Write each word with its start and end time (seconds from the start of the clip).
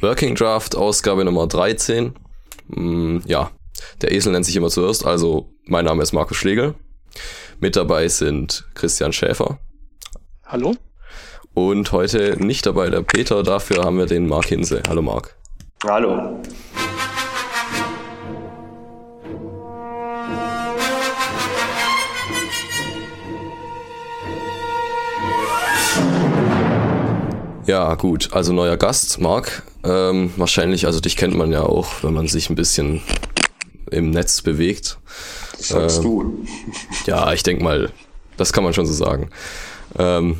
Working 0.00 0.34
Draft, 0.34 0.76
Ausgabe 0.76 1.24
Nummer 1.24 1.46
13. 1.46 2.14
Hm, 2.74 3.22
ja, 3.26 3.50
der 4.00 4.12
Esel 4.12 4.32
nennt 4.32 4.46
sich 4.46 4.56
immer 4.56 4.70
zuerst, 4.70 5.04
also 5.04 5.52
mein 5.66 5.84
Name 5.84 6.02
ist 6.02 6.12
Markus 6.12 6.38
Schlegel. 6.38 6.74
Mit 7.58 7.76
dabei 7.76 8.08
sind 8.08 8.64
Christian 8.74 9.12
Schäfer. 9.12 9.58
Hallo. 10.46 10.74
Und 11.52 11.92
heute 11.92 12.36
nicht 12.42 12.64
dabei 12.64 12.88
der 12.88 13.02
Peter, 13.02 13.42
dafür 13.42 13.84
haben 13.84 13.98
wir 13.98 14.06
den 14.06 14.26
Mark 14.26 14.46
Hinse. 14.46 14.82
Hallo 14.88 15.02
Mark. 15.02 15.36
Hallo. 15.84 16.40
Ja, 27.66 27.94
gut, 27.94 28.30
also 28.32 28.52
neuer 28.52 28.76
Gast, 28.76 29.20
Marc. 29.20 29.62
Ähm, 29.84 30.32
wahrscheinlich, 30.36 30.86
also 30.86 31.00
dich 31.00 31.16
kennt 31.16 31.36
man 31.36 31.52
ja 31.52 31.62
auch, 31.62 32.02
wenn 32.02 32.14
man 32.14 32.26
sich 32.26 32.50
ein 32.50 32.54
bisschen 32.54 33.02
im 33.90 34.10
Netz 34.10 34.42
bewegt. 34.42 34.98
Das 35.56 35.68
sagst 35.68 35.98
ähm, 35.98 36.02
du. 36.02 36.46
Ja, 37.06 37.32
ich 37.32 37.42
denke 37.42 37.62
mal, 37.62 37.90
das 38.36 38.52
kann 38.52 38.64
man 38.64 38.72
schon 38.72 38.86
so 38.86 38.92
sagen. 38.92 39.30
Ähm, 39.98 40.38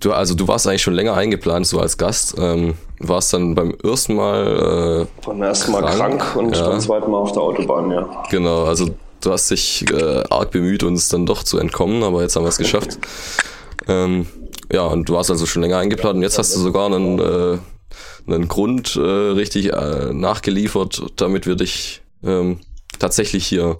du, 0.00 0.12
also 0.12 0.34
du 0.34 0.46
warst 0.48 0.66
eigentlich 0.66 0.82
schon 0.82 0.94
länger 0.94 1.14
eingeplant, 1.14 1.66
so 1.66 1.80
als 1.80 1.98
Gast. 1.98 2.36
Ähm, 2.38 2.74
warst 3.00 3.32
dann 3.32 3.54
beim 3.54 3.74
ersten 3.82 4.14
Mal. 4.14 5.08
Äh, 5.08 5.26
beim 5.26 5.42
ersten 5.42 5.72
Mal 5.72 5.82
krank, 5.82 6.20
krank 6.20 6.36
und 6.36 6.56
ja. 6.56 6.68
beim 6.68 6.80
zweiten 6.80 7.10
Mal 7.10 7.18
auf 7.18 7.32
der 7.32 7.42
Autobahn, 7.42 7.90
ja. 7.90 8.22
Genau, 8.30 8.64
also 8.64 8.90
du 9.20 9.32
hast 9.32 9.50
dich 9.50 9.84
äh, 9.90 10.22
arg 10.30 10.50
bemüht, 10.50 10.82
uns 10.82 11.08
dann 11.08 11.26
doch 11.26 11.42
zu 11.42 11.58
entkommen, 11.58 12.02
aber 12.02 12.22
jetzt 12.22 12.36
haben 12.36 12.44
wir 12.44 12.50
es 12.50 12.58
geschafft. 12.58 12.98
ähm, 13.88 14.26
ja, 14.72 14.82
und 14.86 15.08
du 15.08 15.14
warst 15.14 15.30
also 15.30 15.46
schon 15.46 15.62
länger 15.62 15.78
eingeplant 15.78 16.16
und 16.16 16.22
jetzt 16.22 16.38
hast 16.38 16.54
du 16.54 16.60
sogar 16.60 16.86
einen, 16.86 17.18
äh, 17.18 17.58
einen 18.26 18.48
Grund 18.48 18.96
äh, 18.96 19.00
richtig 19.00 19.72
äh, 19.72 20.12
nachgeliefert, 20.12 21.02
damit 21.16 21.46
wir 21.46 21.56
dich 21.56 22.02
ähm, 22.24 22.60
tatsächlich 22.98 23.46
hier 23.46 23.78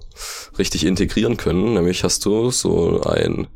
richtig 0.57 0.85
integrieren 0.85 1.37
können. 1.37 1.73
Nämlich 1.73 2.03
hast 2.03 2.25
du 2.25 2.51
so 2.51 3.01
ein 3.01 3.47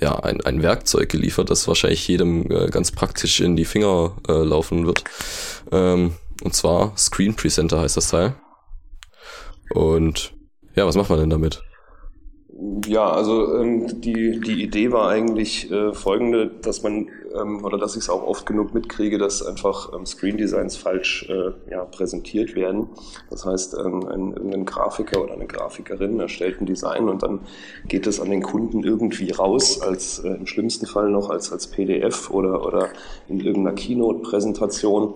ja, 0.00 0.16
ein, 0.16 0.40
ein 0.40 0.62
Werkzeug 0.62 1.08
geliefert, 1.08 1.50
das 1.50 1.68
wahrscheinlich 1.68 2.06
jedem 2.08 2.50
äh, 2.50 2.66
ganz 2.68 2.90
praktisch 2.90 3.40
in 3.40 3.56
die 3.56 3.64
Finger 3.64 4.16
äh, 4.28 4.32
laufen 4.32 4.86
wird. 4.86 5.04
Ähm, 5.72 6.14
und 6.42 6.54
zwar 6.54 6.96
Screen 6.96 7.34
Presenter 7.34 7.80
heißt 7.80 7.96
das 7.96 8.08
Teil. 8.08 8.34
Und 9.70 10.34
ja, 10.74 10.86
was 10.86 10.96
macht 10.96 11.10
man 11.10 11.20
denn 11.20 11.30
damit? 11.30 11.62
Ja, 12.86 13.10
also 13.10 13.56
ähm, 13.56 14.00
die, 14.00 14.38
die 14.38 14.62
Idee 14.62 14.92
war 14.92 15.08
eigentlich 15.08 15.70
äh, 15.72 15.92
folgende, 15.92 16.48
dass 16.62 16.84
man, 16.84 17.08
ähm, 17.34 17.64
oder 17.64 17.78
dass 17.78 17.96
ich 17.96 18.02
es 18.02 18.10
auch 18.10 18.22
oft 18.22 18.46
genug 18.46 18.74
mitkriege, 18.74 19.18
dass 19.18 19.44
einfach 19.44 19.92
ähm, 19.92 20.06
Screen 20.06 20.36
Designs 20.36 20.76
falsch 20.76 21.28
äh, 21.28 21.50
ja, 21.70 21.84
präsentiert 21.84 22.54
werden. 22.54 22.88
Das 23.28 23.44
heißt, 23.44 23.74
ähm, 23.74 24.06
ein, 24.06 24.52
ein 24.52 24.64
Grafiker 24.66 25.24
oder 25.24 25.32
eine 25.32 25.46
Grafikerin 25.46 26.20
erstellt 26.20 26.60
ein 26.60 26.66
Design 26.66 27.08
und 27.08 27.24
dann 27.24 27.40
geht 27.88 28.06
es 28.06 28.20
an 28.20 28.30
den 28.30 28.42
Kunden 28.42 28.84
irgendwie 28.84 29.32
raus, 29.32 29.80
als 29.80 30.20
äh, 30.20 30.28
im 30.28 30.46
schlimmsten 30.46 30.86
Fall 30.86 31.10
noch 31.10 31.30
als, 31.30 31.50
als 31.50 31.66
PDF 31.66 32.30
oder, 32.30 32.64
oder 32.64 32.90
in 33.26 33.40
irgendeiner 33.40 33.74
Keynote-Präsentation. 33.74 35.14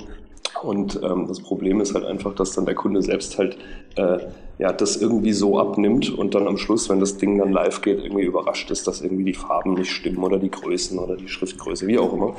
Und 0.63 1.01
ähm, 1.03 1.27
das 1.29 1.41
Problem 1.41 1.81
ist 1.81 1.95
halt 1.95 2.05
einfach, 2.05 2.35
dass 2.35 2.53
dann 2.53 2.67
der 2.67 2.75
Kunde 2.75 3.03
selbst 3.03 3.39
halt 3.39 3.57
äh, 3.97 4.19
ja, 4.59 4.73
das 4.73 4.97
irgendwie 4.97 5.33
so 5.33 5.59
abnimmt 5.59 6.11
und 6.11 6.35
dann 6.35 6.49
am 6.49 6.59
Schluss, 6.59 6.89
wenn 6.89 6.99
das 6.99 7.17
Ding 7.17 7.39
dann 7.39 7.53
live 7.53 7.81
geht, 7.81 8.03
irgendwie 8.03 8.25
überrascht 8.25 8.71
ist, 8.71 8.89
dass 8.89 9.01
irgendwie 9.01 9.25
die 9.25 9.35
Farben 9.35 9.75
nicht 9.75 9.91
stimmen 9.91 10.19
oder 10.19 10.39
die 10.39 10.51
Größen 10.51 10.99
oder 10.99 11.17
die 11.17 11.29
Schriftgröße, 11.29 11.87
wie 11.87 11.99
auch 11.99 12.13
immer. 12.13 12.35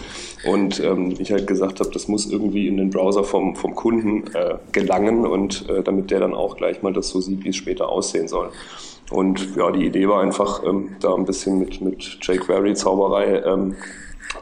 Und 0.45 0.81
ähm, 0.83 1.15
ich 1.17 1.31
halt 1.31 1.47
gesagt 1.47 1.79
habe, 1.79 1.89
das 1.91 2.09
muss 2.09 2.29
irgendwie 2.29 2.67
in 2.67 2.75
den 2.75 2.89
Browser 2.89 3.23
vom, 3.23 3.55
vom 3.55 3.73
Kunden 3.73 4.25
äh, 4.33 4.55
gelangen 4.73 5.25
und 5.25 5.69
äh, 5.69 5.81
damit 5.81 6.11
der 6.11 6.19
dann 6.19 6.33
auch 6.33 6.57
gleich 6.57 6.81
mal 6.81 6.91
das 6.91 7.09
so 7.09 7.21
sieht, 7.21 7.43
wie 7.45 7.49
es 7.49 7.55
später 7.55 7.87
aussehen 7.87 8.27
soll. 8.27 8.49
Und 9.09 9.55
ja, 9.55 9.71
die 9.71 9.85
Idee 9.85 10.07
war 10.07 10.21
einfach, 10.21 10.63
ähm, 10.63 10.95
da 10.99 11.15
ein 11.15 11.25
bisschen 11.25 11.59
mit, 11.59 11.81
mit 11.81 12.19
jQuery-Zauberei 12.21 13.41
ähm, 13.43 13.75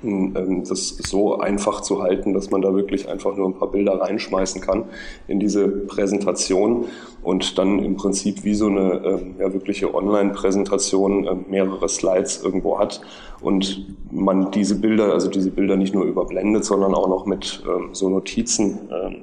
ähm, 0.03 0.64
das 0.68 0.90
so 0.90 1.40
einfach 1.40 1.81
zu 1.81 2.02
halten, 2.02 2.34
dass 2.34 2.52
man 2.52 2.62
da 2.62 2.74
wirklich 2.74 3.08
einfach 3.08 3.36
nur 3.36 3.47
ein 3.47 3.53
paar 3.53 3.72
Bilder 3.72 4.00
reinschmeißen 4.00 4.62
kann 4.62 4.86
in 5.28 5.40
diese 5.40 5.68
Präsentation 5.68 6.86
und 7.24 7.58
dann 7.58 7.80
im 7.80 7.96
Prinzip 7.96 8.44
wie 8.44 8.53
so 8.53 8.68
eine 8.68 9.02
ähm, 9.06 9.36
ja, 9.40 9.53
wirkliche 9.53 9.94
Online-Präsentation 9.94 11.25
äh, 11.25 11.36
mehrere 11.50 11.88
Slides 11.88 12.44
irgendwo 12.44 12.80
hat 12.80 13.02
und 13.41 13.96
man 14.12 14.52
diese 14.52 14.80
Bilder, 14.80 15.14
also 15.14 15.30
diese 15.30 15.52
Bilder 15.52 15.78
nicht 15.78 15.94
nur 15.94 16.03
überblendet, 16.03 16.66
sondern 16.66 16.94
auch 16.94 17.08
noch 17.08 17.25
mit 17.25 17.64
ähm, 17.68 17.90
so 17.94 18.09
Notizen 18.09 18.90
äh, 18.90 19.16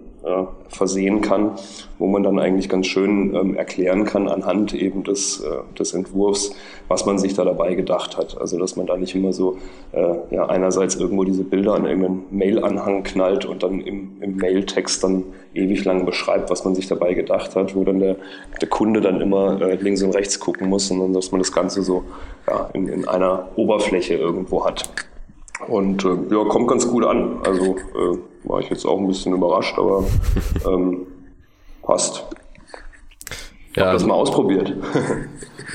versehen 0.68 1.20
kann, 1.20 1.52
wo 1.98 2.06
man 2.06 2.22
dann 2.22 2.38
eigentlich 2.38 2.68
ganz 2.68 2.86
schön 2.86 3.34
ähm, 3.34 3.56
erklären 3.56 4.04
kann 4.04 4.28
anhand 4.28 4.74
eben 4.74 5.04
des, 5.04 5.40
äh, 5.40 5.76
des 5.78 5.92
Entwurfs, 5.92 6.52
was 6.88 7.06
man 7.06 7.18
sich 7.18 7.34
da 7.34 7.44
dabei 7.44 7.74
gedacht 7.74 8.16
hat. 8.16 8.40
Also 8.40 8.58
dass 8.58 8.76
man 8.76 8.86
da 8.86 8.96
nicht 8.96 9.14
immer 9.14 9.32
so 9.32 9.58
äh, 9.92 10.14
ja, 10.30 10.46
einerseits 10.46 10.96
irgendwo 10.96 11.24
diese 11.24 11.44
Bilder 11.44 11.74
an 11.74 11.84
irgendeinen 11.84 12.24
Mail-Anhang 12.30 13.02
knallt 13.02 13.44
und 13.44 13.62
dann 13.62 13.80
im, 13.80 14.16
im 14.20 14.36
Mail-Text 14.36 15.04
dann 15.04 15.24
ewig 15.52 15.84
lang 15.84 16.06
beschreibt, 16.06 16.50
was 16.50 16.64
man 16.64 16.74
sich 16.74 16.88
dabei 16.88 17.14
gedacht 17.14 17.54
hat, 17.54 17.76
wo 17.76 17.84
dann 17.84 18.00
der, 18.00 18.16
der 18.60 18.68
Kunde 18.68 19.00
dann 19.00 19.20
immer 19.20 19.60
äh, 19.60 19.76
links 19.76 20.02
und 20.02 20.14
rechts 20.14 20.40
gucken 20.40 20.68
muss, 20.68 20.88
sondern 20.88 21.12
dass 21.12 21.32
man 21.32 21.40
das 21.40 21.52
Ganze 21.52 21.82
so 21.82 22.04
ja, 22.48 22.70
in, 22.72 22.88
in 22.88 23.06
einer 23.06 23.48
Oberfläche 23.56 24.14
irgendwo 24.14 24.64
hat. 24.64 24.88
Und 25.68 26.04
äh, 26.04 26.16
ja, 26.30 26.44
kommt 26.44 26.68
ganz 26.68 26.88
gut 26.88 27.04
an. 27.04 27.38
Also 27.44 27.76
äh, 27.76 28.18
war 28.44 28.60
ich 28.60 28.70
jetzt 28.70 28.86
auch 28.86 28.98
ein 28.98 29.06
bisschen 29.06 29.34
überrascht, 29.34 29.78
aber 29.78 30.04
ähm, 30.66 31.06
passt. 31.82 32.24
Ja, 33.76 33.86
Hab 33.86 33.92
das 33.94 34.04
mal 34.04 34.14
ausprobiert. 34.14 34.72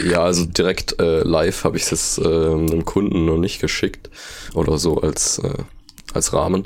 ja, 0.10 0.24
also 0.24 0.46
direkt 0.46 1.00
äh, 1.02 1.22
live 1.22 1.64
habe 1.66 1.78
ich 1.78 1.84
es 1.84 1.92
jetzt 1.92 2.20
äh, 2.20 2.54
einem 2.54 2.86
Kunden 2.86 3.26
noch 3.26 3.38
nicht 3.38 3.60
geschickt 3.60 4.10
oder 4.54 4.78
so 4.78 4.98
als 5.02 5.40
äh, 5.40 5.64
als 6.14 6.34
Rahmen. 6.34 6.66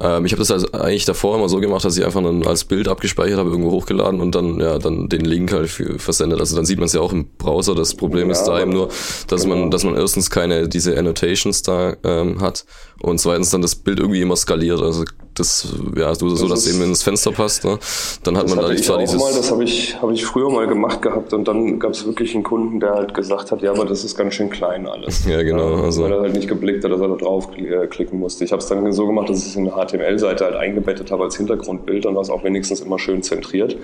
Ähm, 0.00 0.24
ich 0.24 0.32
habe 0.32 0.40
das 0.40 0.50
also 0.50 0.72
eigentlich 0.72 1.04
davor 1.04 1.36
immer 1.36 1.48
so 1.48 1.60
gemacht, 1.60 1.84
dass 1.84 1.96
ich 1.96 2.04
einfach 2.04 2.22
dann 2.22 2.46
als 2.46 2.64
Bild 2.64 2.88
abgespeichert 2.88 3.38
habe, 3.38 3.50
irgendwo 3.50 3.70
hochgeladen 3.70 4.20
und 4.20 4.34
dann 4.34 4.58
ja 4.60 4.78
dann 4.78 5.08
den 5.08 5.24
Link 5.24 5.52
halt 5.52 5.68
für, 5.68 5.98
versendet. 5.98 6.40
Also 6.40 6.56
dann 6.56 6.64
sieht 6.64 6.78
man 6.78 6.86
es 6.86 6.92
ja 6.92 7.00
auch 7.00 7.12
im 7.12 7.28
Browser. 7.38 7.74
Das 7.74 7.94
Problem 7.94 8.28
ja, 8.28 8.32
ist 8.32 8.44
da 8.44 8.60
eben 8.60 8.72
nur, 8.72 8.88
dass 9.28 9.42
genau. 9.42 9.56
man 9.56 9.70
dass 9.70 9.84
man 9.84 9.96
erstens 9.96 10.30
keine 10.30 10.68
diese 10.68 10.98
Annotations 10.98 11.62
da 11.62 11.94
ähm, 12.04 12.40
hat 12.40 12.64
und 13.00 13.20
zweitens 13.20 13.50
dann 13.50 13.62
das 13.62 13.76
Bild 13.76 14.00
irgendwie 14.00 14.22
immer 14.22 14.36
skaliert. 14.36 14.80
Also 14.80 15.04
das, 15.40 15.68
ja, 15.96 16.14
so, 16.14 16.30
das 16.30 16.40
dass 16.40 16.66
es 16.66 16.74
eben 16.74 16.84
ins 16.84 17.02
Fenster 17.02 17.32
passt. 17.32 17.64
Ne? 17.64 17.78
Dann 18.22 18.36
hat 18.36 18.48
man 18.48 18.58
da 18.58 18.68
nicht 18.68 18.84
zwar 18.84 18.98
dieses. 18.98 19.20
Mal, 19.20 19.32
das 19.32 19.50
habe 19.50 19.64
ich, 19.64 20.00
hab 20.00 20.10
ich 20.10 20.24
früher 20.24 20.50
mal 20.50 20.66
gemacht 20.66 21.02
gehabt 21.02 21.32
und 21.32 21.48
dann 21.48 21.78
gab 21.78 21.92
es 21.92 22.06
wirklich 22.06 22.34
einen 22.34 22.44
Kunden, 22.44 22.78
der 22.80 22.94
halt 22.94 23.14
gesagt 23.14 23.50
hat, 23.50 23.62
ja, 23.62 23.72
aber 23.72 23.84
das 23.84 24.04
ist 24.04 24.16
ganz 24.16 24.34
schön 24.34 24.50
klein 24.50 24.86
alles. 24.86 25.24
Ja, 25.30 25.42
genau. 25.42 25.76
Ja, 25.76 25.84
also. 25.84 26.02
Weil 26.04 26.12
er 26.12 26.20
halt 26.22 26.34
nicht 26.34 26.48
geblickt 26.48 26.82
hat, 26.82 26.90
dass 26.90 27.00
er 27.00 27.08
da 27.08 27.14
drauf 27.14 27.50
äh, 27.56 27.86
klicken 27.86 28.18
musste. 28.18 28.44
Ich 28.44 28.50
habe 28.50 28.60
es 28.60 28.68
dann 28.68 28.92
so 28.92 29.06
gemacht, 29.06 29.28
dass 29.28 29.38
ich 29.38 29.48
es 29.48 29.56
in 29.56 29.70
eine 29.70 29.86
HTML-Seite 29.86 30.44
halt 30.44 30.56
eingebettet 30.56 31.12
habe 31.12 31.24
als 31.24 31.36
Hintergrundbild, 31.36 32.04
dann 32.04 32.16
war 32.16 32.22
es 32.22 32.30
auch 32.30 32.42
wenigstens 32.42 32.80
immer 32.80 32.98
schön 32.98 33.22
zentriert. 33.22 33.76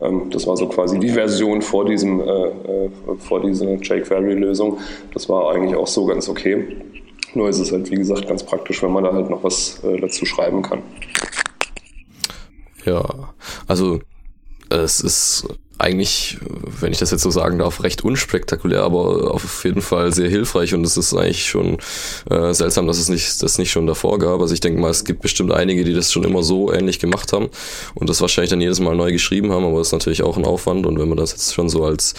Ähm, 0.00 0.30
das 0.30 0.46
war 0.46 0.56
so 0.56 0.68
quasi 0.68 0.98
die 0.98 1.10
Version 1.10 1.62
vor 1.62 1.84
diesem, 1.84 2.20
äh, 2.20 2.24
äh, 2.24 2.90
vor 3.18 3.40
dieser 3.40 3.66
jQuery-Lösung. 3.66 4.78
Das 5.12 5.28
war 5.28 5.52
eigentlich 5.52 5.76
auch 5.76 5.86
so 5.86 6.06
ganz 6.06 6.28
okay. 6.28 6.64
Nur 7.36 7.50
ist 7.50 7.58
es 7.58 7.70
halt, 7.70 7.90
wie 7.90 7.96
gesagt, 7.96 8.26
ganz 8.26 8.42
praktisch, 8.42 8.82
wenn 8.82 8.92
man 8.92 9.04
da 9.04 9.12
halt 9.12 9.28
noch 9.28 9.44
was 9.44 9.78
äh, 9.84 10.00
dazu 10.00 10.24
schreiben 10.24 10.62
kann. 10.62 10.80
Ja, 12.86 13.34
also 13.66 14.00
es 14.70 15.00
ist 15.00 15.46
eigentlich, 15.76 16.38
wenn 16.80 16.92
ich 16.92 16.98
das 16.98 17.10
jetzt 17.10 17.22
so 17.22 17.30
sagen 17.30 17.58
darf, 17.58 17.82
recht 17.82 18.02
unspektakulär, 18.02 18.84
aber 18.84 19.34
auf 19.34 19.64
jeden 19.64 19.82
Fall 19.82 20.14
sehr 20.14 20.30
hilfreich 20.30 20.72
und 20.72 20.82
es 20.82 20.96
ist 20.96 21.12
eigentlich 21.12 21.44
schon 21.44 21.76
äh, 22.30 22.54
seltsam, 22.54 22.86
dass 22.86 22.96
es 22.96 23.10
nicht, 23.10 23.42
das 23.42 23.58
nicht 23.58 23.70
schon 23.70 23.86
davor 23.86 24.18
gab. 24.18 24.40
Also 24.40 24.54
ich 24.54 24.60
denke 24.60 24.80
mal, 24.80 24.90
es 24.90 25.04
gibt 25.04 25.20
bestimmt 25.20 25.52
einige, 25.52 25.84
die 25.84 25.92
das 25.92 26.10
schon 26.10 26.24
immer 26.24 26.42
so 26.42 26.72
ähnlich 26.72 27.00
gemacht 27.00 27.34
haben 27.34 27.50
und 27.94 28.08
das 28.08 28.22
wahrscheinlich 28.22 28.50
dann 28.50 28.62
jedes 28.62 28.80
Mal 28.80 28.96
neu 28.96 29.12
geschrieben 29.12 29.52
haben, 29.52 29.66
aber 29.66 29.78
das 29.78 29.88
ist 29.88 29.92
natürlich 29.92 30.22
auch 30.22 30.38
ein 30.38 30.46
Aufwand 30.46 30.86
und 30.86 30.98
wenn 30.98 31.08
man 31.10 31.18
das 31.18 31.32
jetzt 31.32 31.52
schon 31.52 31.68
so 31.68 31.84
als 31.84 32.14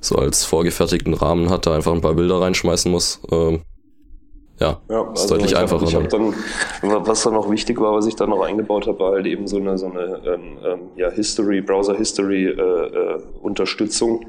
so 0.00 0.16
als 0.16 0.44
vorgefertigten 0.44 1.14
Rahmen 1.14 1.50
hat, 1.50 1.66
da 1.66 1.74
einfach 1.76 1.92
ein 1.92 2.00
paar 2.00 2.14
Bilder 2.14 2.40
reinschmeißen 2.40 2.90
muss, 2.90 3.20
äh, 3.30 3.58
ja, 4.60 4.80
ja 4.88 5.02
ist 5.12 5.22
also 5.22 5.34
deutlich 5.34 5.56
einfacher. 5.56 5.84
Ich 5.84 5.94
habe 5.94 6.08
dann, 6.08 6.34
was 6.82 7.22
dann 7.22 7.34
noch 7.34 7.50
wichtig 7.50 7.80
war, 7.80 7.92
was 7.92 8.06
ich 8.06 8.16
dann 8.16 8.30
noch 8.30 8.42
eingebaut 8.42 8.86
habe, 8.86 8.98
war 8.98 9.12
halt 9.12 9.26
eben 9.26 9.46
so 9.46 9.58
eine, 9.58 9.76
so 9.78 9.86
eine 9.86 10.20
ähm, 10.24 10.58
ähm 10.64 10.80
ja, 10.96 11.10
History, 11.10 11.60
Browser 11.60 11.94
History 11.94 12.46
äh, 12.46 12.52
äh, 12.52 13.20
Unterstützung. 13.42 14.24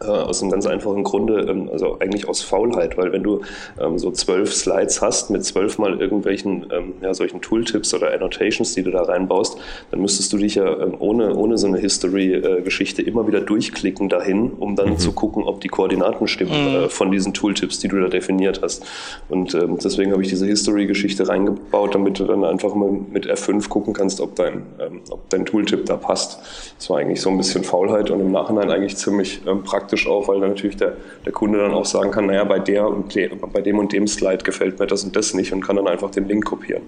Äh, 0.00 0.06
aus 0.06 0.42
einem 0.42 0.50
ganz 0.50 0.66
einfachen 0.66 1.04
Grunde, 1.04 1.46
ähm, 1.48 1.68
also 1.72 1.98
eigentlich 2.00 2.28
aus 2.28 2.42
Faulheit, 2.42 2.96
weil 2.96 3.12
wenn 3.12 3.22
du 3.22 3.42
ähm, 3.80 3.98
so 3.98 4.10
zwölf 4.10 4.52
Slides 4.52 5.00
hast 5.00 5.30
mit 5.30 5.44
zwölfmal 5.44 6.00
irgendwelchen 6.00 6.66
ähm, 6.72 6.94
ja, 7.00 7.14
solchen 7.14 7.40
Tooltips 7.40 7.94
oder 7.94 8.12
Annotations, 8.12 8.74
die 8.74 8.82
du 8.82 8.90
da 8.90 9.02
reinbaust, 9.02 9.58
dann 9.90 10.00
müsstest 10.00 10.32
du 10.32 10.38
dich 10.38 10.56
ja 10.56 10.66
ähm, 10.80 10.94
ohne, 10.98 11.34
ohne 11.34 11.58
so 11.58 11.66
eine 11.66 11.78
History-Geschichte 11.78 13.02
immer 13.02 13.26
wieder 13.26 13.40
durchklicken 13.40 14.08
dahin, 14.08 14.50
um 14.50 14.76
dann 14.76 14.90
mhm. 14.90 14.98
zu 14.98 15.12
gucken, 15.12 15.44
ob 15.44 15.60
die 15.60 15.68
Koordinaten 15.68 16.26
stimmen 16.26 16.68
mhm. 16.68 16.84
äh, 16.84 16.88
von 16.88 17.10
diesen 17.10 17.32
Tooltips, 17.32 17.78
die 17.78 17.88
du 17.88 18.00
da 18.00 18.08
definiert 18.08 18.60
hast. 18.62 18.84
Und 19.28 19.54
ähm, 19.54 19.78
deswegen 19.82 20.12
habe 20.12 20.22
ich 20.22 20.28
diese 20.28 20.46
History-Geschichte 20.46 21.28
reingebaut, 21.28 21.94
damit 21.94 22.18
du 22.18 22.24
dann 22.24 22.44
einfach 22.44 22.74
mal 22.74 22.90
mit 22.90 23.26
F5 23.30 23.68
gucken 23.68 23.94
kannst, 23.94 24.20
ob 24.20 24.34
dein, 24.34 24.66
ähm, 24.80 25.02
ob 25.10 25.28
dein 25.30 25.46
Tooltip 25.46 25.86
da 25.86 25.96
passt. 25.96 26.40
Das 26.78 26.90
war 26.90 26.98
eigentlich 26.98 27.20
so 27.20 27.30
ein 27.30 27.36
bisschen 27.36 27.62
Faulheit 27.64 28.10
und 28.10 28.20
im 28.20 28.32
Nachhinein 28.32 28.70
eigentlich 28.70 28.96
ziemlich 28.96 29.40
praktisch 29.64 29.83
praktisch 29.84 30.06
auch, 30.06 30.28
weil 30.28 30.38
natürlich 30.38 30.76
der, 30.76 30.96
der 31.26 31.32
Kunde 31.32 31.58
dann 31.58 31.72
auch 31.72 31.84
sagen 31.84 32.10
kann, 32.10 32.26
naja, 32.26 32.44
bei 32.44 32.58
der 32.58 32.88
und 32.88 33.14
de, 33.14 33.30
bei 33.34 33.60
dem 33.60 33.78
und 33.78 33.92
dem 33.92 34.06
Slide 34.06 34.42
gefällt 34.42 34.78
mir 34.78 34.86
das 34.86 35.04
und 35.04 35.14
das 35.14 35.34
nicht 35.34 35.52
und 35.52 35.60
kann 35.60 35.76
dann 35.76 35.86
einfach 35.86 36.10
den 36.10 36.26
Link 36.26 36.46
kopieren. 36.46 36.82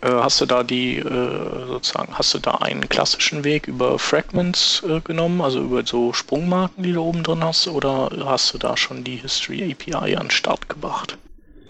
Äh, 0.00 0.08
hast 0.10 0.40
du 0.40 0.46
da 0.46 0.64
die 0.64 0.96
äh, 0.96 1.66
sozusagen, 1.68 2.12
hast 2.14 2.34
du 2.34 2.38
da 2.38 2.52
einen 2.52 2.88
klassischen 2.88 3.44
Weg 3.44 3.68
über 3.68 3.98
Fragments 3.98 4.82
äh, 4.88 5.00
genommen, 5.00 5.40
also 5.40 5.60
über 5.60 5.86
so 5.86 6.12
Sprungmarken, 6.12 6.82
die 6.82 6.92
du 6.92 7.02
oben 7.02 7.22
drin 7.22 7.44
hast, 7.44 7.68
oder 7.68 8.10
hast 8.24 8.52
du 8.52 8.58
da 8.58 8.76
schon 8.76 9.04
die 9.04 9.16
History 9.16 9.70
API 9.70 10.16
an 10.16 10.24
den 10.24 10.30
Start 10.30 10.68
gebracht? 10.68 11.16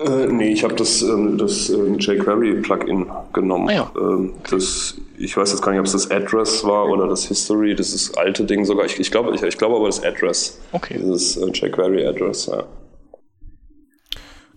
Äh, 0.01 0.27
nee, 0.29 0.53
ich 0.53 0.65
habe 0.65 0.75
das, 0.75 1.03
ähm, 1.03 1.37
das 1.37 1.69
ähm, 1.69 1.99
jQuery-Plugin 1.99 3.07
genommen. 3.35 3.69
Ah, 3.69 3.73
ja. 3.73 3.93
ähm, 3.97 4.33
das, 4.51 4.97
ich 5.19 5.37
weiß 5.37 5.51
jetzt 5.51 5.61
gar 5.61 5.73
nicht, 5.73 5.81
ob 5.81 5.87
es 5.87 5.93
das 5.93 6.11
Address 6.11 6.65
war 6.65 6.89
oder 6.89 7.07
das 7.07 7.27
History, 7.27 7.75
das 7.75 7.93
ist 7.93 8.17
alte 8.17 8.45
Ding 8.45 8.65
sogar. 8.65 8.87
Ich, 8.87 8.99
ich 8.99 9.11
glaube 9.11 9.35
ich, 9.35 9.43
ich 9.43 9.59
glaub 9.59 9.75
aber 9.75 9.87
das 9.87 10.03
Address. 10.03 10.59
Okay. 10.73 10.99
Dieses 10.99 11.37
äh, 11.37 11.51
jQuery-Address, 11.51 12.47
ja. 12.47 12.65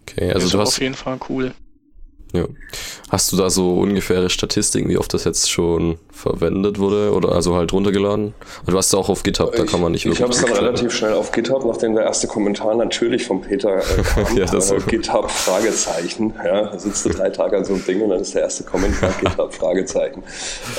Okay, 0.04 0.32
also 0.32 0.46
das 0.46 0.52
du 0.52 0.60
hast... 0.60 0.70
auf 0.70 0.82
jeden 0.82 0.96
Fall 0.96 1.20
cool. 1.28 1.54
Ja. 2.32 2.48
Hast 3.10 3.32
du 3.32 3.38
da 3.38 3.50
so 3.50 3.80
ungefähre 3.80 4.30
Statistiken, 4.30 4.90
wie 4.90 4.98
oft 4.98 5.14
das 5.14 5.26
jetzt 5.26 5.52
schon 5.52 5.98
verwendet 6.14 6.80
wurde 6.80 7.12
oder 7.12 7.34
also 7.34 7.56
halt 7.56 7.74
runtergeladen? 7.74 8.34
Also 8.62 8.72
du 8.72 8.78
hast 8.78 8.88
es 8.88 8.94
auch 8.94 9.10
auf 9.10 9.24
GitHub, 9.24 9.56
da 9.56 9.66
kann 9.66 9.82
man 9.82 9.92
nicht 9.92 10.06
wirklich. 10.06 10.20
Ich 10.20 10.24
habe 10.24 10.34
es 10.34 10.42
dann 10.42 10.54
relativ 10.54 10.92
schnell 10.94 11.14
auf 11.14 11.32
GitHub, 11.32 11.66
nachdem 11.66 11.96
der 11.96 12.06
erste 12.06 12.28
Kommentar 12.28 12.76
natürlich 12.76 13.26
von 13.26 13.42
Peter 13.42 13.78
äh, 13.78 13.82
kam. 14.04 14.38
ja, 14.38 14.46
das 14.46 14.72
äh, 14.72 14.78
GitHub 14.88 15.30
Fragezeichen. 15.30 16.34
Ja, 16.46 16.70
da 16.70 16.80
sitzt 16.80 17.06
du 17.06 17.10
drei 17.10 17.30
Tage 17.30 17.58
an 17.58 17.66
so 17.66 17.74
einem 17.74 17.86
Ding 17.86 18.02
und 18.02 18.10
dann 18.10 18.22
ist 18.22 18.36
der 18.36 18.44
erste 18.44 18.64
Kommentar 18.64 19.12
GitHub 19.20 19.54
Fragezeichen. 19.54 20.24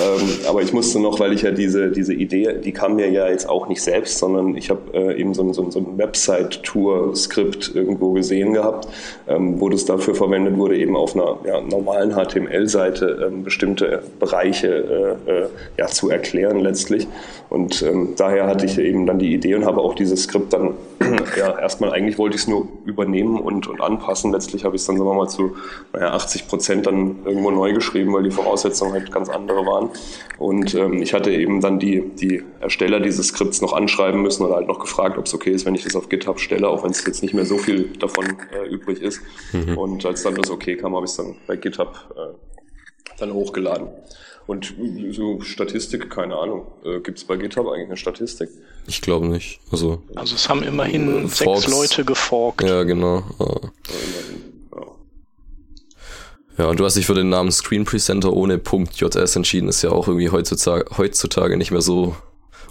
Ähm, 0.00 0.28
aber 0.48 0.62
ich 0.62 0.72
musste 0.72 1.00
noch, 1.00 1.18
weil 1.18 1.32
ich 1.32 1.42
ja 1.42 1.50
diese, 1.50 1.90
diese 1.90 2.14
Idee, 2.14 2.54
die 2.64 2.72
kam 2.72 2.96
mir 2.96 3.10
ja 3.10 3.28
jetzt 3.28 3.48
auch 3.48 3.68
nicht 3.68 3.82
selbst, 3.82 4.18
sondern 4.18 4.56
ich 4.56 4.70
habe 4.70 4.80
äh, 4.94 5.20
eben 5.20 5.34
so 5.34 5.42
ein, 5.42 5.52
so 5.52 5.62
ein, 5.62 5.70
so 5.72 5.80
ein 5.80 5.98
Website-Tour-Skript 5.98 7.74
irgendwo 7.74 8.12
gesehen 8.12 8.52
gehabt, 8.52 8.88
ähm, 9.26 9.60
wo 9.60 9.68
das 9.68 9.84
dafür 9.84 10.14
verwendet 10.14 10.56
wurde, 10.56 10.78
eben 10.78 10.96
auf 10.96 11.14
einer 11.16 11.38
ja, 11.44 11.60
normalen 11.60 12.12
HTML-Seite 12.12 13.26
ähm, 13.26 13.42
bestimmte 13.42 14.02
Bereiche 14.20 15.18
äh, 15.23 15.23
ja, 15.76 15.86
zu 15.86 16.10
erklären 16.10 16.60
letztlich. 16.60 17.06
Und 17.48 17.82
ähm, 17.82 18.14
daher 18.16 18.46
hatte 18.46 18.66
ich 18.66 18.78
eben 18.78 19.06
dann 19.06 19.18
die 19.18 19.32
Idee 19.32 19.54
und 19.54 19.64
habe 19.64 19.80
auch 19.80 19.94
dieses 19.94 20.24
Skript 20.24 20.52
dann 20.52 20.74
ja 21.36 21.58
erstmal 21.58 21.92
eigentlich 21.92 22.18
wollte 22.18 22.36
ich 22.36 22.42
es 22.42 22.48
nur 22.48 22.68
übernehmen 22.84 23.38
und, 23.38 23.66
und 23.68 23.80
anpassen. 23.80 24.32
Letztlich 24.32 24.64
habe 24.64 24.76
ich 24.76 24.82
es 24.82 24.86
dann 24.86 24.96
sagen 24.96 25.08
wir 25.08 25.14
mal 25.14 25.28
zu 25.28 25.56
naja, 25.92 26.12
80 26.12 26.48
Prozent 26.48 26.86
dann 26.86 27.16
irgendwo 27.24 27.50
neu 27.50 27.72
geschrieben, 27.72 28.12
weil 28.12 28.24
die 28.24 28.30
Voraussetzungen 28.30 28.92
halt 28.92 29.12
ganz 29.12 29.28
andere 29.28 29.64
waren. 29.66 29.90
Und 30.38 30.74
ähm, 30.74 31.02
ich 31.02 31.14
hatte 31.14 31.30
eben 31.30 31.60
dann 31.60 31.78
die, 31.78 32.00
die 32.00 32.42
Ersteller 32.60 33.00
dieses 33.00 33.28
Skripts 33.28 33.60
noch 33.60 33.72
anschreiben 33.72 34.22
müssen 34.22 34.44
oder 34.44 34.56
halt 34.56 34.66
noch 34.66 34.80
gefragt, 34.80 35.18
ob 35.18 35.26
es 35.26 35.34
okay 35.34 35.50
ist, 35.50 35.64
wenn 35.64 35.74
ich 35.74 35.84
das 35.84 35.94
auf 35.94 36.08
GitHub 36.08 36.40
stelle, 36.40 36.68
auch 36.68 36.82
wenn 36.82 36.90
es 36.90 37.04
jetzt 37.06 37.22
nicht 37.22 37.34
mehr 37.34 37.46
so 37.46 37.58
viel 37.58 37.90
davon 37.98 38.24
äh, 38.52 38.66
übrig 38.68 39.00
ist. 39.00 39.20
Mhm. 39.52 39.78
Und 39.78 40.06
als 40.06 40.22
dann 40.22 40.34
das 40.34 40.50
okay 40.50 40.76
kam, 40.76 40.94
habe 40.96 41.04
ich 41.04 41.12
es 41.12 41.16
dann 41.16 41.36
bei 41.46 41.56
GitHub 41.56 42.14
äh, 42.16 42.34
dann 43.18 43.32
hochgeladen. 43.32 43.88
Und 44.46 44.74
so 45.10 45.40
Statistik, 45.40 46.10
keine 46.10 46.36
Ahnung. 46.36 46.66
Äh, 46.84 47.00
Gibt 47.00 47.18
es 47.18 47.24
bei 47.24 47.36
GitHub 47.36 47.66
eigentlich 47.68 47.86
eine 47.86 47.96
Statistik? 47.96 48.50
Ich 48.86 49.00
glaube 49.00 49.26
nicht. 49.26 49.60
Also, 49.70 50.02
also 50.14 50.34
es 50.34 50.48
haben 50.48 50.62
immerhin 50.62 51.24
äh, 51.24 51.28
sechs 51.28 51.66
Leute 51.66 52.04
geforkt. 52.04 52.62
Ja, 52.62 52.82
genau. 52.82 53.22
Ja. 53.38 53.72
Ja, 56.56 56.66
und 56.66 56.78
du 56.78 56.84
hast 56.84 56.96
dich 56.96 57.06
für 57.06 57.14
den 57.14 57.30
Namen 57.30 57.50
Screen 57.50 57.84
Presenter 57.84 58.32
ohne 58.32 58.60
.js 58.60 59.34
entschieden. 59.34 59.68
Ist 59.68 59.82
ja 59.82 59.90
auch 59.90 60.06
irgendwie 60.06 60.30
heutzutage, 60.30 60.84
heutzutage 60.96 61.56
nicht 61.56 61.72
mehr 61.72 61.80
so 61.80 62.14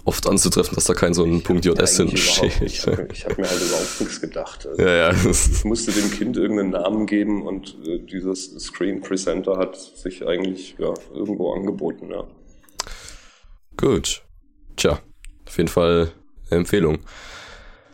oft 0.04 0.26
anzutreffen, 0.28 0.74
dass 0.74 0.84
da 0.84 0.94
kein 0.94 1.14
so 1.14 1.24
ein 1.24 1.42
Punkt 1.42 1.64
JS 1.64 1.96
hinsteht. 1.96 2.60
Ich 2.62 2.86
habe 2.86 3.08
hab 3.08 3.38
mir 3.38 3.48
halt 3.48 3.62
überhaupt 3.62 4.00
nichts 4.00 4.20
gedacht. 4.20 4.66
Also 4.66 4.82
ja, 4.82 5.10
ja. 5.10 5.12
Ich 5.12 5.64
musste 5.64 5.92
dem 5.92 6.10
Kind 6.10 6.36
irgendeinen 6.36 6.70
Namen 6.70 7.06
geben 7.06 7.46
und 7.46 7.76
äh, 7.86 7.98
dieses 7.98 8.54
Screen 8.60 9.00
Presenter 9.00 9.56
hat 9.56 9.76
sich 9.76 10.26
eigentlich 10.26 10.76
ja, 10.78 10.92
irgendwo 11.14 11.52
angeboten, 11.52 12.10
ja. 12.10 12.24
Gut. 13.76 14.22
Tja, 14.76 15.00
auf 15.46 15.56
jeden 15.56 15.68
Fall 15.68 16.12
eine 16.50 16.60
Empfehlung. 16.60 16.98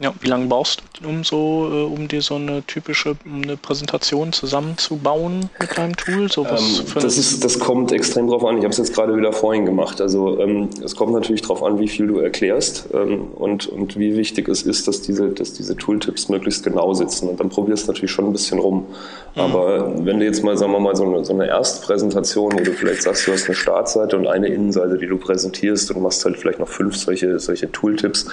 Ja, 0.03 0.15
wie 0.21 0.29
lange 0.29 0.47
brauchst 0.47 0.83
du, 0.95 1.07
um 1.07 1.25
so, 1.25 1.69
äh, 1.71 1.83
um 1.83 2.09
dir 2.09 2.23
so 2.23 2.37
eine 2.37 2.63
typische 2.67 3.17
eine 3.31 3.59
Präsentation 3.59 4.33
zusammenzubauen 4.33 5.51
mit 5.61 5.77
deinem 5.77 5.95
Tool? 5.95 6.33
So 6.33 6.47
ähm, 6.47 6.57
das, 6.95 7.19
ist, 7.19 7.45
das 7.45 7.59
kommt 7.59 7.93
extrem 7.93 8.27
drauf 8.27 8.43
an. 8.47 8.57
Ich 8.57 8.65
habe 8.65 8.73
es 8.73 8.79
jetzt 8.79 8.95
gerade 8.95 9.15
wieder 9.15 9.35
vorhin 9.35 9.67
gemacht. 9.67 10.01
Also 10.01 10.41
ähm, 10.41 10.71
es 10.83 10.97
kommt 10.97 11.13
natürlich 11.13 11.43
drauf 11.43 11.63
an, 11.63 11.79
wie 11.79 11.89
viel 11.89 12.07
du 12.07 12.19
erklärst 12.19 12.89
ähm, 12.95 13.27
und, 13.35 13.67
und 13.67 13.99
wie 13.99 14.17
wichtig 14.17 14.49
es 14.49 14.63
ist, 14.63 14.89
dass 14.89 15.03
diese, 15.03 15.29
dass 15.29 15.53
diese 15.53 15.77
Tooltips 15.77 16.31
möglichst 16.31 16.65
genau 16.65 16.95
sitzen. 16.95 17.29
Und 17.29 17.39
dann 17.39 17.51
probierst 17.51 17.87
du 17.87 17.93
natürlich 17.93 18.11
schon 18.11 18.25
ein 18.25 18.33
bisschen 18.33 18.59
rum. 18.59 18.87
Mhm. 19.35 19.41
Aber 19.41 20.07
wenn 20.07 20.19
du 20.19 20.25
jetzt 20.25 20.43
mal, 20.43 20.57
sagen 20.57 20.73
wir 20.73 20.81
mal, 20.81 20.97
so 20.97 21.05
eine, 21.05 21.27
so 21.27 21.35
eine 21.35 21.47
Erstpräsentation, 21.47 22.55
wo 22.55 22.65
du 22.65 22.73
vielleicht 22.73 23.03
sagst, 23.03 23.27
du 23.27 23.33
hast 23.33 23.45
eine 23.45 23.55
Startseite 23.55 24.17
und 24.17 24.27
eine 24.27 24.49
Innenseite, 24.49 24.97
die 24.97 25.09
du 25.09 25.19
präsentierst 25.19 25.91
und 25.91 26.01
machst 26.01 26.25
halt 26.25 26.39
vielleicht 26.39 26.59
noch 26.59 26.69
fünf 26.69 26.97
solche, 26.97 27.39
solche 27.39 27.71
Tooltips, 27.71 28.27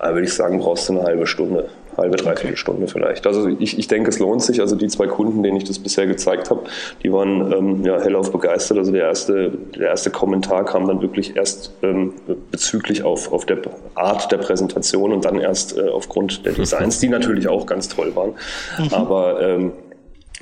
äh, 0.00 0.08
würde 0.12 0.24
ich 0.24 0.34
sagen, 0.34 0.58
brauchst 0.58 0.88
du 0.88 0.98
eine 0.98 1.11
halbe 1.12 1.26
Stunde, 1.26 1.68
halbe, 1.96 2.16
dreiviertel. 2.16 2.56
Stunde 2.56 2.88
vielleicht. 2.88 3.26
Also 3.26 3.48
ich, 3.48 3.78
ich 3.78 3.86
denke, 3.86 4.08
es 4.08 4.18
lohnt 4.18 4.42
sich. 4.42 4.60
Also 4.60 4.76
die 4.76 4.88
zwei 4.88 5.06
Kunden, 5.06 5.42
denen 5.42 5.58
ich 5.58 5.64
das 5.64 5.78
bisher 5.78 6.06
gezeigt 6.06 6.50
habe, 6.50 6.62
die 7.02 7.12
waren 7.12 7.52
ähm, 7.52 7.84
ja, 7.84 8.00
hellauf 8.00 8.32
begeistert. 8.32 8.78
Also 8.78 8.92
der 8.92 9.02
erste, 9.02 9.52
der 9.76 9.88
erste 9.88 10.10
Kommentar 10.10 10.64
kam 10.64 10.86
dann 10.86 11.02
wirklich 11.02 11.36
erst 11.36 11.72
ähm, 11.82 12.14
bezüglich 12.50 13.02
auf, 13.02 13.30
auf 13.32 13.44
der 13.44 13.58
Art 13.94 14.32
der 14.32 14.38
Präsentation 14.38 15.12
und 15.12 15.24
dann 15.24 15.38
erst 15.38 15.76
äh, 15.76 15.88
aufgrund 15.88 16.46
der 16.46 16.54
Designs, 16.54 16.98
die 16.98 17.08
natürlich 17.08 17.46
auch 17.48 17.66
ganz 17.66 17.88
toll 17.88 18.16
waren. 18.16 18.32
Mhm. 18.78 18.94
Aber 18.94 19.42
ähm, 19.42 19.72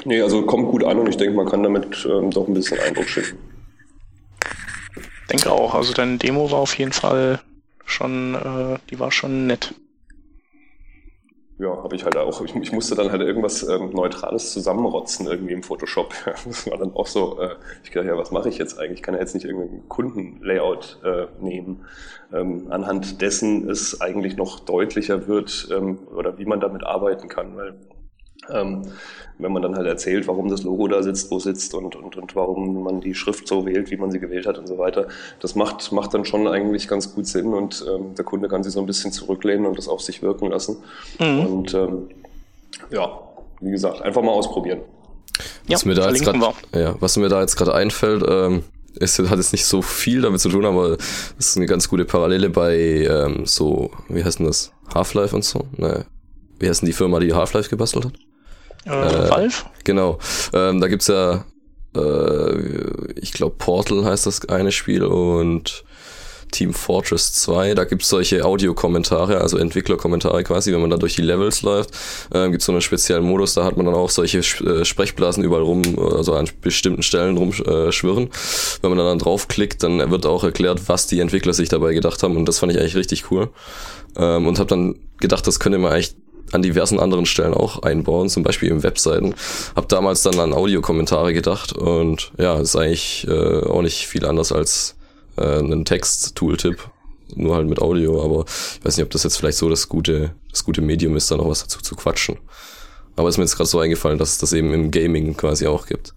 nee, 0.04 0.22
also 0.22 0.42
kommt 0.42 0.68
gut 0.68 0.84
an 0.84 0.98
und 0.98 1.08
ich 1.08 1.16
denke, 1.16 1.34
man 1.34 1.46
kann 1.46 1.64
damit 1.64 2.06
ähm, 2.08 2.30
doch 2.30 2.46
ein 2.46 2.54
bisschen 2.54 2.78
Eindruck 2.78 3.08
schicken. 3.08 3.38
Ich 4.96 5.26
denke 5.32 5.50
auch. 5.50 5.74
Also 5.74 5.92
deine 5.92 6.18
Demo 6.18 6.50
war 6.52 6.58
auf 6.60 6.78
jeden 6.78 6.92
Fall 6.92 7.40
schon, 7.84 8.34
äh, 8.36 8.78
die 8.90 9.00
war 9.00 9.10
schon 9.10 9.48
nett. 9.48 9.74
Ja, 11.60 11.82
habe 11.82 11.94
ich 11.94 12.06
halt 12.06 12.16
auch. 12.16 12.40
Ich, 12.40 12.56
ich, 12.56 12.72
musste 12.72 12.94
dann 12.94 13.12
halt 13.12 13.20
irgendwas 13.20 13.62
ähm, 13.68 13.90
Neutrales 13.92 14.50
zusammenrotzen 14.50 15.26
irgendwie 15.26 15.52
im 15.52 15.62
Photoshop. 15.62 16.14
das 16.24 16.70
war 16.70 16.78
dann 16.78 16.94
auch 16.94 17.06
so, 17.06 17.38
äh, 17.38 17.50
ich 17.84 17.90
dachte, 17.90 18.08
ja, 18.08 18.16
was 18.16 18.30
mache 18.30 18.48
ich 18.48 18.56
jetzt 18.56 18.78
eigentlich? 18.78 19.00
Ich 19.00 19.02
kann 19.02 19.12
ja 19.12 19.20
jetzt 19.20 19.34
nicht 19.34 19.44
irgendein 19.44 19.86
Kundenlayout 19.86 21.00
äh, 21.04 21.26
nehmen, 21.38 21.84
ähm, 22.32 22.68
anhand 22.70 23.20
dessen 23.20 23.68
es 23.68 24.00
eigentlich 24.00 24.38
noch 24.38 24.60
deutlicher 24.60 25.28
wird 25.28 25.68
ähm, 25.70 25.98
oder 26.16 26.38
wie 26.38 26.46
man 26.46 26.60
damit 26.60 26.82
arbeiten 26.82 27.28
kann, 27.28 27.54
weil 27.54 27.74
ähm, 28.52 28.82
wenn 29.38 29.52
man 29.52 29.62
dann 29.62 29.76
halt 29.76 29.86
erzählt, 29.86 30.28
warum 30.28 30.48
das 30.48 30.62
Logo 30.62 30.86
da 30.88 31.02
sitzt, 31.02 31.30
wo 31.30 31.38
es 31.38 31.44
sitzt 31.44 31.74
und, 31.74 31.96
und, 31.96 32.16
und 32.16 32.36
warum 32.36 32.82
man 32.82 33.00
die 33.00 33.14
Schrift 33.14 33.48
so 33.48 33.66
wählt, 33.66 33.90
wie 33.90 33.96
man 33.96 34.10
sie 34.10 34.20
gewählt 34.20 34.46
hat 34.46 34.58
und 34.58 34.66
so 34.66 34.78
weiter, 34.78 35.08
das 35.40 35.54
macht, 35.54 35.92
macht 35.92 36.14
dann 36.14 36.24
schon 36.24 36.46
eigentlich 36.46 36.88
ganz 36.88 37.14
gut 37.14 37.26
Sinn 37.26 37.54
und 37.54 37.84
ähm, 37.88 38.14
der 38.14 38.24
Kunde 38.24 38.48
kann 38.48 38.62
sich 38.62 38.72
so 38.72 38.80
ein 38.80 38.86
bisschen 38.86 39.12
zurücklehnen 39.12 39.66
und 39.66 39.78
das 39.78 39.88
auf 39.88 40.00
sich 40.00 40.22
wirken 40.22 40.50
lassen. 40.50 40.78
Mhm. 41.18 41.46
Und 41.46 41.74
ähm, 41.74 42.08
ja, 42.90 43.20
wie 43.60 43.70
gesagt, 43.70 44.02
einfach 44.02 44.22
mal 44.22 44.32
ausprobieren. 44.32 44.80
Was, 45.66 45.82
ja, 45.82 45.88
mir, 45.88 45.94
da 45.94 46.10
jetzt 46.10 46.24
grad, 46.24 46.54
ja, 46.74 46.96
was 47.00 47.16
mir 47.16 47.28
da 47.28 47.40
jetzt 47.40 47.56
gerade 47.56 47.74
einfällt, 47.74 48.24
ähm, 48.28 48.64
es 48.98 49.18
hat 49.18 49.38
jetzt 49.38 49.52
nicht 49.52 49.64
so 49.64 49.82
viel 49.82 50.22
damit 50.22 50.40
zu 50.40 50.48
tun, 50.48 50.64
aber 50.64 50.96
es 51.38 51.50
ist 51.50 51.56
eine 51.56 51.66
ganz 51.66 51.88
gute 51.88 52.04
Parallele 52.04 52.50
bei 52.50 52.76
ähm, 52.76 53.46
so, 53.46 53.90
wie 54.08 54.24
heißt 54.24 54.40
denn 54.40 54.46
das? 54.46 54.72
Half-Life 54.92 55.34
und 55.34 55.44
so? 55.44 55.66
Ne. 55.76 56.04
Wie 56.58 56.68
heißt 56.68 56.82
denn 56.82 56.88
die 56.88 56.92
Firma, 56.92 57.20
die 57.20 57.32
Half-Life 57.32 57.70
gebastelt 57.70 58.06
hat? 58.06 58.12
Äh, 58.86 58.90
äh, 58.90 59.30
Valve? 59.30 59.64
Genau. 59.84 60.18
Ähm, 60.52 60.80
da 60.80 60.88
gibt's 60.88 61.08
ja, 61.08 61.44
äh, 61.96 63.10
ich 63.16 63.32
glaube, 63.32 63.56
Portal 63.58 64.04
heißt 64.04 64.26
das 64.26 64.48
eine 64.48 64.72
Spiel 64.72 65.04
und 65.04 65.84
Team 66.50 66.72
Fortress 66.72 67.32
2. 67.32 67.74
Da 67.74 67.84
gibt's 67.84 68.08
solche 68.08 68.44
Audiokommentare, 68.44 69.40
also 69.40 69.56
Entwicklerkommentare 69.56 70.42
quasi, 70.44 70.72
wenn 70.72 70.80
man 70.80 70.90
da 70.90 70.96
durch 70.96 71.16
die 71.16 71.22
Levels 71.22 71.62
läuft. 71.62 71.90
Äh, 72.32 72.50
gibt's 72.50 72.66
so 72.66 72.72
einen 72.72 72.80
speziellen 72.80 73.24
Modus, 73.24 73.54
da 73.54 73.64
hat 73.64 73.76
man 73.76 73.86
dann 73.86 73.94
auch 73.94 74.10
solche 74.10 74.38
äh, 74.38 74.84
Sprechblasen 74.84 75.44
überall 75.44 75.62
rum, 75.62 75.82
also 75.98 76.34
an 76.34 76.48
bestimmten 76.60 77.02
Stellen 77.02 77.36
rumschwirren. 77.36 78.26
Äh, 78.26 78.82
wenn 78.82 78.90
man 78.90 78.98
dann, 78.98 79.06
dann 79.06 79.18
draufklickt, 79.18 79.82
dann 79.82 80.10
wird 80.10 80.26
auch 80.26 80.44
erklärt, 80.44 80.88
was 80.88 81.06
die 81.06 81.20
Entwickler 81.20 81.52
sich 81.52 81.68
dabei 81.68 81.94
gedacht 81.94 82.22
haben 82.22 82.36
und 82.36 82.46
das 82.46 82.58
fand 82.58 82.72
ich 82.72 82.78
eigentlich 82.78 82.96
richtig 82.96 83.30
cool. 83.30 83.50
Ähm, 84.16 84.46
und 84.46 84.58
habe 84.58 84.68
dann 84.68 84.96
gedacht, 85.20 85.46
das 85.46 85.60
könnte 85.60 85.78
man 85.78 85.92
eigentlich 85.92 86.16
an 86.52 86.62
diversen 86.62 86.98
anderen 86.98 87.26
Stellen 87.26 87.54
auch 87.54 87.82
einbauen, 87.82 88.28
zum 88.28 88.42
Beispiel 88.42 88.70
in 88.70 88.82
Webseiten. 88.82 89.34
Hab 89.76 89.88
damals 89.88 90.22
dann 90.22 90.38
an 90.38 90.52
Audiokommentare 90.52 91.32
gedacht 91.32 91.72
und 91.72 92.32
ja, 92.38 92.58
ist 92.58 92.76
eigentlich 92.76 93.26
äh, 93.28 93.64
auch 93.64 93.82
nicht 93.82 94.06
viel 94.06 94.26
anders 94.26 94.52
als 94.52 94.96
äh, 95.36 95.60
ein 95.60 95.84
Text-Tooltip, 95.84 96.78
nur 97.36 97.54
halt 97.54 97.68
mit 97.68 97.80
Audio, 97.80 98.22
aber 98.24 98.44
ich 98.46 98.84
weiß 98.84 98.96
nicht, 98.96 99.04
ob 99.04 99.10
das 99.10 99.22
jetzt 99.22 99.36
vielleicht 99.36 99.58
so 99.58 99.68
das 99.68 99.88
gute, 99.88 100.34
das 100.50 100.64
gute 100.64 100.80
Medium 100.80 101.16
ist, 101.16 101.30
da 101.30 101.36
noch 101.36 101.48
was 101.48 101.62
dazu 101.62 101.80
zu 101.80 101.94
quatschen. 101.94 102.38
Aber 103.16 103.28
ist 103.28 103.36
mir 103.36 103.44
jetzt 103.44 103.56
gerade 103.56 103.68
so 103.68 103.78
eingefallen, 103.78 104.18
dass 104.18 104.30
es 104.30 104.38
das 104.38 104.52
eben 104.52 104.72
im 104.72 104.90
Gaming 104.90 105.36
quasi 105.36 105.66
auch 105.66 105.86
gibt. 105.86 106.14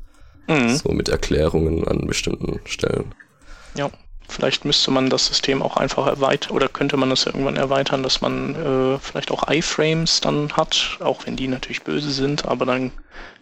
Mhm. 0.48 0.76
So 0.76 0.90
mit 0.90 1.10
Erklärungen 1.10 1.88
an 1.88 2.08
bestimmten 2.08 2.60
Stellen. 2.66 3.14
Ja. 3.76 3.90
Vielleicht 4.28 4.66
müsste 4.66 4.90
man 4.90 5.10
das 5.10 5.28
System 5.28 5.62
auch 5.62 5.78
einfach 5.78 6.08
erweitern 6.08 6.56
oder 6.56 6.68
könnte 6.68 6.98
man 6.98 7.10
das 7.10 7.26
irgendwann 7.26 7.56
erweitern, 7.56 8.04
dass 8.04 8.22
man 8.22 8.56
äh, 8.56 9.00
vielleicht 9.00 9.32
auch 9.32 9.48
iFrames 9.50 10.22
dann 10.22 10.54
hat, 10.54 10.98
auch 11.02 11.26
wenn 11.26 11.36
die 11.36 11.48
natürlich 11.48 11.84
böse 11.84 12.12
sind, 12.12 12.46
aber 12.46 12.66
dann 12.66 12.92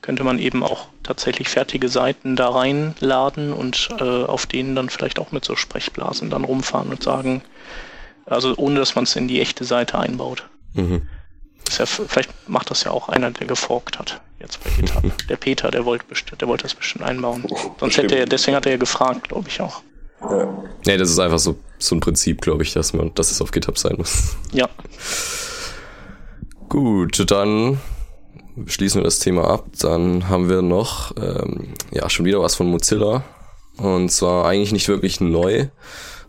könnte 0.01 0.23
man 0.23 0.39
eben 0.39 0.63
auch 0.63 0.87
tatsächlich 1.03 1.49
fertige 1.49 1.87
Seiten 1.87 2.35
da 2.35 2.49
reinladen 2.49 3.53
und 3.53 3.89
äh, 3.99 4.03
auf 4.03 4.45
denen 4.45 4.75
dann 4.75 4.89
vielleicht 4.89 5.19
auch 5.19 5.31
mit 5.31 5.45
so 5.45 5.55
Sprechblasen 5.55 6.29
dann 6.29 6.43
rumfahren 6.43 6.89
und 6.89 7.03
sagen, 7.03 7.41
also 8.25 8.55
ohne 8.57 8.79
dass 8.79 8.95
man 8.95 9.03
es 9.03 9.15
in 9.15 9.27
die 9.27 9.41
echte 9.41 9.63
Seite 9.63 9.99
einbaut. 9.99 10.49
Mhm. 10.73 11.07
Ja, 11.77 11.85
vielleicht 11.85 12.49
macht 12.49 12.71
das 12.71 12.83
ja 12.83 12.91
auch 12.91 13.07
einer, 13.07 13.31
der 13.31 13.47
geforkt 13.47 13.99
hat. 13.99 14.19
Jetzt 14.39 14.63
bei 14.63 14.71
GitHub. 14.71 15.03
der 15.29 15.37
Peter, 15.37 15.71
der 15.71 15.85
wollte, 15.85 16.05
der 16.39 16.47
wollte 16.47 16.63
das 16.63 16.73
bestimmt 16.73 17.05
einbauen. 17.05 17.45
Sonst 17.79 17.97
hätte 17.97 18.15
er, 18.15 18.25
deswegen 18.25 18.57
hat 18.57 18.65
er 18.65 18.73
ja 18.73 18.77
gefragt, 18.77 19.29
glaube 19.29 19.47
ich 19.47 19.61
auch. 19.61 19.83
Ja. 20.21 20.63
Nee, 20.85 20.97
das 20.97 21.09
ist 21.09 21.19
einfach 21.19 21.39
so, 21.39 21.55
so 21.79 21.95
ein 21.95 21.99
Prinzip, 21.99 22.41
glaube 22.41 22.63
ich, 22.63 22.73
dass 22.73 22.93
man, 22.93 23.13
dass 23.15 23.31
es 23.31 23.41
auf 23.41 23.51
GitHub 23.51 23.77
sein 23.77 23.95
muss. 23.97 24.35
Ja. 24.53 24.69
Gut, 26.69 27.29
dann 27.29 27.79
schließen 28.65 29.01
wir 29.01 29.05
das 29.05 29.19
Thema 29.19 29.49
ab. 29.49 29.65
Dann 29.79 30.29
haben 30.29 30.49
wir 30.49 30.61
noch, 30.61 31.13
ähm, 31.17 31.73
ja, 31.91 32.09
schon 32.09 32.25
wieder 32.25 32.41
was 32.41 32.55
von 32.55 32.67
Mozilla. 32.67 33.23
Und 33.77 34.09
zwar 34.09 34.45
eigentlich 34.45 34.71
nicht 34.71 34.87
wirklich 34.87 35.21
neu, 35.21 35.67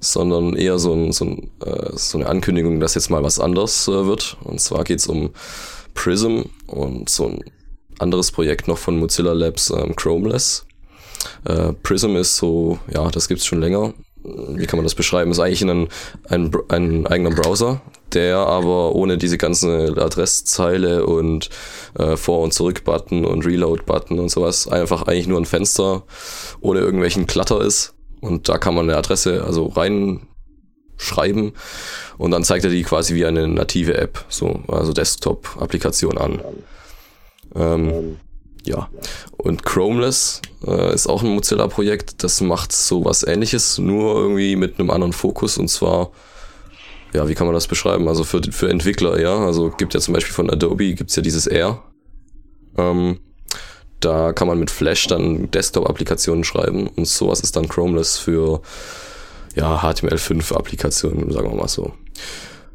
sondern 0.00 0.54
eher 0.54 0.78
so, 0.78 0.94
ein, 0.94 1.12
so, 1.12 1.24
ein, 1.26 1.50
äh, 1.64 1.90
so 1.94 2.18
eine 2.18 2.28
Ankündigung, 2.28 2.80
dass 2.80 2.94
jetzt 2.94 3.10
mal 3.10 3.22
was 3.22 3.38
anders 3.38 3.86
äh, 3.88 4.06
wird. 4.06 4.36
Und 4.42 4.60
zwar 4.60 4.84
geht's 4.84 5.06
um 5.06 5.30
Prism 5.94 6.42
und 6.66 7.08
so 7.08 7.28
ein 7.28 7.44
anderes 7.98 8.32
Projekt 8.32 8.68
noch 8.68 8.78
von 8.78 8.98
Mozilla 8.98 9.32
Labs, 9.32 9.70
ähm, 9.70 9.94
Chromeless. 9.94 10.66
Äh, 11.44 11.72
Prism 11.82 12.16
ist 12.16 12.36
so, 12.36 12.78
ja, 12.92 13.10
das 13.10 13.28
gibt's 13.28 13.46
schon 13.46 13.60
länger. 13.60 13.94
Wie 14.24 14.66
kann 14.66 14.78
man 14.78 14.84
das 14.84 14.94
beschreiben? 14.94 15.32
Ist 15.32 15.40
eigentlich 15.40 15.62
ein, 15.62 15.88
ein, 16.28 16.52
ein 16.68 17.06
eigener 17.08 17.30
Browser, 17.30 17.80
der 18.12 18.38
aber 18.38 18.94
ohne 18.94 19.18
diese 19.18 19.36
ganze 19.36 19.94
Adresszeile 19.96 21.06
und 21.06 21.50
äh, 21.98 22.16
Vor- 22.16 22.42
und 22.42 22.52
Zurück-Button 22.52 23.24
und 23.24 23.44
Reload-Button 23.44 24.20
und 24.20 24.28
sowas 24.28 24.68
einfach 24.68 25.02
eigentlich 25.02 25.26
nur 25.26 25.40
ein 25.40 25.44
Fenster 25.44 26.04
ohne 26.60 26.80
irgendwelchen 26.80 27.26
Klatter 27.26 27.62
ist. 27.62 27.94
Und 28.20 28.48
da 28.48 28.58
kann 28.58 28.74
man 28.74 28.88
eine 28.88 28.96
Adresse 28.96 29.42
also 29.44 29.66
reinschreiben 29.66 31.52
und 32.16 32.30
dann 32.30 32.44
zeigt 32.44 32.64
er 32.64 32.70
die 32.70 32.84
quasi 32.84 33.16
wie 33.16 33.26
eine 33.26 33.48
native 33.48 33.98
App, 33.98 34.24
so 34.28 34.60
also 34.68 34.92
Desktop-Applikation 34.92 36.16
an. 36.16 36.40
Ähm, 37.56 38.18
ja. 38.64 38.88
Und 39.36 39.64
Chromeless 39.64 40.40
äh, 40.66 40.94
ist 40.94 41.08
auch 41.08 41.22
ein 41.22 41.34
Mozilla-Projekt, 41.34 42.22
das 42.22 42.40
macht 42.40 42.72
so 42.72 43.04
was 43.04 43.26
ähnliches, 43.26 43.78
nur 43.78 44.16
irgendwie 44.16 44.56
mit 44.56 44.78
einem 44.78 44.90
anderen 44.90 45.12
Fokus 45.12 45.58
und 45.58 45.68
zwar, 45.68 46.10
ja, 47.12 47.28
wie 47.28 47.34
kann 47.34 47.46
man 47.46 47.54
das 47.54 47.66
beschreiben? 47.66 48.08
Also 48.08 48.24
für, 48.24 48.40
für 48.50 48.68
Entwickler, 48.68 49.20
ja. 49.20 49.36
Also 49.38 49.70
gibt 49.70 49.94
ja 49.94 50.00
zum 50.00 50.14
Beispiel 50.14 50.34
von 50.34 50.50
Adobe 50.50 50.94
gibt's 50.94 51.16
ja 51.16 51.22
dieses 51.22 51.46
Air. 51.46 51.82
Ähm, 52.78 53.18
da 54.00 54.32
kann 54.32 54.48
man 54.48 54.58
mit 54.58 54.70
Flash 54.70 55.06
dann 55.06 55.50
Desktop-Applikationen 55.50 56.44
schreiben 56.44 56.88
und 56.88 57.06
sowas 57.06 57.40
ist 57.40 57.56
dann 57.56 57.68
Chromeless 57.68 58.18
für 58.18 58.62
ja, 59.54 59.80
HTML5-Applikationen, 59.80 61.32
sagen 61.32 61.50
wir 61.50 61.56
mal 61.56 61.68
so. 61.68 61.92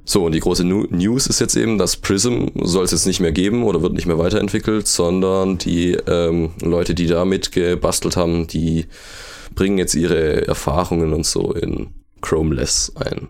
So, 0.10 0.24
und 0.24 0.32
die 0.32 0.40
große 0.40 0.64
News 0.64 1.28
ist 1.28 1.42
jetzt 1.42 1.58
eben, 1.58 1.78
dass 1.78 1.98
Prism 1.98 2.46
soll 2.64 2.86
es 2.86 2.92
jetzt 2.92 3.08
nicht 3.08 3.20
mehr 3.20 3.34
geben 3.34 3.64
oder 3.64 3.82
wird 3.82 3.92
nicht 3.92 4.06
mehr 4.06 4.18
weiterentwickelt, 4.18 4.88
sondern 4.88 5.58
die 5.58 5.96
ähm, 6.08 6.54
Leute, 6.62 6.96
die 6.96 7.08
da 7.08 7.26
mitgebastelt 7.26 8.16
haben, 8.16 8.48
die 8.48 8.86
bringen 9.54 9.78
jetzt 9.78 9.96
ihre 9.96 10.48
Erfahrungen 10.48 11.12
und 11.12 11.26
so 11.26 11.52
in 11.52 11.90
Chromeless 12.22 12.94
ein. 12.96 13.28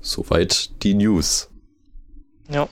Soweit 0.00 0.70
die 0.82 0.94
News. 0.94 1.48
Ja. 2.50 2.68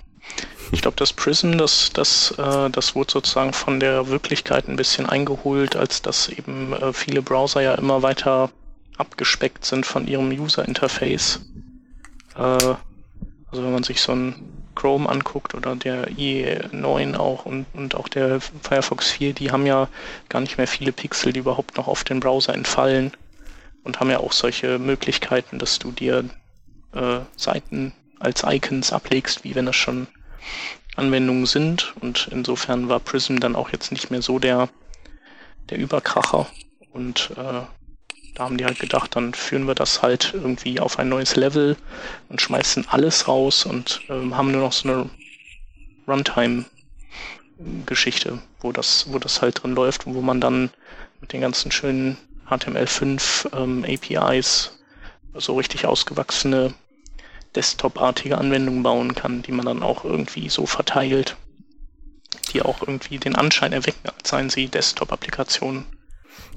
Ich 0.73 0.83
glaube, 0.83 0.97
das 0.97 1.13
Prism, 1.13 1.57
das, 1.57 1.91
das, 1.93 2.35
äh, 2.37 2.69
das 2.71 2.97
wurde 2.97 3.13
sozusagen 3.13 3.53
von 3.53 3.79
der 3.79 4.09
Wirklichkeit 4.09 4.67
ein 4.67 4.75
bisschen 4.75 5.07
eingeholt, 5.07 5.77
als 5.77 6.03
dass 6.03 6.31
eben 6.31 6.73
äh, 6.73 6.93
viele 6.93 7.23
Browser 7.23 7.61
ja 7.61 7.75
immer 7.77 8.03
weiter 8.03 8.51
abgespeckt 9.01 9.65
sind 9.65 9.87
von 9.87 10.07
ihrem 10.07 10.31
User-Interface. 10.31 11.41
Äh, 12.37 12.41
also 12.41 13.65
wenn 13.65 13.73
man 13.73 13.83
sich 13.83 14.01
so 14.01 14.13
ein 14.13 14.35
Chrome 14.75 15.09
anguckt 15.09 15.55
oder 15.55 15.75
der 15.75 16.09
IE9 16.11 17.17
auch 17.17 17.45
und, 17.45 17.67
und 17.75 17.95
auch 17.95 18.09
der 18.09 18.41
Firefox 18.41 19.11
4, 19.11 19.35
die 19.35 19.51
haben 19.51 19.67
ja 19.67 19.89
gar 20.29 20.41
nicht 20.41 20.57
mehr 20.57 20.69
viele 20.69 20.93
Pixel, 20.93 21.33
die 21.33 21.41
überhaupt 21.41 21.77
noch 21.77 21.89
auf 21.89 22.05
den 22.05 22.21
Browser 22.21 22.55
entfallen 22.55 23.13
und 23.83 24.01
haben 24.01 24.11
ja 24.11 24.19
auch 24.19 24.33
solche 24.33 24.79
Möglichkeiten, 24.79 25.59
dass 25.59 25.79
du 25.79 25.91
dir 25.91 26.25
äh, 26.95 27.21
Seiten 27.37 27.93
als 28.21 28.45
Icons 28.47 28.93
ablegst, 28.93 29.45
wie 29.45 29.55
wenn 29.55 29.67
das 29.67 29.77
schon 29.77 30.07
Anwendungen 30.97 31.47
sind. 31.47 31.95
Und 32.01 32.29
insofern 32.31 32.89
war 32.89 33.01
Prism 33.01 33.39
dann 33.39 33.57
auch 33.57 33.71
jetzt 33.71 33.93
nicht 33.93 34.11
mehr 34.11 34.23
so 34.23 34.39
der, 34.39 34.69
der 35.71 35.79
Überkracher. 35.79 36.47
Und 36.93 37.33
äh, 37.37 37.63
da 38.41 38.47
haben 38.47 38.57
die 38.57 38.65
halt 38.65 38.79
gedacht, 38.79 39.17
dann 39.17 39.35
führen 39.35 39.67
wir 39.67 39.75
das 39.75 40.01
halt 40.01 40.31
irgendwie 40.33 40.81
auf 40.81 40.99
ein 40.99 41.11
neues 41.11 41.37
Level 41.37 41.77
und 42.31 42.41
schmeißen 42.41 42.89
alles 42.89 43.29
raus 43.29 43.67
und 43.67 44.01
ähm, 44.09 44.35
haben 44.35 44.51
nur 44.51 44.63
noch 44.63 44.73
so 44.73 44.89
eine 44.89 45.11
Runtime-Geschichte, 46.09 48.39
wo 48.61 48.73
das, 48.73 49.13
wo 49.13 49.19
das 49.19 49.43
halt 49.43 49.63
drin 49.63 49.75
läuft 49.75 50.07
und 50.07 50.15
wo 50.15 50.23
man 50.23 50.41
dann 50.41 50.71
mit 51.21 51.35
den 51.35 51.43
ganzen 51.43 51.71
schönen 51.71 52.17
HTML5 52.49 53.55
ähm, 53.55 53.85
APIs 53.85 54.79
so 55.35 55.57
richtig 55.57 55.85
ausgewachsene 55.85 56.73
Desktop-artige 57.55 58.39
Anwendungen 58.39 58.83
bauen 58.83 59.15
kann, 59.15 59.43
die 59.43 59.53
man 59.53 59.67
dann 59.67 59.83
auch 59.83 60.07
irgendwie 60.07 60.49
so 60.49 60.65
verteilt, 60.65 61.37
die 62.55 62.63
auch 62.63 62.81
irgendwie 62.81 63.19
den 63.19 63.37
Anschein 63.37 63.75
erwecken, 63.75 64.09
als 64.17 64.31
seien 64.31 64.49
sie 64.49 64.69
Desktop-Applikationen. 64.69 66.00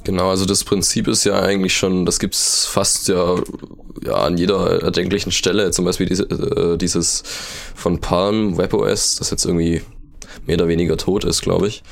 Genau, 0.04 0.30
also 0.30 0.46
das 0.46 0.64
Prinzip 0.64 1.08
ist 1.08 1.24
ja 1.24 1.42
eigentlich 1.42 1.76
schon, 1.76 2.06
das 2.06 2.20
gibt's 2.20 2.66
fast 2.66 3.08
ja, 3.08 3.36
ja 4.04 4.14
an 4.16 4.38
jeder 4.38 4.84
erdenklichen 4.84 5.32
Stelle, 5.32 5.72
zum 5.72 5.86
Beispiel 5.86 6.08
diese, 6.08 6.24
äh, 6.24 6.78
dieses 6.78 7.24
von 7.74 8.02
Palm 8.02 8.58
WebOS, 8.58 9.16
das 9.18 9.32
jetzt 9.32 9.46
irgendwie 9.46 9.82
mehr 10.46 10.58
oder 10.58 10.68
weniger 10.68 10.98
tot 10.98 11.24
ist, 11.24 11.42
glaube 11.42 11.68
ich. 11.68 11.84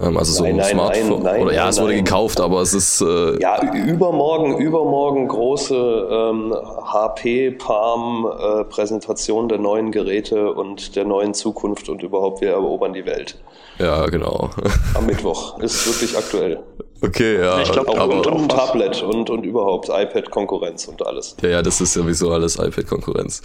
Ähm, 0.00 0.16
also 0.16 0.32
so 0.32 0.44
ein 0.44 0.56
nein, 0.56 0.72
Smartphone. 0.72 1.22
Nein, 1.22 1.42
oder 1.42 1.54
ja, 1.54 1.68
es 1.68 1.80
wurde 1.80 1.94
gekauft, 1.94 2.40
aber 2.40 2.60
es 2.62 2.74
ist. 2.74 3.00
Äh 3.00 3.40
ja, 3.40 3.72
übermorgen, 3.72 4.58
übermorgen 4.58 5.28
große 5.28 6.08
ähm, 6.10 6.54
HP 6.84 7.52
Palm 7.52 8.26
äh, 8.26 8.64
Präsentation 8.64 9.48
der 9.48 9.58
neuen 9.58 9.92
Geräte 9.92 10.52
und 10.52 10.96
der 10.96 11.04
neuen 11.04 11.34
Zukunft 11.34 11.88
und 11.88 12.02
überhaupt 12.02 12.40
wir 12.40 12.50
erobern 12.50 12.92
die 12.92 13.06
Welt. 13.06 13.36
Ja, 13.78 14.06
genau. 14.06 14.50
Am 14.94 15.06
Mittwoch. 15.06 15.58
Ist 15.58 15.86
wirklich 15.86 16.16
aktuell. 16.16 16.62
Okay, 17.00 17.40
ja. 17.40 17.60
Ich 17.60 17.70
glaub, 17.70 17.88
aber 17.88 18.16
und, 18.16 18.26
und 18.26 18.48
Tablet 18.48 19.02
und, 19.02 19.28
und 19.30 19.44
überhaupt 19.44 19.88
iPad-Konkurrenz 19.88 20.86
und 20.86 21.04
alles. 21.04 21.36
Ja, 21.42 21.48
ja, 21.48 21.62
das 21.62 21.80
ist 21.80 21.92
sowieso 21.92 22.30
alles 22.30 22.56
iPad-Konkurrenz. 22.56 23.42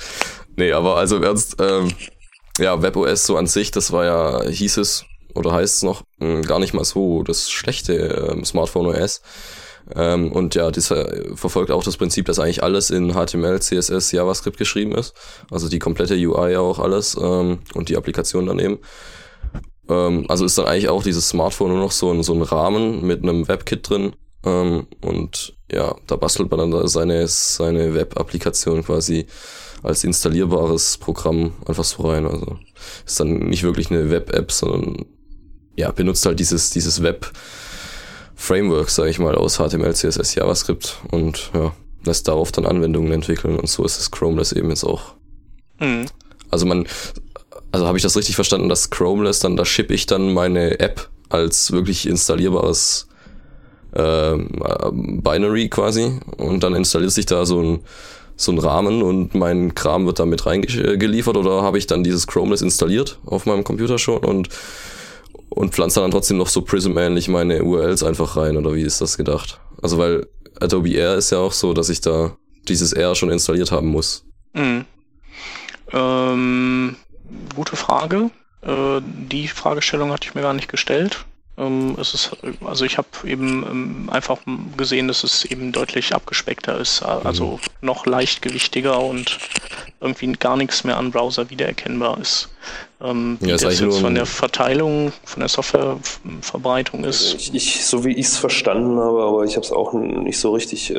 Nee, 0.55 0.71
aber 0.71 0.97
also 0.97 1.17
im 1.17 1.23
Ernst, 1.23 1.57
ähm, 1.59 1.89
ja, 2.59 2.81
WebOS 2.81 3.25
so 3.25 3.37
an 3.37 3.47
sich, 3.47 3.71
das 3.71 3.91
war 3.91 4.05
ja, 4.05 4.43
hieß 4.49 4.77
es, 4.77 5.05
oder 5.35 5.51
heißt 5.51 5.77
es 5.77 5.83
noch, 5.83 6.03
mh, 6.19 6.27
hm, 6.27 6.41
gar 6.43 6.59
nicht 6.59 6.73
mal 6.73 6.85
so 6.85 7.23
das 7.23 7.49
schlechte 7.49 7.93
ähm, 8.31 8.45
Smartphone 8.45 8.87
OS. 8.87 9.21
Ähm, 9.95 10.31
und 10.31 10.55
ja, 10.55 10.69
das 10.69 10.87
verfolgt 11.33 11.71
auch 11.71 11.83
das 11.83 11.97
Prinzip, 11.97 12.27
dass 12.27 12.39
eigentlich 12.39 12.61
alles 12.61 12.91
in 12.91 13.13
HTML, 13.13 13.59
CSS, 13.59 14.11
JavaScript 14.11 14.57
geschrieben 14.57 14.93
ist. 14.93 15.13
Also 15.49 15.67
die 15.67 15.79
komplette 15.79 16.13
UI 16.15 16.57
auch 16.57 16.79
alles 16.79 17.17
ähm, 17.19 17.59
und 17.73 17.89
die 17.89 17.97
Applikation 17.97 18.45
daneben. 18.45 18.79
Ähm, 19.89 20.25
also 20.29 20.45
ist 20.45 20.57
dann 20.57 20.67
eigentlich 20.67 20.89
auch 20.89 21.03
dieses 21.03 21.29
Smartphone 21.29 21.69
nur 21.69 21.79
noch 21.79 21.91
so 21.91 22.11
ein, 22.11 22.23
so 22.23 22.33
ein 22.33 22.41
Rahmen 22.41 23.05
mit 23.05 23.23
einem 23.23 23.47
WebKit 23.47 23.89
drin 23.89 24.13
Ähm, 24.45 24.87
und 25.01 25.55
ja, 25.71 25.95
da 26.07 26.15
bastelt 26.15 26.49
man 26.49 26.71
dann 26.71 26.87
seine, 26.87 27.27
seine 27.27 27.93
Web-Applikation 27.93 28.83
quasi 28.83 29.25
als 29.83 30.03
installierbares 30.03 30.97
Programm 30.97 31.53
einfach 31.65 31.83
so 31.83 32.07
rein. 32.07 32.25
Also 32.25 32.57
ist 33.05 33.19
dann 33.19 33.49
nicht 33.49 33.63
wirklich 33.63 33.91
eine 33.91 34.09
Web-App, 34.09 34.51
sondern 34.51 35.05
ja, 35.75 35.91
benutzt 35.91 36.25
halt 36.25 36.39
dieses, 36.39 36.69
dieses 36.71 37.01
Web-Framework, 37.03 38.89
sage 38.89 39.09
ich 39.09 39.19
mal, 39.19 39.35
aus 39.35 39.57
HTML, 39.57 39.95
CSS, 39.95 40.35
JavaScript 40.35 40.97
und 41.11 41.51
ja, 41.53 41.73
lässt 42.03 42.27
darauf 42.27 42.51
dann 42.51 42.65
Anwendungen 42.65 43.11
entwickeln 43.11 43.57
und 43.57 43.69
so 43.69 43.83
ist 43.85 43.97
das 43.97 44.11
Chromeless 44.11 44.51
eben 44.51 44.69
jetzt 44.69 44.83
auch. 44.83 45.15
Mhm. 45.79 46.05
Also 46.49 46.65
man, 46.65 46.87
also 47.71 47.87
habe 47.87 47.97
ich 47.97 48.03
das 48.03 48.17
richtig 48.17 48.35
verstanden, 48.35 48.69
dass 48.69 48.89
Chromeless 48.89 49.39
dann, 49.39 49.55
da 49.55 49.65
ship 49.65 49.91
ich 49.91 50.05
dann 50.05 50.33
meine 50.33 50.79
App 50.79 51.09
als 51.29 51.71
wirklich 51.71 52.07
installierbares 52.07 53.07
ähm, 53.95 54.49
äh, 54.63 54.91
Binary 54.91 55.69
quasi 55.69 56.19
und 56.37 56.63
dann 56.63 56.75
installiert 56.75 57.11
sich 57.11 57.25
da 57.25 57.45
so 57.45 57.61
ein 57.61 57.79
so 58.35 58.53
ein 58.53 58.59
Rahmen 58.59 59.03
und 59.03 59.35
mein 59.35 59.75
Kram 59.75 60.05
wird 60.05 60.19
damit 60.19 60.45
reingeliefert 60.45 61.35
oder 61.35 61.61
habe 61.61 61.77
ich 61.77 61.87
dann 61.87 62.05
dieses 62.05 62.25
Chromeless 62.25 62.61
installiert 62.61 63.19
auf 63.25 63.45
meinem 63.45 63.65
Computer 63.65 63.97
schon 63.97 64.19
und 64.19 64.47
und 65.49 65.73
pflanze 65.73 65.99
dann 65.99 66.11
trotzdem 66.11 66.37
noch 66.37 66.47
so 66.47 66.61
Prism-ähnlich 66.61 67.27
meine 67.27 67.63
URLs 67.63 68.01
einfach 68.03 68.37
rein 68.37 68.55
oder 68.55 68.73
wie 68.75 68.83
ist 68.83 69.01
das 69.01 69.17
gedacht? 69.17 69.59
Also 69.81 69.97
weil 69.97 70.27
Adobe 70.61 70.93
Air 70.93 71.15
ist 71.15 71.31
ja 71.31 71.39
auch 71.39 71.51
so, 71.51 71.73
dass 71.73 71.89
ich 71.89 71.99
da 71.99 72.37
dieses 72.67 72.93
Air 72.93 73.15
schon 73.15 73.29
installiert 73.29 73.71
haben 73.71 73.87
muss. 73.87 74.25
Mhm. 74.53 74.85
Ähm, 75.91 76.95
gute 77.55 77.75
Frage. 77.75 78.31
Äh, 78.61 79.01
die 79.01 79.47
Fragestellung 79.47 80.11
hatte 80.11 80.27
ich 80.27 80.35
mir 80.35 80.41
gar 80.41 80.53
nicht 80.53 80.69
gestellt. 80.69 81.25
Ähm, 81.57 81.97
es 81.99 82.13
ist, 82.13 82.37
also 82.65 82.85
ich 82.85 82.97
habe 82.97 83.07
eben 83.25 83.65
ähm, 83.69 84.09
einfach 84.11 84.39
gesehen, 84.77 85.07
dass 85.07 85.23
es 85.23 85.45
eben 85.45 85.71
deutlich 85.71 86.15
abgespeckter 86.15 86.77
ist, 86.77 87.03
also 87.03 87.57
mhm. 87.57 87.59
noch 87.87 88.05
leichtgewichtiger 88.05 88.99
und 88.99 89.37
irgendwie 89.99 90.31
gar 90.33 90.55
nichts 90.55 90.83
mehr 90.83 90.97
an 90.97 91.11
Browser 91.11 91.49
wiedererkennbar 91.49 92.17
ist. 92.19 92.49
Ähm, 93.01 93.37
wie 93.39 93.47
ja, 93.47 93.55
das 93.55 93.79
jetzt 93.79 93.99
von 93.99 94.13
der 94.13 94.25
Verteilung, 94.25 95.13
von 95.23 95.39
der 95.39 95.47
Softwareverbreitung 95.47 97.05
ist. 97.05 97.33
Ich, 97.35 97.55
ich, 97.55 97.85
so 97.85 98.03
wie 98.03 98.11
ich 98.11 98.25
es 98.25 98.37
verstanden 98.37 98.99
habe, 98.99 99.23
aber 99.23 99.45
ich 99.45 99.55
habe 99.55 99.65
es 99.65 99.71
auch 99.71 99.93
nicht 99.93 100.37
so 100.37 100.51
richtig, 100.51 100.93
äh, 100.93 100.95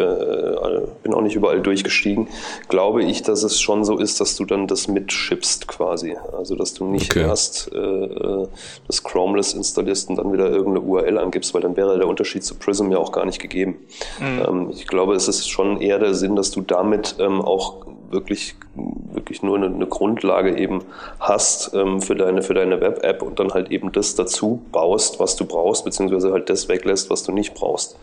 bin 1.02 1.12
auch 1.12 1.20
nicht 1.20 1.36
überall 1.36 1.60
durchgestiegen, 1.60 2.28
glaube 2.68 3.04
ich, 3.04 3.22
dass 3.22 3.42
es 3.42 3.60
schon 3.60 3.84
so 3.84 3.98
ist, 3.98 4.18
dass 4.18 4.34
du 4.36 4.46
dann 4.46 4.66
das 4.66 4.88
mitschippst 4.88 5.68
quasi. 5.68 6.16
Also 6.32 6.54
dass 6.54 6.72
du 6.72 6.86
nicht 6.86 7.10
okay. 7.10 7.20
erst 7.20 7.70
äh, 7.74 7.78
äh, 7.78 8.48
das 8.86 9.04
Chromeless 9.04 9.52
installierst 9.52 10.08
und 10.08 10.16
dann 10.16 10.32
wieder 10.32 10.48
irgendeine 10.48 10.80
URL 10.80 11.18
angibst, 11.18 11.52
weil 11.52 11.60
dann 11.60 11.76
wäre 11.76 11.98
der 11.98 12.08
Unterschied 12.08 12.44
zu 12.44 12.54
Prism 12.54 12.90
ja 12.90 12.96
auch 12.96 13.12
gar 13.12 13.26
nicht 13.26 13.40
gegeben. 13.40 13.76
Mhm. 14.20 14.42
Ähm, 14.48 14.70
ich 14.70 14.86
glaube, 14.86 15.14
es 15.16 15.28
ist 15.28 15.50
schon 15.50 15.82
eher 15.82 15.98
der 15.98 16.14
Sinn, 16.14 16.34
dass 16.34 16.50
du 16.50 16.62
damit 16.62 17.16
ähm, 17.18 17.42
auch 17.42 17.89
wirklich, 18.10 18.54
wirklich 19.12 19.42
nur 19.42 19.56
eine, 19.56 19.66
eine 19.66 19.86
Grundlage 19.86 20.56
eben 20.58 20.82
hast 21.18 21.74
ähm, 21.74 22.00
für 22.00 22.14
deine, 22.14 22.42
für 22.42 22.54
deine 22.54 22.80
Web-App 22.80 23.22
und 23.22 23.38
dann 23.38 23.52
halt 23.52 23.70
eben 23.70 23.92
das 23.92 24.14
dazu 24.14 24.62
baust, 24.72 25.20
was 25.20 25.36
du 25.36 25.44
brauchst, 25.44 25.84
beziehungsweise 25.84 26.32
halt 26.32 26.50
das 26.50 26.68
weglässt, 26.68 27.10
was 27.10 27.22
du 27.22 27.32
nicht 27.32 27.54
brauchst. 27.54 27.96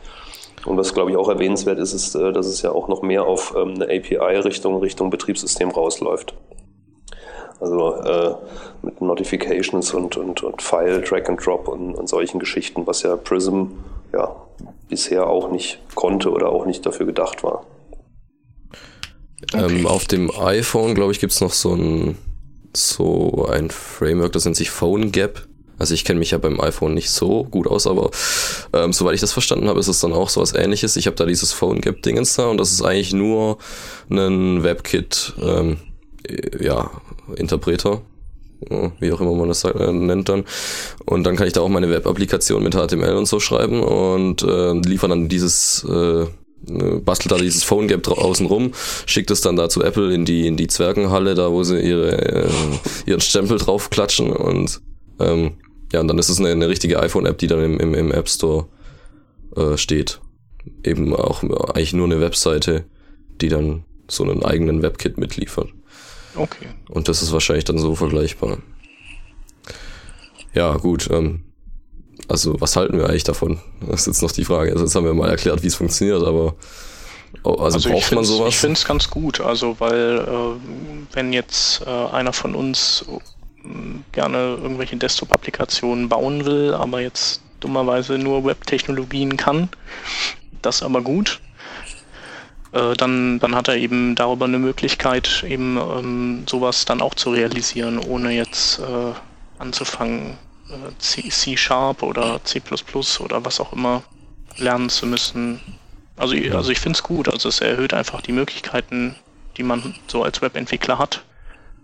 Und 0.66 0.78
was, 0.78 0.94
glaube 0.94 1.12
ich, 1.12 1.18
auch 1.18 1.30
erwähnenswert 1.30 1.80
ist, 1.80 1.94
ist, 1.94 2.16
äh, 2.16 2.34
dass 2.34 2.48
es 2.48 2.62
ja 2.62 2.72
auch 2.72 2.88
noch 2.88 3.02
mehr 3.02 3.26
auf 3.26 3.54
ähm, 3.56 3.76
eine 3.76 3.86
API-Richtung, 3.86 4.78
Richtung 4.78 5.10
Betriebssystem 5.10 5.72
rausläuft. 5.72 6.34
Also 7.60 7.96
äh, 7.96 8.36
mit 8.84 9.02
Notifications 9.02 9.94
und, 9.94 10.18
und, 10.18 10.44
und 10.44 10.62
File, 10.62 11.02
Drag 11.02 11.28
and 11.28 11.44
Drop 11.44 11.68
und, 11.68 11.96
und 11.96 12.08
solchen 12.08 12.40
Geschichten, 12.40 12.86
was 12.86 13.02
ja 13.02 13.16
Prism 13.16 13.66
ja 14.14 14.36
bisher 14.90 15.28
auch 15.28 15.50
nicht 15.50 15.80
konnte 15.96 16.32
oder 16.32 16.50
auch 16.50 16.66
nicht 16.66 16.86
dafür 16.86 17.06
gedacht 17.06 17.44
war. 17.44 17.66
Okay. 19.44 19.80
Ähm, 19.80 19.86
auf 19.86 20.06
dem 20.06 20.32
iPhone, 20.32 20.96
glaube 20.96 21.12
ich, 21.12 21.20
gibt's 21.20 21.42
noch 21.42 21.54
so 21.54 21.74
ein, 21.74 22.18
so 22.74 23.48
ein 23.52 23.70
Framework, 23.70 24.32
das 24.32 24.46
nennt 24.46 24.58
sich 24.58 24.72
Phone 24.72 25.12
Gap. 25.12 25.48
Also 25.80 25.94
ich 25.94 26.06
kenne 26.06 26.18
mich 26.18 26.32
ja 26.32 26.40
beim 26.40 26.60
iPhone 26.60 26.96
nicht 26.96 27.12
so 27.12 27.44
gut 27.44 27.68
aus, 27.68 27.86
aber 27.86 28.10
ähm, 28.74 28.94
soweit 28.94 29.14
ich 29.14 29.22
das 29.22 29.34
verstanden 29.34 29.68
habe, 29.68 29.80
ist 29.80 29.88
es 29.88 30.00
dann 30.00 30.12
auch 30.12 30.30
so 30.30 30.42
was 30.42 30.56
ähnliches. 30.56 30.96
Ich 30.96 31.06
habe 31.06 31.16
da 31.16 31.26
dieses 31.26 31.54
Phone 31.54 31.82
Gap 31.82 32.02
Dingens 32.02 32.36
da 32.36 32.48
und 32.48 32.58
das 32.58 32.72
ist 32.72 32.82
eigentlich 32.82 33.14
nur 33.14 33.60
ein 34.10 34.64
WebKit, 34.64 35.34
ähm, 35.40 35.78
ja, 36.60 36.90
Interpreter, 37.36 38.02
wie 39.00 39.12
auch 39.12 39.22
immer 39.22 39.36
man 39.36 39.50
das 39.50 39.64
äh, 39.66 39.92
nennt 39.92 40.30
dann. 40.30 40.46
Und 41.06 41.24
dann 41.26 41.36
kann 41.36 41.46
ich 41.46 41.54
da 41.54 41.62
auch 41.62 41.70
meine 41.70 41.92
Web-Applikation 41.92 42.64
mit 42.64 42.74
HTML 42.74 43.16
und 43.16 43.28
so 43.28 43.40
schreiben 43.40 43.84
und 43.84 44.42
äh, 44.42 44.74
liefern 44.74 45.12
dann 45.12 45.30
dieses 45.30 45.84
äh, 45.84 46.26
bastelt 46.62 47.32
da 47.32 47.38
dieses 47.38 47.64
Phone 47.64 47.88
Gap 47.88 48.08
außen 48.08 48.46
rum, 48.46 48.74
schickt 49.06 49.32
es 49.32 49.42
dann 49.42 49.56
da 49.56 49.70
zu 49.70 49.84
Apple 49.84 50.14
in 50.14 50.26
die 50.26 50.48
in 50.48 50.58
die 50.58 50.68
Zwergenhalle, 50.68 51.36
da 51.36 51.52
wo 51.52 51.64
sie 51.64 51.80
ihre 51.80 52.46
äh, 52.46 52.50
ihren 53.06 53.22
Stempel 53.22 53.58
drauf 53.58 53.90
klatschen 53.90 54.32
und 54.32 54.82
ähm, 55.20 55.54
ja, 55.94 56.02
und 56.02 56.08
dann 56.08 56.18
ist 56.18 56.30
es 56.30 56.40
eine, 56.40 56.50
eine 56.50 56.68
richtige 56.68 57.00
iPhone-App, 57.00 57.38
die 57.38 57.48
dann 57.48 57.64
im, 57.64 57.80
im, 57.80 57.94
im 57.94 58.12
App 58.12 58.30
Store 58.30 58.68
äh, 59.56 59.78
steht. 59.78 60.20
Eben 60.84 61.16
auch 61.16 61.44
eigentlich 61.44 61.94
nur 61.94 62.06
eine 62.06 62.20
Webseite, 62.20 62.86
die 63.40 63.48
dann 63.48 63.86
so 64.10 64.24
einen 64.24 64.44
eigenen 64.44 64.82
WebKit 64.82 65.18
mitliefert. 65.18 65.70
Okay. 66.36 66.68
Und 66.90 67.08
das 67.08 67.22
ist 67.22 67.32
wahrscheinlich 67.32 67.66
dann 67.66 67.78
so 67.78 67.96
vergleichbar. 67.96 68.60
Ja, 70.54 70.76
gut. 70.78 71.10
Ähm, 71.12 71.44
also 72.28 72.60
was 72.60 72.76
halten 72.76 72.98
wir 72.98 73.10
eigentlich 73.10 73.24
davon? 73.24 73.60
Das 73.82 74.02
ist 74.02 74.08
jetzt 74.08 74.22
noch 74.22 74.32
die 74.32 74.46
Frage. 74.46 74.72
Also 74.72 74.84
jetzt 74.84 74.96
haben 74.96 75.06
wir 75.06 75.14
mal 75.14 75.30
erklärt, 75.30 75.64
wie 75.64 75.68
es 75.68 75.76
funktioniert, 75.76 76.24
aber 76.24 76.56
oh, 77.44 77.52
also, 77.54 77.78
also 77.78 77.90
braucht 77.90 78.12
man 78.12 78.26
sowas? 78.26 78.50
Ich 78.50 78.58
finde 78.58 78.74
es 78.74 78.86
ganz 78.86 79.10
gut, 79.10 79.42
also 79.42 79.76
weil 79.80 80.20
äh, 80.20 81.16
wenn 81.16 81.34
jetzt 81.34 81.82
äh, 81.86 81.90
einer 81.90 82.34
von 82.34 82.56
uns 82.56 83.06
äh, 83.08 83.70
gerne 84.12 84.58
irgendwelche 84.62 84.98
Desktop-Applikationen 84.98 86.10
bauen 86.10 86.46
will, 86.46 86.74
aber 86.74 87.02
jetzt 87.02 87.42
dummerweise 87.60 88.18
nur 88.18 88.46
Web-Technologien 88.46 89.38
kann, 89.38 89.70
das 90.62 90.84
aber 90.84 91.02
gut, 91.02 91.40
äh, 92.74 92.94
dann, 92.96 93.40
dann 93.40 93.56
hat 93.56 93.68
er 93.68 93.78
eben 93.78 94.16
darüber 94.16 94.46
eine 94.46 94.60
Möglichkeit, 94.60 95.44
eben 95.48 95.78
ähm, 95.78 96.44
sowas 96.48 96.86
dann 96.86 97.02
auch 97.02 97.16
zu 97.16 97.32
realisieren, 97.32 98.00
ohne 98.00 98.32
jetzt 98.32 98.80
äh, 98.80 99.14
anzufangen, 99.60 100.38
C, 101.00 101.58
Sharp 101.58 102.04
oder 102.04 102.44
C 102.44 102.62
oder 103.20 103.46
was 103.46 103.60
auch 103.60 103.74
immer 103.74 104.04
lernen 104.58 104.90
zu 104.90 105.06
müssen. 105.06 105.62
Also, 106.16 106.36
also 106.52 106.72
ich 106.72 106.80
finde 106.80 106.98
es 106.98 107.04
gut. 107.04 107.30
Also 107.30 107.50
es 107.50 107.62
erhöht 107.62 107.94
einfach 107.94 108.22
die 108.22 108.32
Möglichkeiten, 108.32 109.16
die 109.58 109.64
man 109.64 109.96
so 110.08 110.24
als 110.24 110.42
Webentwickler 110.42 110.98
hat. 110.98 111.24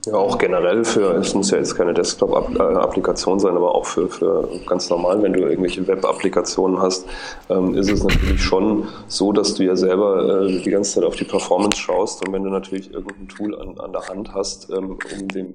Ja, 0.06 0.16
auch 0.16 0.38
generell 0.38 0.84
für, 0.84 1.16
es 1.16 1.34
muss 1.34 1.52
ja 1.52 1.58
jetzt 1.58 1.76
keine 1.76 1.94
Desktop-Applikation 1.94 3.39
sein, 3.39 3.56
aber 3.56 3.74
auch 3.74 3.86
für, 3.86 4.10
für 4.10 4.50
ganz 4.68 4.89
normal, 4.89 5.24
wenn 5.24 5.32
du 5.32 5.39
irgendwelche 5.39 5.88
Web-Applikationen 5.88 6.82
hast, 6.82 7.06
ähm, 7.50 7.74
ist 7.76 7.89
es 7.89 8.04
natürlich 8.04 8.42
schon 8.42 8.89
so, 9.08 9.32
dass 9.32 9.54
du 9.54 9.63
ja 9.63 9.78
selber 9.78 10.42
äh, 10.44 10.60
die 10.62 10.70
ganze 10.70 10.96
Zeit 10.96 11.06
auf 11.06 11.16
die 11.16 11.24
Performance 11.24 11.80
schaust 11.80 12.28
und 12.28 12.34
wenn 12.34 12.44
du 12.44 12.50
natürlich 12.50 12.94
irgendein 12.94 13.30
Tool 13.30 13.58
an, 13.58 13.80
an 13.80 13.94
der 13.94 14.10
Hand 14.10 14.34
hast, 14.34 14.70
ähm, 14.72 14.98
um 15.20 15.28
dem 15.30 15.54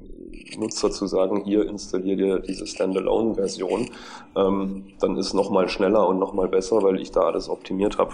Nutzer 0.56 0.90
zu 0.90 1.06
sagen, 1.06 1.42
hier 1.44 1.68
installier 1.68 2.16
dir 2.16 2.38
diese 2.38 2.66
Standalone-Version, 2.66 3.90
ähm, 4.34 4.86
dann 4.98 5.18
ist 5.18 5.34
nochmal 5.34 5.68
schneller 5.68 6.08
und 6.08 6.18
nochmal 6.18 6.48
besser, 6.48 6.82
weil 6.82 7.00
ich 7.00 7.12
da 7.12 7.20
alles 7.20 7.50
optimiert 7.50 7.98
habe. 7.98 8.12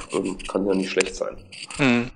Kann 0.51 0.67
ja 0.67 0.75
nicht 0.75 0.91
schlecht 0.91 1.15
sein. 1.15 1.37
Hm. 1.77 2.11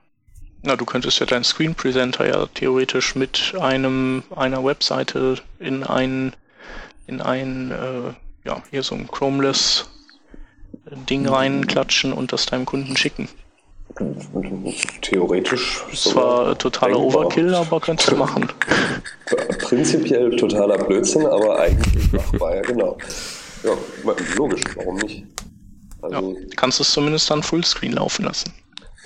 Na, 0.63 0.77
du 0.77 0.85
könntest 0.85 1.21
ja 1.21 1.27
deinen 1.27 1.45
Screen 1.45 1.75
Presenter 1.75 2.27
ja 2.27 2.47
theoretisch 2.47 3.15
mit 3.15 3.55
einem 3.61 4.25
einer 4.35 4.65
Webseite 4.65 5.37
in 5.59 5.85
ein 5.85 6.33
in 7.07 7.21
ein 7.21 7.71
äh, 7.71 8.49
ja 8.49 8.63
hier 8.71 8.83
so 8.83 8.95
ein 8.95 9.09
Chromeless 9.09 9.89
Ding 11.09 11.29
reinklatschen 11.29 12.13
und 12.13 12.33
das 12.33 12.47
deinem 12.47 12.67
Kunden 12.67 12.97
schicken. 12.97 13.29
Theoretisch. 15.03 15.83
Zwar 15.95 16.57
totaler 16.59 16.95
denkbar. 16.95 17.23
Overkill, 17.23 17.55
aber 17.55 17.81
könntest 17.81 18.11
du 18.11 18.17
machen. 18.17 18.49
Prinzipiell 19.59 20.37
totaler 20.37 20.79
Blödsinn, 20.79 21.27
aber 21.27 21.59
eigentlich 21.59 22.13
machbar, 22.13 22.57
ja 22.57 22.63
genau. 22.63 22.99
Ja, 23.65 23.73
logisch, 24.37 24.63
warum 24.77 24.97
nicht? 24.97 25.25
Also, 26.03 26.33
ja, 26.33 26.47
kannst 26.57 26.81
es 26.81 26.93
zumindest 26.93 27.31
dann 27.31 27.43
Fullscreen 27.43 27.93
laufen 27.93 28.25
lassen. 28.25 28.53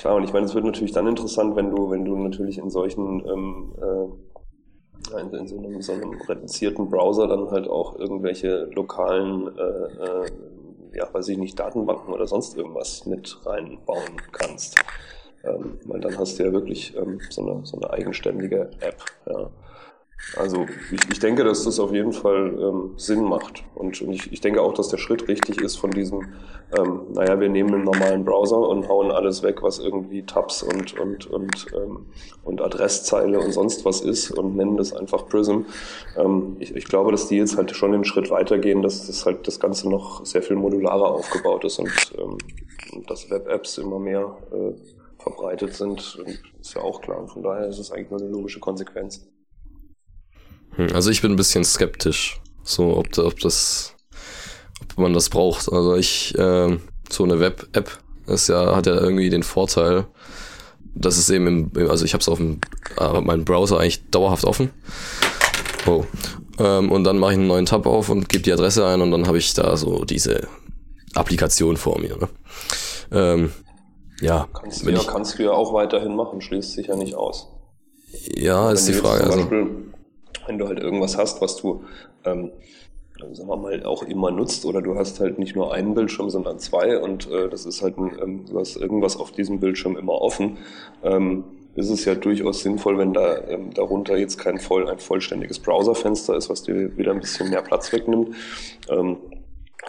Klar, 0.02 0.16
und 0.16 0.24
ich 0.24 0.32
meine, 0.32 0.46
es 0.46 0.54
wird 0.56 0.64
natürlich 0.64 0.90
dann 0.90 1.06
interessant, 1.06 1.54
wenn 1.54 1.70
du, 1.70 1.88
wenn 1.88 2.04
du 2.04 2.16
natürlich 2.16 2.58
in 2.58 2.70
solchen 2.70 3.24
ähm, 3.24 3.72
äh, 3.80 5.20
in, 5.20 5.32
in 5.32 5.46
so, 5.46 5.56
einem, 5.56 5.80
so 5.80 5.92
einem 5.92 6.20
reduzierten 6.22 6.90
Browser 6.90 7.28
dann 7.28 7.48
halt 7.52 7.68
auch 7.68 7.96
irgendwelche 8.00 8.64
lokalen 8.74 9.56
äh, 9.56 9.62
äh, 9.62 10.30
ja, 10.94 11.06
weiß 11.14 11.28
ich 11.28 11.38
nicht, 11.38 11.56
Datenbanken 11.56 12.12
oder 12.12 12.26
sonst 12.26 12.56
irgendwas 12.56 13.06
mit 13.06 13.46
reinbauen 13.46 14.16
kannst. 14.32 14.74
Ähm, 15.44 15.78
weil 15.84 16.00
dann 16.00 16.18
hast 16.18 16.36
du 16.36 16.46
ja 16.46 16.52
wirklich 16.52 16.96
ähm, 16.96 17.20
so, 17.30 17.42
eine, 17.42 17.64
so 17.64 17.76
eine 17.76 17.92
eigenständige 17.92 18.70
App. 18.80 19.04
Ja. 19.26 19.50
Also 20.36 20.66
ich, 20.90 21.00
ich 21.10 21.18
denke, 21.18 21.44
dass 21.44 21.64
das 21.64 21.78
auf 21.78 21.92
jeden 21.92 22.12
Fall 22.12 22.56
ähm, 22.58 22.94
Sinn 22.96 23.22
macht. 23.22 23.64
Und, 23.74 24.00
und 24.00 24.12
ich, 24.12 24.32
ich 24.32 24.40
denke 24.40 24.62
auch, 24.62 24.72
dass 24.72 24.88
der 24.88 24.96
Schritt 24.96 25.28
richtig 25.28 25.60
ist 25.60 25.76
von 25.76 25.90
diesem, 25.90 26.32
ähm, 26.76 27.02
naja, 27.12 27.38
wir 27.38 27.48
nehmen 27.48 27.74
einen 27.74 27.84
normalen 27.84 28.24
Browser 28.24 28.58
und 28.58 28.88
hauen 28.88 29.10
alles 29.10 29.42
weg, 29.42 29.62
was 29.62 29.78
irgendwie 29.78 30.24
Tabs 30.24 30.62
und, 30.62 30.98
und, 30.98 31.26
und, 31.26 31.66
ähm, 31.74 32.06
und 32.44 32.62
Adresszeile 32.62 33.40
und 33.40 33.52
sonst 33.52 33.84
was 33.84 34.00
ist 34.00 34.30
und 34.30 34.56
nennen 34.56 34.76
das 34.76 34.94
einfach 34.94 35.26
Prism. 35.28 35.62
Ähm, 36.16 36.56
ich, 36.60 36.74
ich 36.74 36.86
glaube, 36.86 37.10
dass 37.10 37.28
die 37.28 37.36
jetzt 37.36 37.56
halt 37.56 37.74
schon 37.76 37.92
den 37.92 38.04
Schritt 38.04 38.30
weitergehen, 38.30 38.80
dass 38.80 39.06
das 39.06 39.26
halt 39.26 39.46
das 39.46 39.60
Ganze 39.60 39.90
noch 39.90 40.24
sehr 40.24 40.42
viel 40.42 40.56
modularer 40.56 41.10
aufgebaut 41.10 41.64
ist 41.64 41.78
und, 41.78 41.90
ähm, 42.18 42.38
dass 43.06 43.30
Web-Apps 43.30 43.78
immer 43.78 43.98
mehr 43.98 44.36
äh, 44.52 44.72
verbreitet 45.22 45.74
sind, 45.74 46.18
ist 46.60 46.74
ja 46.74 46.82
auch 46.82 47.00
klar. 47.00 47.20
Und 47.20 47.28
von 47.28 47.42
daher 47.42 47.68
ist 47.68 47.78
es 47.78 47.92
eigentlich 47.92 48.10
nur 48.10 48.20
eine 48.20 48.28
logische 48.28 48.60
Konsequenz. 48.60 49.26
Hm, 50.76 50.88
also 50.94 51.10
ich 51.10 51.22
bin 51.22 51.32
ein 51.32 51.36
bisschen 51.36 51.64
skeptisch, 51.64 52.40
so 52.62 52.96
ob, 52.96 53.16
ob 53.18 53.40
das, 53.40 53.94
ob 54.82 54.98
man 54.98 55.12
das 55.12 55.28
braucht. 55.28 55.70
Also 55.70 55.96
ich, 55.96 56.36
äh, 56.38 56.78
so 57.10 57.24
eine 57.24 57.40
Web-App 57.40 57.98
ist 58.26 58.48
ja, 58.48 58.74
hat 58.74 58.86
ja 58.86 58.94
irgendwie 58.94 59.30
den 59.30 59.42
Vorteil, 59.42 60.06
dass 60.94 61.16
es 61.16 61.30
eben 61.30 61.46
im, 61.46 61.88
also 61.88 62.04
ich 62.04 62.12
habe 62.14 62.20
es 62.20 62.28
auf 62.28 62.38
dem, 62.38 62.60
äh, 62.98 63.20
meinem 63.20 63.44
Browser 63.44 63.78
eigentlich 63.78 64.08
dauerhaft 64.10 64.44
offen. 64.44 64.70
Oh. 65.86 66.04
Ähm, 66.58 66.92
und 66.92 67.04
dann 67.04 67.18
mache 67.18 67.32
ich 67.32 67.38
einen 67.38 67.48
neuen 67.48 67.66
Tab 67.66 67.86
auf 67.86 68.08
und 68.08 68.28
gebe 68.28 68.44
die 68.44 68.52
Adresse 68.52 68.86
ein 68.86 69.00
und 69.00 69.10
dann 69.10 69.26
habe 69.26 69.38
ich 69.38 69.54
da 69.54 69.76
so 69.76 70.04
diese 70.04 70.46
Applikation 71.14 71.76
vor 71.76 71.98
mir. 71.98 72.16
Ne? 72.16 72.28
Ähm, 73.10 73.52
ja. 74.20 74.48
Kannst 74.52 74.84
du, 74.84 74.90
ja, 74.90 75.00
ich, 75.00 75.06
kannst 75.06 75.38
du 75.38 75.44
ja 75.44 75.52
auch 75.52 75.72
weiterhin 75.72 76.14
machen, 76.14 76.40
schließt 76.40 76.72
sich 76.72 76.86
ja 76.88 76.96
nicht 76.96 77.14
aus. 77.14 77.48
Ja, 78.34 78.70
ist 78.70 78.86
die 78.86 78.92
Frage. 78.92 79.24
Also, 79.24 79.48
wenn 80.46 80.58
du 80.58 80.68
halt 80.68 80.78
irgendwas 80.78 81.16
hast, 81.16 81.40
was 81.40 81.56
du, 81.56 81.84
ähm, 82.24 82.50
sagen 83.32 83.48
wir 83.48 83.56
mal, 83.56 83.84
auch 83.84 84.02
immer 84.02 84.30
nutzt 84.30 84.64
oder 84.64 84.82
du 84.82 84.96
hast 84.96 85.20
halt 85.20 85.38
nicht 85.38 85.54
nur 85.54 85.72
einen 85.72 85.94
Bildschirm, 85.94 86.30
sondern 86.30 86.58
zwei 86.58 86.98
und 86.98 87.30
äh, 87.30 87.48
das 87.48 87.66
ist 87.66 87.82
halt, 87.82 87.98
ein, 87.98 88.12
ähm, 88.20 88.44
du 88.46 88.58
hast 88.58 88.76
irgendwas 88.76 89.16
auf 89.16 89.32
diesem 89.32 89.60
Bildschirm 89.60 89.96
immer 89.96 90.14
offen, 90.14 90.58
ähm, 91.02 91.44
ist 91.74 91.88
es 91.88 92.04
ja 92.04 92.14
durchaus 92.14 92.62
sinnvoll, 92.62 92.98
wenn 92.98 93.12
da 93.12 93.48
ähm, 93.48 93.72
darunter 93.72 94.16
jetzt 94.16 94.38
kein 94.38 94.58
voll, 94.58 94.88
ein 94.88 94.98
vollständiges 94.98 95.58
Browserfenster 95.58 96.36
ist, 96.36 96.50
was 96.50 96.62
dir 96.62 96.96
wieder 96.96 97.12
ein 97.12 97.20
bisschen 97.20 97.48
mehr 97.48 97.62
Platz 97.62 97.92
wegnimmt. 97.92 98.34
Ähm, 98.90 99.16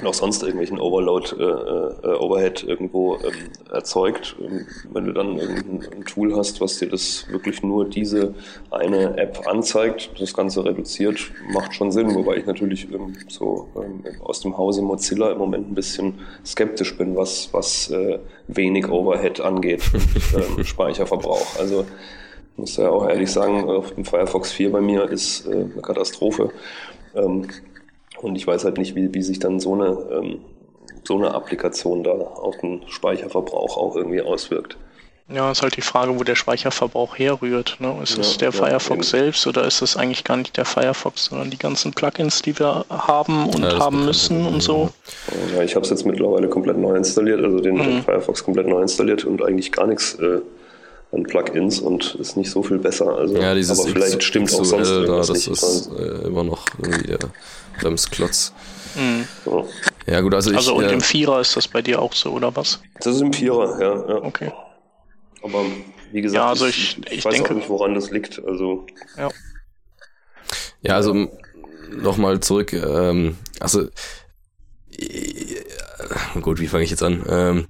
noch 0.01 0.13
sonst 0.15 0.41
irgendwelchen 0.41 0.79
Overload, 0.79 1.35
äh, 1.37 1.43
äh, 1.43 2.17
Overhead 2.17 2.63
irgendwo 2.63 3.15
ähm, 3.17 3.51
erzeugt. 3.71 4.35
Ähm, 4.41 4.65
wenn 4.91 5.05
du 5.05 5.11
dann 5.11 5.39
ein 5.39 6.03
Tool 6.05 6.35
hast, 6.35 6.61
was 6.61 6.79
dir 6.79 6.89
das 6.89 7.27
wirklich 7.29 7.61
nur 7.61 7.85
diese 7.85 8.33
eine 8.71 9.17
App 9.17 9.47
anzeigt, 9.47 10.09
das 10.19 10.33
Ganze 10.33 10.65
reduziert, 10.65 11.31
macht 11.51 11.75
schon 11.75 11.91
Sinn, 11.91 12.15
wobei 12.15 12.37
ich 12.37 12.47
natürlich 12.47 12.91
ähm, 12.91 13.13
so 13.27 13.67
ähm, 13.75 14.03
aus 14.23 14.41
dem 14.41 14.57
Hause 14.57 14.81
Mozilla 14.81 15.31
im 15.31 15.37
Moment 15.37 15.69
ein 15.69 15.75
bisschen 15.75 16.19
skeptisch 16.43 16.97
bin, 16.97 17.15
was, 17.15 17.49
was 17.51 17.91
äh, 17.91 18.17
wenig 18.47 18.89
Overhead 18.89 19.41
angeht 19.41 19.83
und 19.93 20.57
ähm, 20.57 20.63
Speicherverbrauch. 20.63 21.59
Also 21.59 21.85
muss 22.57 22.77
ja 22.77 22.89
auch 22.89 23.07
ehrlich 23.07 23.31
sagen, 23.31 23.69
auf 23.69 23.93
dem 23.93 24.05
Firefox 24.05 24.51
4 24.51 24.71
bei 24.71 24.81
mir 24.81 25.07
ist 25.09 25.45
äh, 25.45 25.51
eine 25.51 25.81
Katastrophe. 25.81 26.49
Und 28.23 28.35
ich 28.37 28.47
weiß 28.47 28.63
halt 28.63 28.77
nicht, 28.77 28.95
wie, 28.95 29.13
wie 29.13 29.21
sich 29.21 29.39
dann 29.39 29.59
so 29.59 29.73
eine, 29.73 29.97
ähm, 30.11 30.39
so 31.03 31.17
eine 31.17 31.33
Applikation 31.33 32.03
da 32.03 32.11
auf 32.11 32.57
den 32.57 32.81
Speicherverbrauch 32.87 33.77
auch 33.77 33.95
irgendwie 33.95 34.21
auswirkt. 34.21 34.77
Ja, 35.29 35.51
ist 35.51 35.61
halt 35.61 35.77
die 35.77 35.81
Frage, 35.81 36.19
wo 36.19 36.23
der 36.23 36.35
Speicherverbrauch 36.35 37.17
herrührt. 37.17 37.77
Ne? 37.79 37.95
Ist 38.03 38.17
es 38.17 38.33
ja, 38.33 38.39
der 38.39 38.49
ja, 38.49 38.51
Firefox 38.51 39.13
eben. 39.13 39.23
selbst 39.23 39.47
oder 39.47 39.65
ist 39.65 39.81
es 39.81 39.95
eigentlich 39.95 40.23
gar 40.23 40.37
nicht 40.37 40.55
der 40.57 40.65
Firefox, 40.65 41.25
sondern 41.25 41.49
die 41.49 41.57
ganzen 41.57 41.93
Plugins, 41.93 42.41
die 42.41 42.57
wir 42.59 42.85
haben 42.89 43.47
und 43.47 43.63
ja, 43.63 43.79
haben 43.79 44.05
müssen 44.05 44.45
und 44.45 44.61
so? 44.61 44.89
Ja, 45.55 45.63
ich 45.63 45.75
habe 45.75 45.83
es 45.85 45.91
jetzt 45.91 46.05
mittlerweile 46.05 46.49
komplett 46.49 46.77
neu 46.77 46.95
installiert, 46.95 47.41
also 47.43 47.59
den, 47.59 47.75
mhm. 47.75 47.83
den, 47.83 48.03
Firefox 48.03 48.43
komplett 48.43 48.67
neu 48.67 48.81
installiert 48.81 49.23
und 49.23 49.41
eigentlich 49.41 49.71
gar 49.71 49.87
nichts 49.87 50.15
äh, 50.15 50.39
an 51.13 51.23
Plugins 51.23 51.79
und 51.79 52.15
ist 52.15 52.37
nicht 52.37 52.49
so 52.49 52.63
viel 52.63 52.79
besser. 52.79 53.07
Also, 53.07 53.37
ja, 53.37 53.53
dieses 53.53 53.79
aber 53.79 53.89
vielleicht 53.89 54.15
X 54.15 54.25
stimmt 54.25 54.53
auch 54.53 54.65
sonst 54.65 54.89
da, 54.89 55.17
das 55.17 55.29
nicht. 55.29 55.47
ist 55.47 55.91
äh, 55.97 56.27
immer 56.27 56.43
noch 56.43 56.65
irgendwie 56.81 57.07
der 57.07 57.19
Bremsklotz. 57.79 58.53
Mhm. 58.95 59.25
Ja 60.07 60.21
gut, 60.21 60.33
also, 60.33 60.53
also 60.53 60.71
ich... 60.71 60.77
und 60.77 60.83
äh, 60.85 60.93
im 60.93 61.01
Vierer 61.01 61.39
ist 61.39 61.55
das 61.55 61.67
bei 61.67 61.81
dir 61.81 62.01
auch 62.01 62.13
so, 62.13 62.31
oder 62.31 62.55
was? 62.55 62.79
Das 62.99 63.15
ist 63.15 63.21
im 63.21 63.33
Vierer, 63.33 63.79
ja. 63.79 64.09
ja. 64.09 64.23
Okay. 64.23 64.51
Aber 65.41 65.65
wie 66.11 66.21
gesagt, 66.21 66.37
ja, 66.37 66.49
also 66.49 66.67
ich, 66.67 66.97
ich, 67.05 67.19
ich 67.19 67.25
weiß 67.25 67.33
denke, 67.35 67.51
auch 67.51 67.55
nicht, 67.55 67.69
woran 67.69 67.95
das 67.95 68.11
liegt. 68.11 68.43
Also 68.45 68.85
ja. 69.17 69.29
Ja, 70.81 70.95
also 70.95 71.27
nochmal 71.91 72.39
zurück. 72.39 72.73
Ähm, 72.73 73.37
also 73.59 73.87
äh, 74.91 75.61
gut, 76.41 76.59
wie 76.59 76.67
fange 76.67 76.83
ich 76.83 76.89
jetzt 76.89 77.03
an? 77.03 77.23
Ähm, 77.27 77.67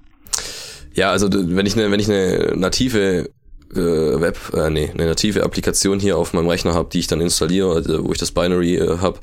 ja, 0.94 1.10
also 1.10 1.28
wenn 1.30 1.66
ich 1.66 1.76
eine, 1.76 1.90
wenn 1.90 2.00
ich 2.00 2.08
eine 2.08 2.54
native 2.56 3.30
äh, 3.72 3.76
Web, 4.20 4.38
äh, 4.54 4.70
nee, 4.70 4.90
eine 4.90 5.06
native 5.06 5.42
Applikation 5.42 6.00
hier 6.00 6.16
auf 6.16 6.32
meinem 6.32 6.48
Rechner 6.48 6.74
habe, 6.74 6.88
die 6.90 7.00
ich 7.00 7.06
dann 7.06 7.20
installiere, 7.20 7.74
also 7.74 8.04
wo 8.04 8.12
ich 8.12 8.18
das 8.18 8.32
Binary 8.32 8.76
äh, 8.76 8.98
habe, 8.98 9.18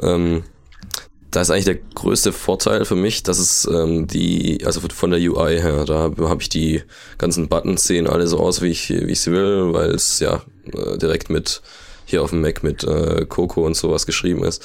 ähm, 0.00 0.44
da 1.30 1.42
ist 1.42 1.50
eigentlich 1.50 1.66
der 1.66 1.78
größte 1.94 2.32
Vorteil 2.32 2.84
für 2.84 2.94
mich, 2.94 3.22
dass 3.22 3.38
es 3.38 3.68
ähm, 3.70 4.06
die, 4.06 4.64
also 4.64 4.80
von 4.80 5.10
der 5.10 5.20
UI 5.20 5.60
her, 5.60 5.84
da 5.84 5.98
habe 5.98 6.28
hab 6.28 6.40
ich 6.40 6.48
die 6.48 6.82
ganzen 7.18 7.48
Buttons 7.48 7.86
sehen 7.86 8.06
alle 8.06 8.26
so 8.26 8.38
aus, 8.38 8.62
wie 8.62 8.68
ich, 8.68 8.88
wie 8.88 9.12
ich 9.12 9.20
sie 9.20 9.32
will, 9.32 9.74
weil 9.74 9.90
es 9.90 10.20
ja 10.20 10.42
äh, 10.72 10.96
direkt 10.96 11.28
mit 11.28 11.60
hier 12.06 12.22
auf 12.22 12.30
dem 12.30 12.40
Mac 12.40 12.62
mit 12.62 12.84
äh, 12.84 13.26
Coco 13.28 13.66
und 13.66 13.76
sowas 13.76 14.06
geschrieben 14.06 14.42
ist. 14.42 14.64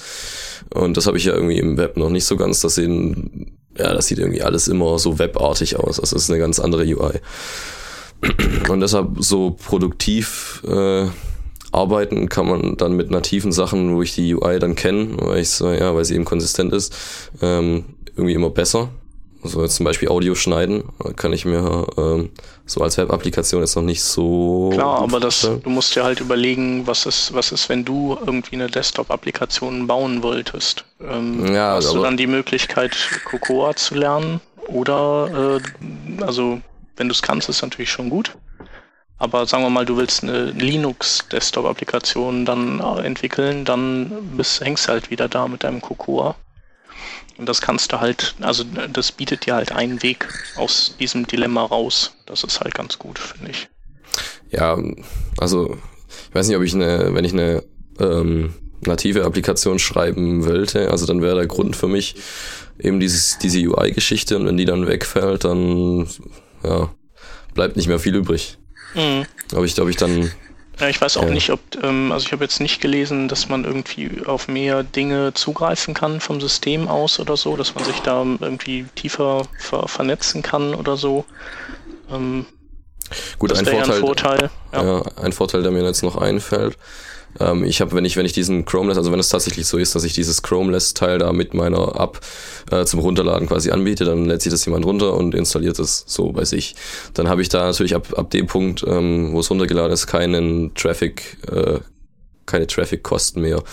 Und 0.74 0.96
das 0.96 1.08
habe 1.08 1.18
ich 1.18 1.26
ja 1.26 1.34
irgendwie 1.34 1.58
im 1.58 1.78
Web 1.78 1.98
noch 1.98 2.10
nicht 2.10 2.24
so 2.24 2.38
ganz. 2.38 2.62
Das 2.62 2.76
sehen, 2.76 3.58
ja, 3.78 3.94
das 3.94 4.08
sieht 4.08 4.20
irgendwie 4.20 4.42
alles 4.42 4.68
immer 4.68 5.00
so 5.00 5.20
webartig 5.20 5.78
aus. 5.78 5.98
Das 5.98 6.14
ist 6.14 6.30
eine 6.30 6.40
ganz 6.40 6.60
andere 6.60 6.84
UI. 6.84 7.20
Und 8.70 8.80
deshalb 8.80 9.10
so 9.20 9.52
produktiv 9.52 10.64
äh, 10.68 11.08
arbeiten 11.72 12.30
kann 12.30 12.48
man 12.48 12.78
dann 12.78 12.96
mit 12.96 13.12
nativen 13.12 13.52
Sachen, 13.52 13.96
wo 13.96 14.02
ich 14.02 14.16
die 14.16 14.36
UI 14.36 14.60
dann 14.60 14.76
kenne, 14.76 15.18
weil 15.18 15.40
ich 15.40 15.60
ja, 15.60 15.94
weil 15.96 16.06
sie 16.06 16.16
eben 16.16 16.26
konsistent 16.26 16.72
ist, 16.72 16.96
ähm, 17.42 17.86
irgendwie 18.16 18.34
immer 18.34 18.50
besser. 18.50 18.90
Also 19.44 19.62
jetzt 19.62 19.76
zum 19.76 19.84
Beispiel 19.84 20.08
Audio 20.08 20.36
schneiden, 20.36 20.84
kann 21.18 21.34
ich 21.34 21.44
mir 21.44 21.86
ähm, 21.98 22.32
so 22.66 22.82
als 22.82 22.98
Web-Applikation 22.98 23.62
jetzt 23.62 23.76
noch 23.76 23.84
nicht 23.84 24.02
so. 24.02 24.70
Klar, 24.74 25.02
aber 25.02 25.20
das, 25.20 25.42
du 25.42 25.70
musst 25.70 25.96
dir 25.96 26.04
halt 26.04 26.22
überlegen, 26.22 26.88
was 26.88 27.06
ist, 27.06 27.34
was 27.34 27.52
ist, 27.52 27.68
wenn 27.68 27.84
du 27.84 28.18
irgendwie 28.26 28.56
eine 28.56 28.68
Desktop-Applikation 28.68 29.86
bauen 29.86 30.24
wolltest. 30.24 30.86
Ähm, 31.02 31.54
ja, 31.54 31.76
hast 31.76 31.94
du 31.94 32.02
dann 32.02 32.16
die 32.16 32.28
Möglichkeit, 32.28 32.96
Cocoa 33.26 33.76
zu 33.76 33.96
lernen? 33.96 34.40
Oder 34.68 35.60
äh, 35.60 36.24
also 36.24 36.62
wenn 36.96 37.10
du 37.10 37.14
es 37.14 37.22
kannst, 37.22 37.50
ist 37.50 37.62
natürlich 37.62 37.92
schon 37.92 38.10
gut. 38.10 38.36
Aber 39.18 39.46
sagen 39.46 39.64
wir 39.64 39.70
mal, 39.70 39.86
du 39.86 39.98
willst 39.98 40.24
eine 40.24 40.52
Linux-Desktop-Applikation 40.52 42.46
dann 42.46 42.80
entwickeln, 42.80 43.64
dann 43.66 44.12
bist, 44.36 44.62
hängst 44.62 44.88
du 44.88 44.92
halt 44.92 45.12
wieder 45.12 45.28
da 45.28 45.48
mit 45.48 45.64
deinem 45.64 45.82
Cocoa. 45.82 46.36
Das 47.46 47.62
kannst 47.62 47.92
du 47.92 48.00
halt, 48.00 48.36
also 48.42 48.64
das 48.92 49.12
bietet 49.12 49.46
dir 49.46 49.56
halt 49.56 49.72
einen 49.72 50.02
Weg 50.04 50.28
aus 50.56 50.96
diesem 51.00 51.28
Dilemma 51.28 51.64
raus. 51.64 52.14
Das 52.26 52.44
ist 52.44 52.60
halt 52.62 52.76
ganz 52.76 53.00
gut, 53.00 53.20
finde 53.20 53.52
ich. 53.52 53.70
Ja, 54.50 54.78
also 55.38 55.78
ich 56.30 56.36
weiß 56.36 56.48
nicht, 56.48 56.58
ob 56.58 56.64
ich 56.64 56.74
eine, 56.74 57.14
wenn 57.14 57.26
ich 57.26 57.34
eine 57.34 57.64
ähm, 58.00 58.54
native 58.82 59.26
Applikation 59.26 59.80
schreiben 59.80 60.46
wollte, 60.46 60.92
also 60.92 61.06
dann 61.06 61.22
wäre 61.22 61.36
der 61.36 61.48
Grund 61.48 61.76
für 61.76 61.88
mich 61.88 62.16
eben 62.80 63.00
dieses, 63.00 63.38
diese 63.40 63.60
UI-Geschichte 63.60 64.36
und 64.36 64.46
wenn 64.46 64.58
die 64.58 64.66
dann 64.66 64.88
wegfällt, 64.88 65.44
dann 65.44 66.08
ja, 66.64 66.94
bleibt 67.54 67.76
nicht 67.76 67.88
mehr 67.88 68.00
viel 68.00 68.16
übrig. 68.16 68.58
Mhm. 68.96 69.26
Aber 69.52 69.66
ich 69.66 69.76
glaube, 69.76 69.90
ich 69.90 69.98
dann. 69.98 70.32
Ja, 70.80 70.90
ich 70.90 71.00
weiß 71.00 71.18
auch 71.18 71.26
ja. 71.26 71.30
nicht, 71.30 71.52
ob, 71.52 71.60
ähm, 71.84 72.12
also 72.12 72.26
ich 72.26 72.32
habe 72.32 72.44
jetzt 72.44 72.60
nicht 72.60 72.82
gelesen, 72.82 73.28
dass 73.28 73.48
man 73.48 73.64
irgendwie 73.64 74.26
auf 74.26 74.48
mehr 74.48 74.84
Dinge 74.84 75.34
zugreifen 75.34 75.94
kann 75.94 76.20
vom 76.20 76.42
System 76.42 76.88
aus 76.88 77.20
oder 77.20 77.38
so, 77.38 77.56
dass 77.56 77.76
man 77.76 77.84
sich 77.84 78.00
da 78.00 78.24
irgendwie 78.24 78.86
tiefer 78.96 79.44
ver 79.60 79.88
vernetzen 79.88 80.42
kann 80.42 80.74
oder 80.74 80.98
so. 80.98 81.26
Ähm, 82.12 82.46
Gut, 83.38 83.54
ein 83.56 83.66
Vorteil, 83.66 83.96
ein 83.96 84.00
Vorteil, 84.00 84.50
ja. 84.72 84.84
ja. 84.84 85.02
ein 85.22 85.34
Vorteil, 85.34 85.62
der 85.62 85.72
mir 85.72 85.84
jetzt 85.84 86.02
noch 86.02 86.18
einfällt, 86.18 86.78
ähm, 87.40 87.64
ich 87.64 87.82
habe, 87.82 87.94
wenn 87.94 88.06
ich, 88.06 88.18
wenn 88.18 88.26
ich 88.26 88.34
diesen 88.34 88.66
Chromeless, 88.66 88.98
also 88.98 89.12
wenn 89.12 89.20
es 89.20 89.30
tatsächlich 89.30 89.68
so 89.68 89.78
ist, 89.78 89.96
dass 89.96 90.04
ich 90.04 90.14
dieses 90.14 90.42
Chromeless-Teil 90.42 91.20
da 91.20 91.34
mit 91.34 91.54
meiner 91.54 92.00
App 92.00 92.20
äh, 92.72 92.86
zum 92.86 93.00
Runterladen 93.00 93.48
quasi 93.48 93.72
anbiete, 93.72 94.06
dann 94.06 94.26
lädt 94.26 94.42
sich 94.42 94.52
das 94.52 94.66
jemand 94.66 94.86
runter 94.86 95.14
und 95.14 95.36
installiert 95.36 95.80
es 95.80 96.04
so 96.08 96.32
bei 96.32 96.46
sich. 96.46 96.76
Dann 97.14 97.30
habe 97.30 97.42
ich 97.42 97.50
da 97.50 97.66
natürlich 97.66 97.96
ab, 97.96 98.08
ab 98.18 98.30
dem 98.32 98.48
Punkt, 98.48 98.84
ähm, 98.88 99.34
wo 99.34 99.40
es 99.40 99.50
runtergeladen 99.50 99.92
ist, 99.92 100.08
keinen 100.08 100.74
Traffic 100.76 101.38
äh, 101.52 101.80
keine 102.46 102.68
Traffic-Kosten 102.68 103.42
mehr. 103.42 103.64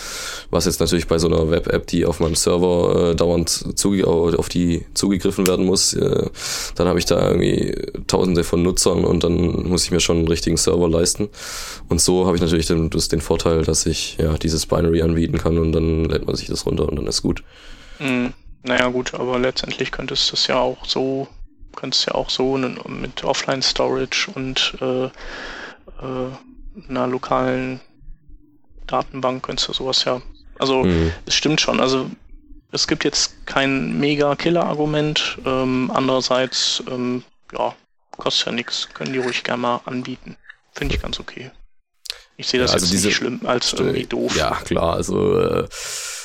Was 0.50 0.66
jetzt 0.66 0.80
natürlich 0.80 1.06
bei 1.06 1.18
so 1.18 1.26
einer 1.26 1.50
Web-App, 1.50 1.86
die 1.86 2.06
auf 2.06 2.20
meinem 2.20 2.34
Server 2.34 3.10
äh, 3.10 3.16
dauernd 3.16 3.78
zuge 3.78 4.06
auf 4.06 4.48
die 4.48 4.86
zugegriffen 4.94 5.46
werden 5.46 5.66
muss, 5.66 5.92
äh, 5.92 6.28
dann 6.76 6.86
habe 6.86 6.98
ich 6.98 7.04
da 7.04 7.20
irgendwie 7.28 7.74
tausende 8.06 8.44
von 8.44 8.62
Nutzern 8.62 9.04
und 9.04 9.24
dann 9.24 9.68
muss 9.68 9.84
ich 9.84 9.90
mir 9.90 10.00
schon 10.00 10.18
einen 10.18 10.28
richtigen 10.28 10.56
Server 10.56 10.88
leisten. 10.88 11.28
Und 11.88 12.00
so 12.00 12.26
habe 12.26 12.36
ich 12.36 12.42
natürlich 12.42 12.66
den, 12.66 12.90
das, 12.90 13.08
den 13.08 13.20
Vorteil, 13.20 13.64
dass 13.64 13.86
ich 13.86 14.16
ja 14.18 14.36
dieses 14.38 14.66
Binary 14.66 15.02
anbieten 15.02 15.38
kann 15.38 15.58
und 15.58 15.72
dann 15.72 16.04
lädt 16.04 16.26
man 16.26 16.36
sich 16.36 16.48
das 16.48 16.66
runter 16.66 16.88
und 16.88 16.96
dann 16.96 17.06
ist 17.06 17.22
gut. 17.22 17.42
Mhm. 17.98 18.32
Naja 18.62 18.88
gut, 18.88 19.14
aber 19.14 19.38
letztendlich 19.38 19.90
könntest 19.90 20.30
du 20.30 20.34
es 20.34 20.46
ja 20.46 20.58
auch 20.58 20.84
so, 20.84 21.28
könntest 21.74 22.06
ja 22.06 22.14
auch 22.14 22.28
so 22.28 22.58
mit 22.58 23.24
Offline-Storage 23.24 24.30
und 24.34 24.76
äh, 24.82 25.04
äh, 25.06 25.10
einer 26.88 27.06
lokalen 27.06 27.80
Datenbank 28.90 29.42
könntest 29.42 29.68
du 29.68 29.72
sowas 29.72 30.04
ja. 30.04 30.20
Also 30.58 30.84
mhm. 30.84 31.12
es 31.26 31.34
stimmt 31.34 31.60
schon. 31.60 31.80
Also 31.80 32.10
es 32.72 32.86
gibt 32.86 33.04
jetzt 33.04 33.46
kein 33.46 33.98
mega 33.98 34.36
Killer-Argument. 34.36 35.38
Ähm, 35.44 35.90
andererseits, 35.92 36.82
ähm, 36.90 37.22
ja, 37.52 37.74
kostet 38.16 38.46
ja 38.46 38.52
nichts. 38.52 38.88
Können 38.94 39.12
die 39.12 39.18
ruhig 39.18 39.42
gerne 39.42 39.62
mal 39.62 39.80
anbieten. 39.84 40.36
Finde 40.72 40.94
ich 40.94 41.02
ganz 41.02 41.18
okay. 41.18 41.50
Ich 42.36 42.48
sehe 42.48 42.60
das 42.60 42.70
ja, 42.70 42.74
also 42.74 42.86
jetzt 42.86 42.92
diese, 42.92 43.08
nicht 43.08 43.16
schlimm 43.16 43.40
als 43.44 43.72
irgendwie 43.72 44.06
doof. 44.06 44.36
Ja, 44.36 44.54
klar. 44.64 44.94
Also 44.94 45.38
äh, 45.38 45.68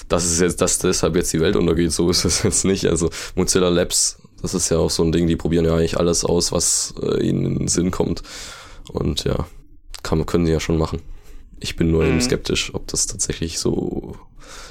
das 0.08 0.26
ist 0.26 0.40
jetzt, 0.40 0.62
dass 0.62 0.80
deshalb 0.80 1.16
jetzt 1.16 1.34
die 1.34 1.42
Welt 1.42 1.56
untergeht, 1.56 1.92
so 1.92 2.10
ist 2.10 2.26
es 2.26 2.44
jetzt 2.44 2.66
nicht. 2.66 2.86
Also 2.86 3.10
Mozilla 3.36 3.70
Labs, 3.70 4.20
das 4.42 4.54
ist 4.54 4.70
ja 4.70 4.78
auch 4.78 4.92
so 4.92 5.04
ein 5.04 5.12
Ding, 5.12 5.28
die 5.28 5.36
probieren 5.36 5.66
ja 5.66 5.74
eigentlich 5.74 5.98
alles 5.98 6.24
aus, 6.24 6.52
was 6.52 6.94
äh, 7.02 7.22
ihnen 7.22 7.46
in 7.46 7.58
den 7.60 7.68
Sinn 7.68 7.92
kommt. 7.92 8.22
Und 8.92 9.24
ja, 9.24 9.48
kann, 10.04 10.26
können 10.26 10.46
sie 10.46 10.52
ja 10.52 10.60
schon 10.60 10.78
machen. 10.78 11.02
Ich 11.60 11.76
bin 11.76 11.92
nur 11.92 12.04
mhm. 12.04 12.10
eben 12.10 12.22
skeptisch, 12.22 12.74
ob 12.74 12.88
das 12.88 13.08
tatsächlich 13.08 13.60
so 13.60 14.16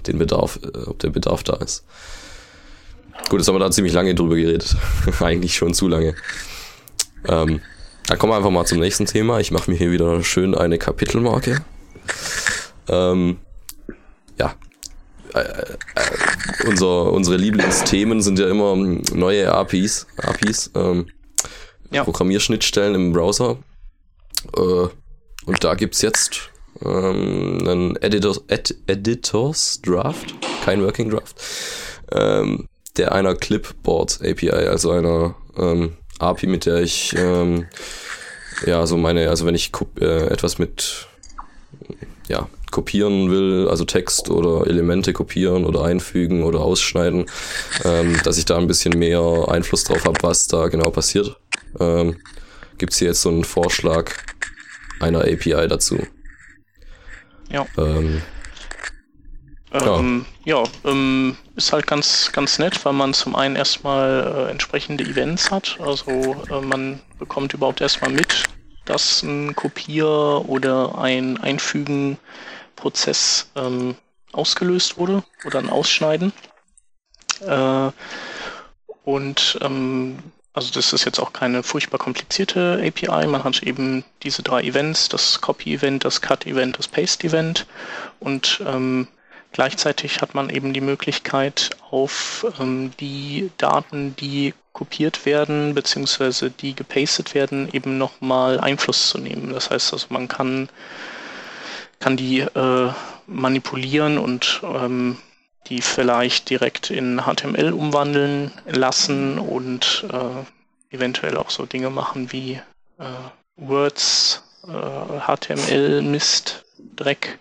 den 0.07 0.19
Bedarf, 0.19 0.59
äh, 0.63 0.79
ob 0.87 0.99
der 0.99 1.11
Bedarf 1.11 1.43
da 1.43 1.55
ist. 1.55 1.85
Gut, 3.29 3.41
jetzt 3.41 3.49
haben 3.49 3.55
wir 3.55 3.61
da 3.61 3.71
ziemlich 3.71 3.93
lange 3.95 4.15
drüber 4.15 4.37
geredet. 4.37 4.77
Eigentlich 5.21 5.57
schon 5.57 5.75
zu 5.75 5.89
lange. 5.89 6.15
Ähm, 7.27 7.61
dann 8.07 8.19
kommen 8.19 8.33
wir 8.33 8.37
einfach 8.37 8.51
mal 8.51 8.67
zum 8.67 8.81
nächsten 8.81 9.07
Thema. 9.07 9.41
Ich 9.41 9.51
mache 9.51 9.71
mir 9.71 9.77
hier 9.77 9.91
wieder 9.91 10.23
schön 10.23 10.55
eine 10.55 10.79
Kapitelmarke. 10.79 11.65
Ähm, 12.89 13.39
ja. 14.39 14.55
Äh, 15.33 15.41
äh, 15.41 16.69
unser, 16.69 17.13
unsere 17.13 17.37
Lieblingsthemen 17.39 18.21
sind 18.21 18.39
ja 18.39 18.49
immer 18.49 18.77
neue 18.77 19.53
APIs, 19.53 20.07
APIs 20.19 20.71
ähm, 20.75 21.07
ja. 21.91 22.05
Programmierschnittstellen 22.05 22.95
im 22.95 23.13
Browser. 23.13 23.57
Äh, 24.55 24.89
und 25.47 25.65
da 25.65 25.75
gibt's 25.75 26.03
jetzt 26.03 26.51
ähm, 26.83 27.59
einen 27.67 27.97
Editor, 27.97 28.37
Ed, 28.49 28.75
Editors 28.87 29.81
Draft, 29.83 30.35
kein 30.65 30.83
Working 30.83 31.11
Draft, 31.11 31.37
ähm, 32.13 32.69
der 32.97 33.13
einer 33.13 33.35
Clipboard 33.35 34.21
API, 34.23 34.51
also 34.51 34.91
einer 34.91 35.35
ähm, 35.57 35.95
API, 36.19 36.47
mit 36.47 36.67
der 36.67 36.81
ich 36.83 37.15
ähm, 37.17 37.67
ja 38.67 38.87
so 38.87 38.97
meine, 38.97 39.29
also 39.31 39.47
wenn 39.47 39.55
ich 39.55 39.73
äh, 40.01 40.27
etwas 40.27 40.59
mit 40.59 41.07
ja 42.29 42.49
kopieren 42.71 43.31
will, 43.31 43.69
also 43.69 43.85
Text 43.85 44.31
oder 44.31 44.67
Elemente 44.67 45.13
kopieren 45.13 45.65
oder 45.65 45.85
einfügen 45.85 46.43
oder 46.43 46.61
ausschneiden, 46.61 47.27
ähm, 47.85 48.19
dass 48.25 48.37
ich 48.37 48.47
da 48.47 48.59
ein 48.59 48.67
bisschen 48.67 48.99
mehr 48.99 49.47
Einfluss 49.49 49.85
drauf 49.85 50.05
habe, 50.05 50.19
was 50.23 50.49
da 50.49 50.67
genau 50.67 50.91
passiert. 50.91 51.37
Ähm, 51.79 52.17
Gibt 52.77 52.93
hier 52.95 53.09
jetzt 53.09 53.23
so 53.23 53.29
einen 53.29 53.45
Vorschlag 53.45 54.11
einer 54.99 55.21
API 55.21 55.69
dazu. 55.69 55.99
Ja. 57.51 57.67
Ähm, 57.77 58.23
ähm, 59.73 60.27
ja, 60.45 60.63
ja 60.63 60.65
ähm, 60.85 61.37
ist 61.57 61.73
halt 61.73 61.87
ganz, 61.87 62.31
ganz 62.33 62.59
nett, 62.59 62.85
weil 62.85 62.93
man 62.93 63.15
zum 63.15 63.35
einen 63.35 63.57
erstmal 63.57 64.49
äh, 64.49 64.51
entsprechende 64.51 65.05
Events 65.05 65.51
hat. 65.51 65.79
Also 65.81 66.37
äh, 66.51 66.61
man 66.61 67.01
bekommt 67.19 67.55
überhaupt 67.55 67.81
erstmal 67.81 68.11
mit, 68.11 68.45
dass 68.85 69.23
ein 69.23 69.57
Kopier- 69.57 70.45
oder 70.47 70.99
ein 70.99 71.39
Einfügen-Prozess 71.39 73.51
ähm, 73.57 73.97
ausgelöst 74.33 74.99
wurde 74.99 75.25
oder 75.45 75.59
ein 75.59 75.71
Ausschneiden. 75.71 76.33
Äh, 77.41 77.91
und 79.05 79.59
ähm, 79.61 80.19
also 80.55 80.73
das 80.73 80.93
ist 80.93 81.05
jetzt 81.05 81.19
auch 81.19 81.33
keine 81.33 81.65
furchtbar 81.65 81.99
komplizierte 81.99 82.81
API. 82.81 83.27
Man 83.27 83.43
hat 83.43 83.65
eben 83.65 84.05
diese 84.23 84.45
drei 84.45 84.63
Events, 84.63 85.09
das 85.09 85.41
Copy-Event, 85.41 86.05
das 86.05 86.21
Cut-Event, 86.21 86.79
das 86.79 86.87
Paste-Event. 86.87 87.67
Und 88.21 88.63
ähm, 88.65 89.09
gleichzeitig 89.51 90.23
hat 90.23 90.37
man 90.37 90.51
eben 90.51 90.73
die 90.73 90.81
Möglichkeit, 90.81 91.71
auf 91.91 92.47
ähm, 92.61 92.93
die 93.01 93.51
Daten, 93.59 94.15
die 94.15 94.55
kopiert 94.73 95.27
werden, 95.27 95.75
beziehungsweise 95.75 96.51
die 96.51 96.75
gepastet 96.77 97.35
werden, 97.35 97.69
eben 97.73 97.99
nochmal 97.99 98.61
Einfluss 98.61 99.09
zu 99.09 99.19
nehmen. 99.19 99.53
Das 99.53 99.71
heißt 99.71 99.93
also, 99.93 100.07
man 100.11 100.29
kann, 100.29 100.69
kann 101.99 102.17
die 102.17 102.41
äh, 102.41 102.93
manipulieren 103.27 104.19
und 104.19 104.61
ähm, 104.63 105.19
die 105.67 105.81
vielleicht 105.81 106.51
direkt 106.51 106.91
in 106.91 107.23
HTML 107.23 107.73
umwandeln 107.73 108.53
lassen 108.67 109.39
und 109.39 110.07
äh, 110.13 110.95
eventuell 110.95 111.37
auch 111.37 111.51
so 111.51 111.67
Dinge 111.67 111.91
machen 111.91 112.33
wie 112.33 112.61
äh, 112.99 113.05
Words, 113.57 114.43
äh, 114.67 115.21
HTML, 115.21 116.03
Mist, 116.03 116.65
Dreck 116.97 117.39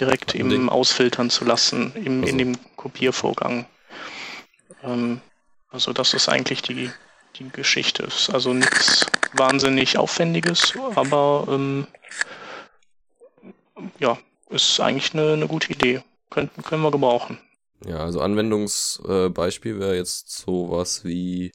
direkt 0.00 0.34
eben 0.34 0.48
Ding. 0.50 0.68
ausfiltern 0.68 1.30
zu 1.30 1.44
lassen 1.44 1.92
im, 1.94 2.20
also. 2.20 2.30
in 2.30 2.38
dem 2.38 2.76
Kopiervorgang. 2.76 3.66
Ähm, 4.82 5.20
also 5.70 5.92
das 5.92 6.14
ist 6.14 6.28
eigentlich 6.28 6.62
die, 6.62 6.90
die 7.36 7.48
Geschichte. 7.48 8.04
Ist 8.04 8.30
also 8.30 8.52
nichts 8.52 9.06
wahnsinnig 9.34 9.98
Aufwendiges, 9.98 10.74
aber 10.94 11.46
ähm, 11.48 11.86
ja, 13.98 14.18
ist 14.50 14.80
eigentlich 14.80 15.14
eine, 15.14 15.32
eine 15.34 15.46
gute 15.46 15.72
Idee. 15.72 16.02
Könnten, 16.30 16.62
können 16.62 16.82
wir 16.82 16.90
gebrauchen. 16.90 17.38
Ja, 17.86 17.98
also 17.98 18.20
Anwendungsbeispiel 18.20 19.78
wäre 19.78 19.96
jetzt 19.96 20.30
sowas 20.36 21.04
wie, 21.04 21.52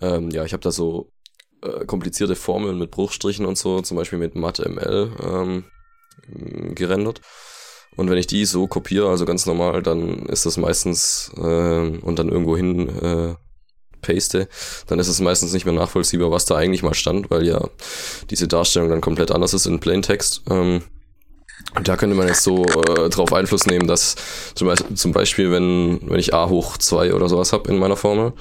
ähm, 0.00 0.30
ja, 0.30 0.44
ich 0.44 0.52
habe 0.52 0.62
da 0.62 0.70
so 0.70 1.12
äh, 1.62 1.84
komplizierte 1.84 2.36
Formeln 2.36 2.78
mit 2.78 2.90
Bruchstrichen 2.90 3.44
und 3.44 3.58
so, 3.58 3.80
zum 3.82 3.96
Beispiel 3.96 4.18
mit 4.18 4.34
MathML 4.34 5.12
ähm, 5.22 5.64
gerendert. 6.74 7.20
Und 7.96 8.08
wenn 8.08 8.18
ich 8.18 8.26
die 8.26 8.44
so 8.44 8.66
kopiere, 8.66 9.10
also 9.10 9.24
ganz 9.24 9.46
normal, 9.46 9.82
dann 9.82 10.26
ist 10.26 10.46
das 10.46 10.56
meistens 10.56 11.30
äh, 11.36 11.40
und 11.40 12.18
dann 12.18 12.28
irgendwo 12.28 12.56
hin 12.56 12.88
äh, 12.88 13.34
paste, 14.00 14.48
dann 14.86 14.98
ist 14.98 15.08
es 15.08 15.20
meistens 15.20 15.52
nicht 15.52 15.66
mehr 15.66 15.74
nachvollziehbar, 15.74 16.30
was 16.30 16.46
da 16.46 16.56
eigentlich 16.56 16.82
mal 16.82 16.94
stand, 16.94 17.30
weil 17.30 17.46
ja 17.46 17.68
diese 18.30 18.48
Darstellung 18.48 18.88
dann 18.88 19.00
komplett 19.00 19.30
anders 19.30 19.54
ist 19.54 19.66
in 19.66 19.80
Plaintext. 19.80 20.42
Ähm, 20.48 20.82
und 21.74 21.88
da 21.88 21.96
könnte 21.96 22.16
man 22.16 22.28
jetzt 22.28 22.42
so 22.42 22.64
äh, 22.64 23.08
drauf 23.08 23.32
Einfluss 23.32 23.66
nehmen, 23.66 23.86
dass 23.86 24.16
zum, 24.54 24.68
Beispiel, 24.68 24.96
zum 24.96 25.12
Beispiel 25.12 25.50
wenn, 25.50 26.00
wenn 26.08 26.18
ich 26.18 26.34
a 26.34 26.48
hoch 26.48 26.76
2 26.76 27.14
oder 27.14 27.28
sowas 27.28 27.52
habe 27.52 27.70
in 27.70 27.78
meiner 27.78 27.96
Formel, 27.96 28.32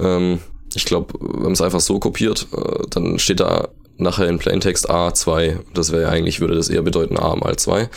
ähm, 0.00 0.40
ich 0.74 0.84
glaube, 0.84 1.14
wenn 1.20 1.42
man 1.42 1.52
es 1.52 1.60
einfach 1.60 1.80
so 1.80 1.98
kopiert, 1.98 2.46
äh, 2.52 2.86
dann 2.90 3.18
steht 3.18 3.40
da 3.40 3.68
nachher 3.98 4.28
in 4.28 4.38
Plaintext 4.38 4.90
A2. 4.90 5.60
Das 5.74 5.92
wäre 5.92 6.02
ja 6.02 6.08
eigentlich, 6.08 6.40
würde 6.40 6.54
das 6.54 6.68
eher 6.68 6.82
bedeuten 6.82 7.18
A 7.18 7.34
mal 7.36 7.56
2. 7.56 7.88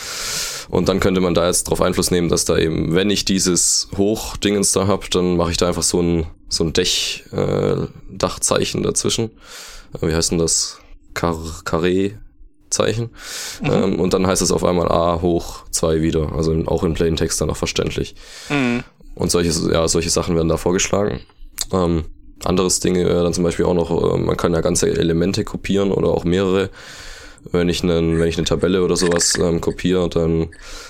Und 0.69 0.87
dann 0.87 0.99
könnte 0.99 1.21
man 1.21 1.33
da 1.33 1.47
jetzt 1.47 1.65
drauf 1.65 1.81
Einfluss 1.81 2.11
nehmen, 2.11 2.29
dass 2.29 2.45
da 2.45 2.57
eben, 2.57 2.95
wenn 2.95 3.09
ich 3.09 3.25
dieses 3.25 3.89
Hochdingens 3.97 4.71
da 4.71 4.87
habe, 4.87 5.07
dann 5.09 5.35
mache 5.35 5.51
ich 5.51 5.57
da 5.57 5.67
einfach 5.67 5.83
so 5.83 6.01
ein, 6.01 6.27
so 6.47 6.63
ein 6.63 6.73
Dech, 6.73 7.25
äh, 7.31 7.75
Dachzeichen 8.09 8.83
dazwischen. 8.83 9.31
Äh, 9.99 10.07
wie 10.07 10.13
heißt 10.13 10.31
denn 10.31 10.39
das? 10.39 10.77
Car 11.13 11.35
Carré 11.65 12.13
Zeichen. 12.69 13.09
Mhm. 13.61 13.71
Ähm, 13.71 13.99
und 13.99 14.13
dann 14.13 14.27
heißt 14.27 14.41
es 14.41 14.51
auf 14.51 14.63
einmal 14.63 14.91
A 14.91 15.21
hoch 15.21 15.63
2 15.71 16.01
wieder. 16.01 16.33
Also 16.33 16.53
auch 16.65 16.83
in 16.83 16.93
Plain 16.93 17.15
Text 17.15 17.41
dann 17.41 17.49
auch 17.49 17.57
verständlich. 17.57 18.15
Mhm. 18.49 18.83
Und 19.15 19.31
solche, 19.31 19.51
ja, 19.71 19.87
solche 19.87 20.09
Sachen 20.09 20.35
werden 20.35 20.49
da 20.49 20.57
vorgeschlagen. 20.57 21.21
Ähm, 21.73 22.05
anderes 22.43 22.79
Ding 22.79 22.95
wäre 22.95 23.23
dann 23.23 23.33
zum 23.33 23.43
Beispiel 23.43 23.65
auch 23.65 23.73
noch, 23.73 23.91
äh, 23.91 24.17
man 24.17 24.37
kann 24.37 24.53
ja 24.53 24.61
ganze 24.61 24.87
Elemente 24.89 25.43
kopieren 25.43 25.91
oder 25.91 26.09
auch 26.09 26.23
mehrere. 26.23 26.69
Wenn 27.51 27.69
ich, 27.69 27.83
einen, 27.83 28.19
wenn 28.19 28.27
ich 28.27 28.37
eine 28.37 28.45
Tabelle 28.45 28.83
oder 28.83 28.97
sowas 28.97 29.37
ähm, 29.39 29.61
kopiere, 29.61 30.09
dann 30.09 30.49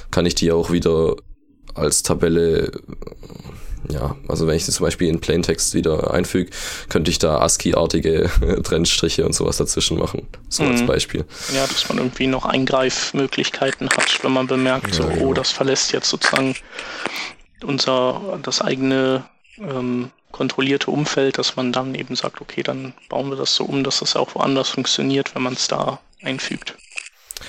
kann 0.09 0.25
ich 0.25 0.35
die 0.35 0.51
auch 0.51 0.71
wieder 0.71 1.15
als 1.75 2.03
Tabelle 2.03 2.71
ja, 3.87 4.15
also 4.27 4.45
wenn 4.47 4.55
ich 4.55 4.65
das 4.65 4.75
zum 4.75 4.85
Beispiel 4.85 5.07
in 5.07 5.21
Plaintext 5.21 5.73
wieder 5.73 6.13
einfüge, 6.13 6.51
könnte 6.89 7.09
ich 7.11 7.19
da 7.19 7.39
ASCII-artige 7.39 8.29
Trennstriche 8.63 9.25
und 9.25 9.33
sowas 9.33 9.57
dazwischen 9.57 9.97
machen. 9.97 10.27
So 10.49 10.63
mhm. 10.63 10.71
als 10.71 10.85
Beispiel. 10.85 11.25
Ja, 11.53 11.65
dass 11.65 11.87
man 11.89 11.97
irgendwie 11.97 12.27
noch 12.27 12.45
Eingreifmöglichkeiten 12.45 13.89
hat, 13.89 14.23
wenn 14.23 14.33
man 14.33 14.47
bemerkt, 14.47 14.87
ja, 14.87 14.93
so, 14.93 15.07
genau. 15.07 15.27
oh, 15.27 15.33
das 15.33 15.51
verlässt 15.51 15.93
jetzt 15.93 16.09
sozusagen 16.09 16.55
unser, 17.63 18.39
das 18.43 18.61
eigene 18.61 19.23
ähm, 19.59 20.11
kontrollierte 20.31 20.91
Umfeld, 20.91 21.37
dass 21.37 21.55
man 21.55 21.71
dann 21.71 21.95
eben 21.95 22.15
sagt, 22.15 22.41
okay, 22.41 22.63
dann 22.63 22.93
bauen 23.09 23.29
wir 23.29 23.35
das 23.35 23.55
so 23.55 23.65
um, 23.65 23.83
dass 23.83 23.99
das 23.99 24.15
auch 24.15 24.35
woanders 24.35 24.69
funktioniert, 24.69 25.33
wenn 25.35 25.41
man 25.41 25.53
es 25.53 25.67
da 25.67 25.99
einfügt. 26.21 26.75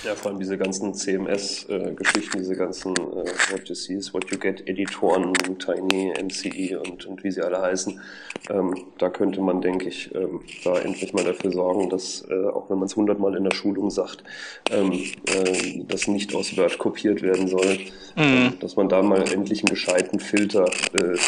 Ja, 0.04 0.14
vor 0.14 0.30
allem 0.30 0.40
diese 0.40 0.56
ganzen 0.56 0.94
CMS-Geschichten, 0.94 2.38
diese 2.38 2.56
ganzen 2.56 2.96
äh, 2.96 3.24
What 3.50 3.68
You 3.68 3.74
See 3.74 3.94
is 3.94 4.14
What 4.14 4.30
You 4.30 4.38
Get 4.38 4.66
Editoren, 4.66 5.34
Tiny, 5.58 6.14
MCE 6.22 6.80
und, 6.80 7.04
und 7.06 7.22
wie 7.22 7.30
sie 7.30 7.42
alle 7.42 7.60
heißen. 7.60 8.00
Ähm, 8.48 8.86
da 8.98 9.10
könnte 9.10 9.40
man, 9.40 9.60
denke 9.60 9.88
ich, 9.88 10.14
ähm, 10.14 10.40
da 10.64 10.78
endlich 10.78 11.12
mal 11.12 11.24
dafür 11.24 11.52
sorgen, 11.52 11.90
dass, 11.90 12.24
äh, 12.30 12.46
auch 12.46 12.70
wenn 12.70 12.78
man 12.78 12.86
es 12.86 12.96
hundertmal 12.96 13.36
in 13.36 13.44
der 13.44 13.54
Schulung 13.54 13.90
sagt, 13.90 14.24
ähm, 14.70 14.92
äh, 14.92 15.84
das 15.86 16.08
nicht 16.08 16.34
aus 16.34 16.56
Word 16.56 16.78
kopiert 16.78 17.20
werden 17.20 17.48
soll, 17.48 17.78
mhm. 18.16 18.22
äh, 18.22 18.50
dass 18.60 18.76
man 18.76 18.88
da 18.88 19.02
mal 19.02 19.30
endlich 19.30 19.60
einen 19.60 19.70
gescheiten 19.70 20.18
Filter 20.18 20.64
äh, 20.94 21.18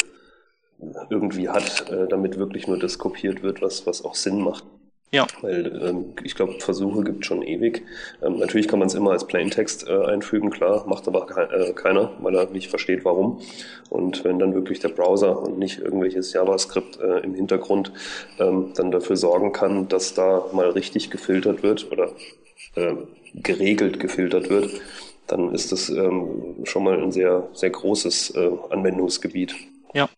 irgendwie 1.09 1.49
hat, 1.49 1.89
äh, 1.89 2.07
damit 2.07 2.37
wirklich 2.37 2.67
nur 2.67 2.79
das 2.79 2.97
kopiert 2.97 3.43
wird, 3.43 3.61
was, 3.61 3.85
was 3.85 4.03
auch 4.03 4.15
Sinn 4.15 4.41
macht. 4.41 4.65
Ja. 5.13 5.27
Weil 5.41 5.79
ähm, 5.85 6.05
ich 6.23 6.33
glaube, 6.33 6.53
Versuche 6.59 7.03
gibt 7.03 7.23
schon 7.23 7.43
ewig. 7.43 7.83
Ähm, 8.23 8.39
natürlich 8.39 8.67
kann 8.67 8.79
man 8.79 8.87
es 8.87 8.95
immer 8.95 9.11
als 9.11 9.27
Plaintext 9.27 9.87
äh, 9.87 10.05
einfügen, 10.05 10.49
klar, 10.49 10.85
macht 10.87 11.07
aber 11.07 11.27
ke 11.27 11.49
äh, 11.51 11.73
keiner, 11.73 12.13
weil 12.19 12.35
er 12.35 12.49
nicht 12.49 12.71
versteht, 12.71 13.05
warum. 13.05 13.39
Und 13.91 14.23
wenn 14.23 14.39
dann 14.39 14.55
wirklich 14.55 14.79
der 14.79 14.89
Browser 14.89 15.39
und 15.39 15.59
nicht 15.59 15.79
irgendwelches 15.79 16.33
JavaScript 16.33 16.99
äh, 16.99 17.19
im 17.19 17.35
Hintergrund 17.35 17.91
ähm, 18.39 18.71
dann 18.75 18.89
dafür 18.89 19.15
sorgen 19.15 19.51
kann, 19.51 19.87
dass 19.87 20.15
da 20.15 20.45
mal 20.51 20.71
richtig 20.71 21.11
gefiltert 21.11 21.61
wird 21.61 21.91
oder 21.91 22.09
äh, 22.75 22.95
geregelt 23.35 23.99
gefiltert 23.99 24.49
wird, 24.49 24.81
dann 25.27 25.53
ist 25.53 25.71
das 25.71 25.89
ähm, 25.89 26.55
schon 26.63 26.85
mal 26.85 26.99
ein 26.99 27.11
sehr, 27.11 27.49
sehr 27.53 27.69
großes 27.69 28.31
äh, 28.31 28.49
Anwendungsgebiet. 28.71 29.53
Ja. 29.93 30.09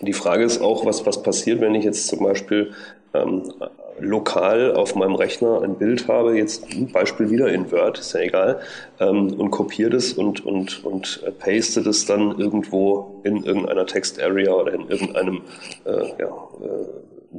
Die 0.00 0.12
Frage 0.12 0.44
ist 0.44 0.62
auch, 0.62 0.86
was, 0.86 1.04
was 1.04 1.24
passiert, 1.24 1.60
wenn 1.60 1.74
ich 1.74 1.84
jetzt 1.84 2.06
zum 2.06 2.20
Beispiel 2.20 2.72
ähm, 3.14 3.52
lokal 3.98 4.74
auf 4.74 4.94
meinem 4.94 5.14
Rechner 5.14 5.62
ein 5.62 5.76
Bild 5.76 6.08
habe, 6.08 6.36
jetzt 6.36 6.64
ein 6.72 6.90
Beispiel 6.90 7.30
wieder 7.30 7.48
in 7.48 7.70
Word, 7.70 7.98
ist 7.98 8.14
ja 8.14 8.20
egal, 8.20 8.60
ähm, 8.98 9.34
und 9.34 9.50
kopiere 9.50 9.90
das 9.90 10.12
und, 10.12 10.44
und, 10.44 10.84
und 10.84 11.22
paste 11.38 11.82
das 11.82 12.06
dann 12.06 12.38
irgendwo 12.38 13.20
in 13.24 13.44
irgendeiner 13.44 13.86
Text-Area 13.86 14.52
oder 14.52 14.72
in 14.72 14.88
irgendeinem 14.88 15.42
äh, 15.84 16.08
ja, 16.18 16.26
äh, 16.26 16.86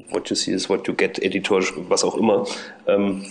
What 0.10 0.30
you 0.30 0.36
see 0.36 0.54
is 0.54 0.70
what 0.70 0.88
you 0.88 0.94
get 0.94 1.20
Editor, 1.20 1.62
was 1.90 2.06
auch 2.06 2.16
immer, 2.16 2.46
ähm, 2.88 3.26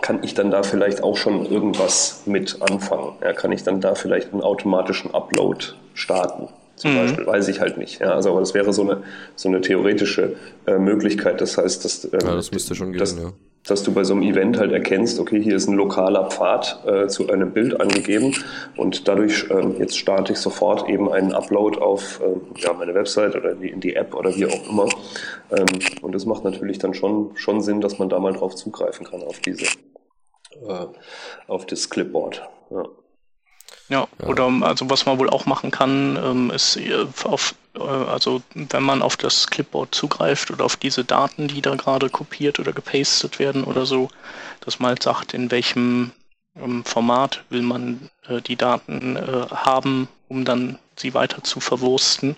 kann 0.00 0.22
ich 0.22 0.34
dann 0.34 0.50
da 0.52 0.62
vielleicht 0.62 1.02
auch 1.02 1.16
schon 1.16 1.44
irgendwas 1.46 2.22
mit 2.24 2.62
anfangen? 2.62 3.14
Ja, 3.20 3.32
kann 3.32 3.50
ich 3.50 3.64
dann 3.64 3.80
da 3.80 3.96
vielleicht 3.96 4.32
einen 4.32 4.42
automatischen 4.42 5.12
Upload 5.12 5.74
starten? 5.94 6.48
Zum 6.78 6.92
mhm. 6.92 6.96
Beispiel, 6.98 7.26
weiß 7.26 7.48
ich 7.48 7.60
halt 7.60 7.76
nicht. 7.78 8.00
Ja, 8.00 8.14
also 8.14 8.30
aber 8.30 8.40
das 8.40 8.54
wäre 8.54 8.72
so 8.72 8.82
eine 8.82 9.02
so 9.34 9.48
eine 9.48 9.60
theoretische 9.60 10.36
äh, 10.66 10.78
Möglichkeit. 10.78 11.40
Das 11.40 11.58
heißt, 11.58 11.84
dass 11.84 12.04
ähm, 12.04 12.20
ja, 12.22 12.34
das 12.34 12.50
müsste 12.52 12.74
schon 12.74 12.92
gehen, 12.92 12.98
dass, 12.98 13.16
ja. 13.16 13.32
dass 13.66 13.82
du 13.82 13.92
bei 13.92 14.04
so 14.04 14.14
einem 14.14 14.22
Event 14.22 14.58
halt 14.58 14.72
erkennst, 14.72 15.18
okay, 15.18 15.42
hier 15.42 15.56
ist 15.56 15.68
ein 15.68 15.74
lokaler 15.74 16.30
Pfad 16.30 16.82
äh, 16.86 17.06
zu 17.08 17.28
einem 17.28 17.52
Bild 17.52 17.80
angegeben 17.80 18.34
und 18.76 19.08
dadurch 19.08 19.46
ähm, 19.50 19.76
jetzt 19.78 19.98
starte 19.98 20.32
ich 20.32 20.38
sofort 20.38 20.88
eben 20.88 21.10
einen 21.10 21.32
Upload 21.32 21.78
auf 21.78 22.20
ähm, 22.24 22.40
ja, 22.56 22.72
meine 22.72 22.94
Website 22.94 23.36
oder 23.36 23.52
in 23.52 23.60
die, 23.60 23.68
in 23.68 23.80
die 23.80 23.96
App 23.96 24.14
oder 24.14 24.34
wie 24.34 24.46
auch 24.46 24.70
immer. 24.70 24.88
Ähm, 25.50 25.66
und 26.02 26.14
das 26.14 26.26
macht 26.26 26.44
natürlich 26.44 26.78
dann 26.78 26.94
schon 26.94 27.32
schon 27.34 27.60
Sinn, 27.60 27.80
dass 27.80 27.98
man 27.98 28.08
da 28.08 28.18
mal 28.18 28.32
drauf 28.32 28.54
zugreifen 28.54 29.06
kann 29.06 29.22
auf 29.22 29.40
diese 29.40 29.64
äh, 30.66 30.86
auf 31.46 31.66
das 31.66 31.90
Clipboard. 31.90 32.42
Ja. 32.70 32.84
Ja, 33.88 34.06
ja, 34.20 34.26
oder 34.26 34.50
also 34.62 34.90
was 34.90 35.06
man 35.06 35.18
wohl 35.18 35.30
auch 35.30 35.46
machen 35.46 35.70
kann, 35.70 36.18
ähm, 36.22 36.50
ist 36.50 36.76
äh, 36.76 37.06
auf, 37.24 37.54
äh, 37.74 37.80
also 37.80 38.42
wenn 38.54 38.82
man 38.82 39.00
auf 39.00 39.16
das 39.16 39.46
Clipboard 39.46 39.94
zugreift 39.94 40.50
oder 40.50 40.64
auf 40.64 40.76
diese 40.76 41.04
Daten, 41.04 41.48
die 41.48 41.62
da 41.62 41.74
gerade 41.74 42.10
kopiert 42.10 42.58
oder 42.58 42.72
gepastet 42.72 43.38
werden 43.38 43.64
oder 43.64 43.86
so, 43.86 44.10
dass 44.60 44.78
man 44.78 44.90
halt 44.90 45.02
sagt, 45.02 45.32
in 45.32 45.50
welchem 45.50 46.12
ähm, 46.56 46.84
Format 46.84 47.44
will 47.48 47.62
man 47.62 48.10
äh, 48.28 48.42
die 48.42 48.56
Daten 48.56 49.16
äh, 49.16 49.46
haben, 49.54 50.08
um 50.28 50.44
dann 50.44 50.78
sie 50.96 51.14
weiter 51.14 51.42
zu 51.42 51.60
verwursten. 51.60 52.36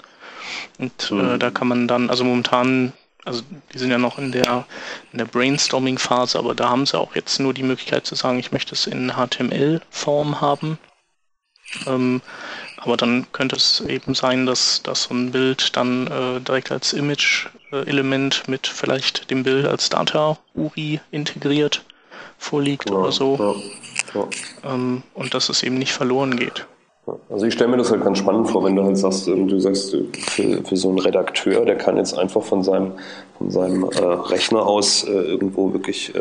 Und 0.78 1.10
äh, 1.10 1.14
mhm. 1.14 1.38
da 1.40 1.50
kann 1.50 1.68
man 1.68 1.88
dann, 1.88 2.10
also 2.10 2.24
momentan 2.24 2.92
also 3.24 3.42
die 3.72 3.78
sind 3.78 3.90
ja 3.90 3.98
noch 3.98 4.18
in 4.18 4.32
der, 4.32 4.66
in 5.12 5.18
der 5.18 5.26
Brainstorming-Phase, 5.26 6.38
aber 6.38 6.54
da 6.54 6.70
haben 6.70 6.86
sie 6.86 6.98
auch 6.98 7.14
jetzt 7.14 7.38
nur 7.38 7.52
die 7.52 7.62
Möglichkeit 7.62 8.06
zu 8.06 8.14
sagen, 8.14 8.38
ich 8.38 8.52
möchte 8.52 8.74
es 8.74 8.86
in 8.86 9.12
HTML-Form 9.12 10.40
haben. 10.40 10.78
Ähm, 11.86 12.20
aber 12.76 12.96
dann 12.96 13.26
könnte 13.32 13.56
es 13.56 13.82
eben 13.86 14.14
sein, 14.14 14.46
dass, 14.46 14.82
dass 14.82 15.04
so 15.04 15.14
ein 15.14 15.32
Bild 15.32 15.76
dann 15.76 16.06
äh, 16.06 16.40
direkt 16.40 16.72
als 16.72 16.92
Image-Element 16.92 18.48
mit 18.48 18.66
vielleicht 18.66 19.30
dem 19.30 19.42
Bild 19.42 19.66
als 19.66 19.90
Data-URI 19.90 21.00
integriert 21.10 21.84
vorliegt 22.38 22.88
ja, 22.88 22.96
oder 22.96 23.12
so. 23.12 23.62
Ja, 24.14 24.20
ja. 24.20 24.74
Ähm, 24.74 25.02
und 25.14 25.34
dass 25.34 25.50
es 25.50 25.62
eben 25.62 25.78
nicht 25.78 25.92
verloren 25.92 26.36
geht. 26.36 26.66
Also 27.28 27.46
ich 27.46 27.54
stelle 27.54 27.70
mir 27.70 27.76
das 27.76 27.90
halt 27.90 28.04
ganz 28.04 28.18
spannend 28.18 28.50
vor, 28.50 28.64
wenn 28.64 28.76
du 28.76 28.84
halt 28.84 28.96
sagst, 28.96 29.26
du 29.26 29.60
sagst, 29.60 29.96
für, 30.12 30.64
für 30.64 30.76
so 30.76 30.90
einen 30.90 30.98
Redakteur, 30.98 31.64
der 31.64 31.76
kann 31.76 31.96
jetzt 31.96 32.16
einfach 32.16 32.42
von 32.42 32.62
seinem, 32.62 32.92
von 33.38 33.50
seinem 33.50 33.84
äh, 33.84 34.04
Rechner 34.04 34.64
aus 34.64 35.04
äh, 35.04 35.10
irgendwo 35.10 35.72
wirklich 35.72 36.14
äh, 36.14 36.20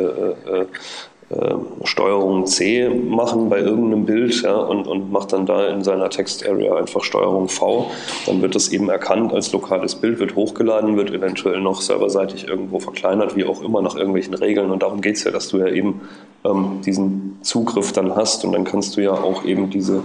äh 1.30 1.56
Steuerung 1.84 2.46
C 2.46 2.90
machen 2.90 3.50
bei 3.50 3.60
irgendeinem 3.60 4.06
Bild 4.06 4.42
ja, 4.42 4.56
und, 4.56 4.88
und 4.88 5.12
macht 5.12 5.34
dann 5.34 5.46
da 5.46 5.68
in 5.68 5.84
seiner 5.84 6.10
Text-Area 6.10 6.76
einfach 6.76 7.04
Steuerung 7.04 7.48
V. 7.48 7.90
Dann 8.26 8.42
wird 8.42 8.56
das 8.56 8.70
eben 8.70 8.90
erkannt 8.90 9.34
als 9.34 9.52
lokales 9.52 9.96
Bild, 9.96 10.20
wird 10.20 10.36
hochgeladen, 10.36 10.98
wird 10.98 11.12
eventuell 11.12 11.62
noch 11.62 11.82
serverseitig 11.82 12.48
irgendwo 12.48 12.80
verkleinert, 12.80 13.36
wie 13.36 13.46
auch 13.46 13.62
immer, 13.62 13.82
nach 13.82 13.96
irgendwelchen 13.96 14.34
Regeln. 14.34 14.72
Und 14.72 14.84
darum 14.84 15.02
geht 15.02 15.16
es 15.16 15.24
ja, 15.24 15.32
dass 15.32 15.50
du 15.50 15.58
ja 15.58 15.68
eben 15.68 16.02
ähm, 16.44 16.82
diesen 16.86 17.38
Zugriff 17.42 17.92
dann 17.92 18.16
hast 18.16 18.46
und 18.46 18.52
dann 18.52 18.64
kannst 18.64 18.98
du 18.98 19.02
ja 19.02 19.12
auch 19.12 19.46
eben 19.46 19.70
diese 19.70 20.04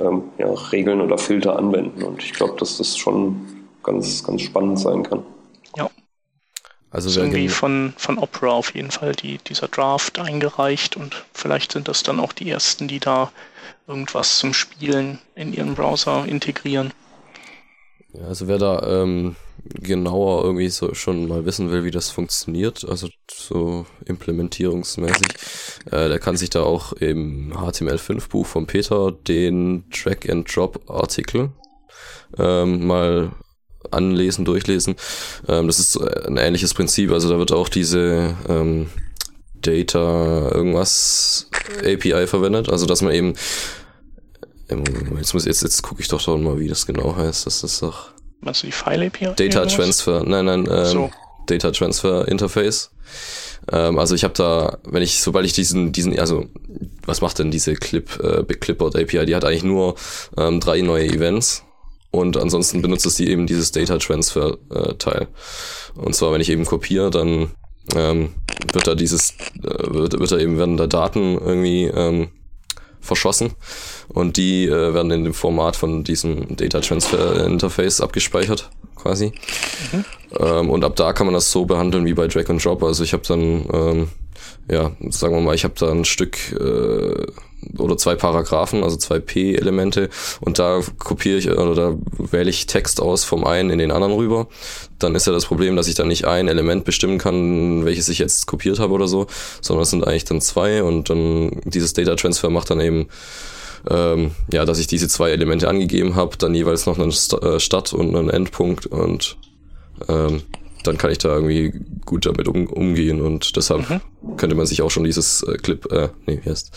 ähm, 0.00 0.22
ja, 0.38 0.48
Regeln 0.72 1.00
oder 1.00 1.18
Filter 1.18 1.58
anwenden. 1.58 2.02
Und 2.02 2.22
ich 2.22 2.32
glaube, 2.32 2.54
dass 2.58 2.78
das 2.78 2.96
schon 2.96 3.36
ganz, 3.82 4.24
ganz 4.24 4.42
spannend 4.42 4.78
sein 4.78 5.02
kann. 5.02 5.22
Also 6.90 7.08
ist 7.08 7.16
irgendwie 7.16 7.48
von, 7.48 7.94
von 7.96 8.18
Opera 8.18 8.48
auf 8.48 8.74
jeden 8.74 8.90
Fall 8.90 9.12
die, 9.12 9.38
dieser 9.38 9.68
Draft 9.68 10.18
eingereicht 10.18 10.96
und 10.96 11.24
vielleicht 11.32 11.72
sind 11.72 11.86
das 11.86 12.02
dann 12.02 12.18
auch 12.18 12.32
die 12.32 12.50
ersten, 12.50 12.88
die 12.88 12.98
da 12.98 13.30
irgendwas 13.86 14.38
zum 14.38 14.52
Spielen 14.52 15.18
in 15.34 15.52
ihren 15.52 15.74
Browser 15.74 16.24
integrieren. 16.26 16.92
Ja, 18.12 18.26
also 18.26 18.48
wer 18.48 18.58
da 18.58 19.02
ähm, 19.02 19.36
genauer 19.64 20.42
irgendwie 20.44 20.68
so 20.68 20.94
schon 20.94 21.28
mal 21.28 21.44
wissen 21.44 21.70
will, 21.70 21.84
wie 21.84 21.92
das 21.92 22.10
funktioniert, 22.10 22.84
also 22.84 23.08
so 23.30 23.86
implementierungsmäßig, 24.04 25.28
äh, 25.92 26.08
der 26.08 26.18
kann 26.18 26.36
sich 26.36 26.50
da 26.50 26.62
auch 26.62 26.92
im 26.94 27.52
HTML5-Buch 27.52 28.46
von 28.46 28.66
Peter 28.66 29.12
den 29.12 29.84
Drag-and-Drop-Artikel 29.90 31.50
ähm, 32.38 32.86
mal 32.86 33.30
anlesen, 33.90 34.44
durchlesen. 34.44 34.96
Ähm, 35.48 35.66
das 35.66 35.78
ist 35.78 35.96
ein 35.98 36.36
ähnliches 36.36 36.74
Prinzip. 36.74 37.10
Also 37.10 37.28
da 37.28 37.38
wird 37.38 37.52
auch 37.52 37.68
diese 37.68 38.36
ähm, 38.48 38.88
Data 39.60 40.50
irgendwas 40.52 41.48
API 41.80 42.26
verwendet. 42.26 42.68
Also 42.70 42.86
dass 42.86 43.02
man 43.02 43.12
eben 43.12 43.34
ähm, 44.70 44.84
jetzt 45.18 45.34
muss 45.34 45.44
jetzt 45.44 45.62
jetzt 45.62 45.82
gucke 45.82 46.00
ich 46.00 46.08
doch 46.08 46.20
schon 46.20 46.42
mal, 46.42 46.58
wie 46.58 46.68
das 46.68 46.86
genau 46.86 47.16
heißt. 47.16 47.46
Das 47.46 47.62
ist 47.62 47.82
doch. 47.82 48.10
Was 48.40 48.62
die 48.62 48.72
File 48.72 49.06
API? 49.06 49.34
Data 49.36 49.66
Transfer. 49.66 50.22
Nein, 50.24 50.46
nein. 50.46 50.68
Ähm, 50.70 50.84
so. 50.84 51.10
Data 51.46 51.70
Transfer 51.72 52.26
Interface. 52.28 52.90
Ähm, 53.70 53.98
also 53.98 54.14
ich 54.14 54.24
habe 54.24 54.34
da, 54.34 54.78
wenn 54.84 55.02
ich, 55.02 55.20
sobald 55.20 55.44
ich 55.44 55.52
diesen, 55.52 55.92
diesen, 55.92 56.18
also 56.18 56.46
was 57.04 57.20
macht 57.20 57.38
denn 57.38 57.50
diese 57.50 57.74
Clip, 57.74 58.08
äh, 58.22 58.42
Big 58.42 58.60
Clipboard 58.60 58.96
API? 58.96 59.26
Die 59.26 59.34
hat 59.34 59.44
eigentlich 59.44 59.64
nur 59.64 59.96
ähm, 60.38 60.60
drei 60.60 60.80
neue 60.80 61.06
Events 61.06 61.64
und 62.10 62.36
ansonsten 62.36 62.82
benutzt 62.82 63.06
es 63.06 63.14
die 63.14 63.28
eben 63.28 63.46
dieses 63.46 63.72
Data 63.72 63.98
Transfer 63.98 64.58
äh, 64.70 64.94
Teil. 64.94 65.28
Und 65.94 66.14
zwar, 66.14 66.32
wenn 66.32 66.40
ich 66.40 66.50
eben 66.50 66.64
kopiere, 66.64 67.10
dann 67.10 67.50
ähm, 67.94 68.34
wird 68.72 68.86
da 68.86 68.94
dieses, 68.94 69.34
äh, 69.62 69.94
wird, 69.94 70.18
wird 70.18 70.32
da 70.32 70.38
eben 70.38 70.58
werden 70.58 70.76
da 70.76 70.86
Daten 70.86 71.38
irgendwie 71.38 71.84
ähm, 71.84 72.28
verschossen 73.00 73.52
und 74.08 74.36
die 74.36 74.66
äh, 74.66 74.94
werden 74.94 75.10
in 75.10 75.24
dem 75.24 75.34
Format 75.34 75.76
von 75.76 76.04
diesem 76.04 76.56
Data 76.56 76.80
Transfer 76.80 77.46
Interface 77.46 78.00
abgespeichert 78.00 78.70
quasi. 78.96 79.32
Mhm. 79.92 80.04
Ähm, 80.38 80.70
und 80.70 80.84
ab 80.84 80.96
da 80.96 81.12
kann 81.12 81.26
man 81.26 81.34
das 81.34 81.50
so 81.50 81.64
behandeln 81.64 82.04
wie 82.04 82.14
bei 82.14 82.28
Drag 82.28 82.48
and 82.50 82.64
Drop. 82.64 82.82
Also 82.82 83.02
ich 83.02 83.12
habe 83.12 83.22
dann, 83.26 83.66
ähm, 83.72 84.08
ja, 84.70 84.92
sagen 85.10 85.34
wir 85.34 85.40
mal, 85.40 85.54
ich 85.54 85.64
habe 85.64 85.74
da 85.76 85.90
ein 85.90 86.04
Stück 86.04 86.52
äh, 86.52 87.26
oder 87.76 87.96
zwei 87.98 88.14
Paragraphen, 88.14 88.82
also 88.84 88.96
zwei 88.96 89.18
P-Elemente 89.18 90.08
und 90.40 90.58
da 90.58 90.80
kopiere 90.98 91.38
ich 91.38 91.50
oder 91.50 91.74
da 91.74 91.94
wähle 92.30 92.48
ich 92.48 92.66
Text 92.66 93.00
aus 93.02 93.24
vom 93.24 93.44
einen 93.44 93.70
in 93.70 93.78
den 93.78 93.90
anderen 93.90 94.14
rüber. 94.14 94.48
Dann 94.98 95.14
ist 95.14 95.26
ja 95.26 95.32
das 95.32 95.46
Problem, 95.46 95.76
dass 95.76 95.88
ich 95.88 95.94
dann 95.94 96.08
nicht 96.08 96.24
ein 96.24 96.48
Element 96.48 96.84
bestimmen 96.84 97.18
kann, 97.18 97.84
welches 97.84 98.08
ich 98.08 98.18
jetzt 98.18 98.46
kopiert 98.46 98.78
habe 98.78 98.94
oder 98.94 99.08
so, 99.08 99.26
sondern 99.60 99.82
es 99.82 99.90
sind 99.90 100.06
eigentlich 100.06 100.24
dann 100.24 100.40
zwei 100.40 100.82
und 100.82 101.10
dann 101.10 101.60
dieses 101.64 101.92
Data 101.92 102.14
Transfer 102.14 102.50
macht 102.50 102.70
dann 102.70 102.80
eben 102.80 103.08
ähm, 103.88 104.32
ja, 104.52 104.64
dass 104.64 104.78
ich 104.78 104.86
diese 104.86 105.08
zwei 105.08 105.30
Elemente 105.30 105.68
angegeben 105.68 106.14
habe, 106.14 106.36
dann 106.36 106.54
jeweils 106.54 106.86
noch 106.86 106.98
einen 106.98 107.12
St 107.12 107.42
äh, 107.42 107.58
Start- 107.58 107.92
und 107.92 108.14
einen 108.14 108.30
Endpunkt 108.30 108.86
und 108.86 109.36
ähm, 110.08 110.42
dann 110.82 110.98
kann 110.98 111.10
ich 111.10 111.18
da 111.18 111.34
irgendwie 111.34 111.72
gut 112.04 112.26
damit 112.26 112.48
um, 112.48 112.66
umgehen 112.66 113.20
und 113.20 113.56
deshalb 113.56 113.88
mhm. 113.88 114.00
könnte 114.36 114.56
man 114.56 114.66
sich 114.66 114.82
auch 114.82 114.90
schon 114.90 115.04
dieses 115.04 115.42
äh, 115.42 115.56
Clip, 115.56 115.90
äh, 115.92 116.08
nee, 116.26 116.40
wie 116.42 116.50
heißt, 116.50 116.72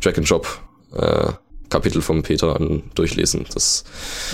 Drag 0.00 0.16
and 0.16 0.28
Drop 0.28 0.46
äh, 0.94 1.32
Kapitel 1.70 2.02
vom 2.02 2.22
Peter 2.22 2.56
an 2.56 2.82
durchlesen. 2.94 3.46
Das 3.52 3.84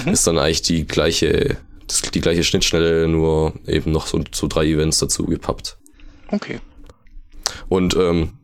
mhm. 0.05 0.13
ist 0.13 0.27
dann 0.27 0.39
eigentlich 0.39 0.63
die 0.63 0.87
gleiche, 0.87 1.57
das, 1.87 2.03
die 2.03 2.21
gleiche 2.21 2.45
Schnittstelle, 2.45 3.09
nur 3.09 3.55
eben 3.67 3.93
noch 3.93 4.07
so, 4.07 4.23
so 4.33 4.47
drei 4.47 4.67
Events 4.67 4.99
dazu 4.99 5.25
gepappt. 5.25 5.77
Okay. 6.29 6.61
Und 7.69 7.97
ähm, 7.97 8.35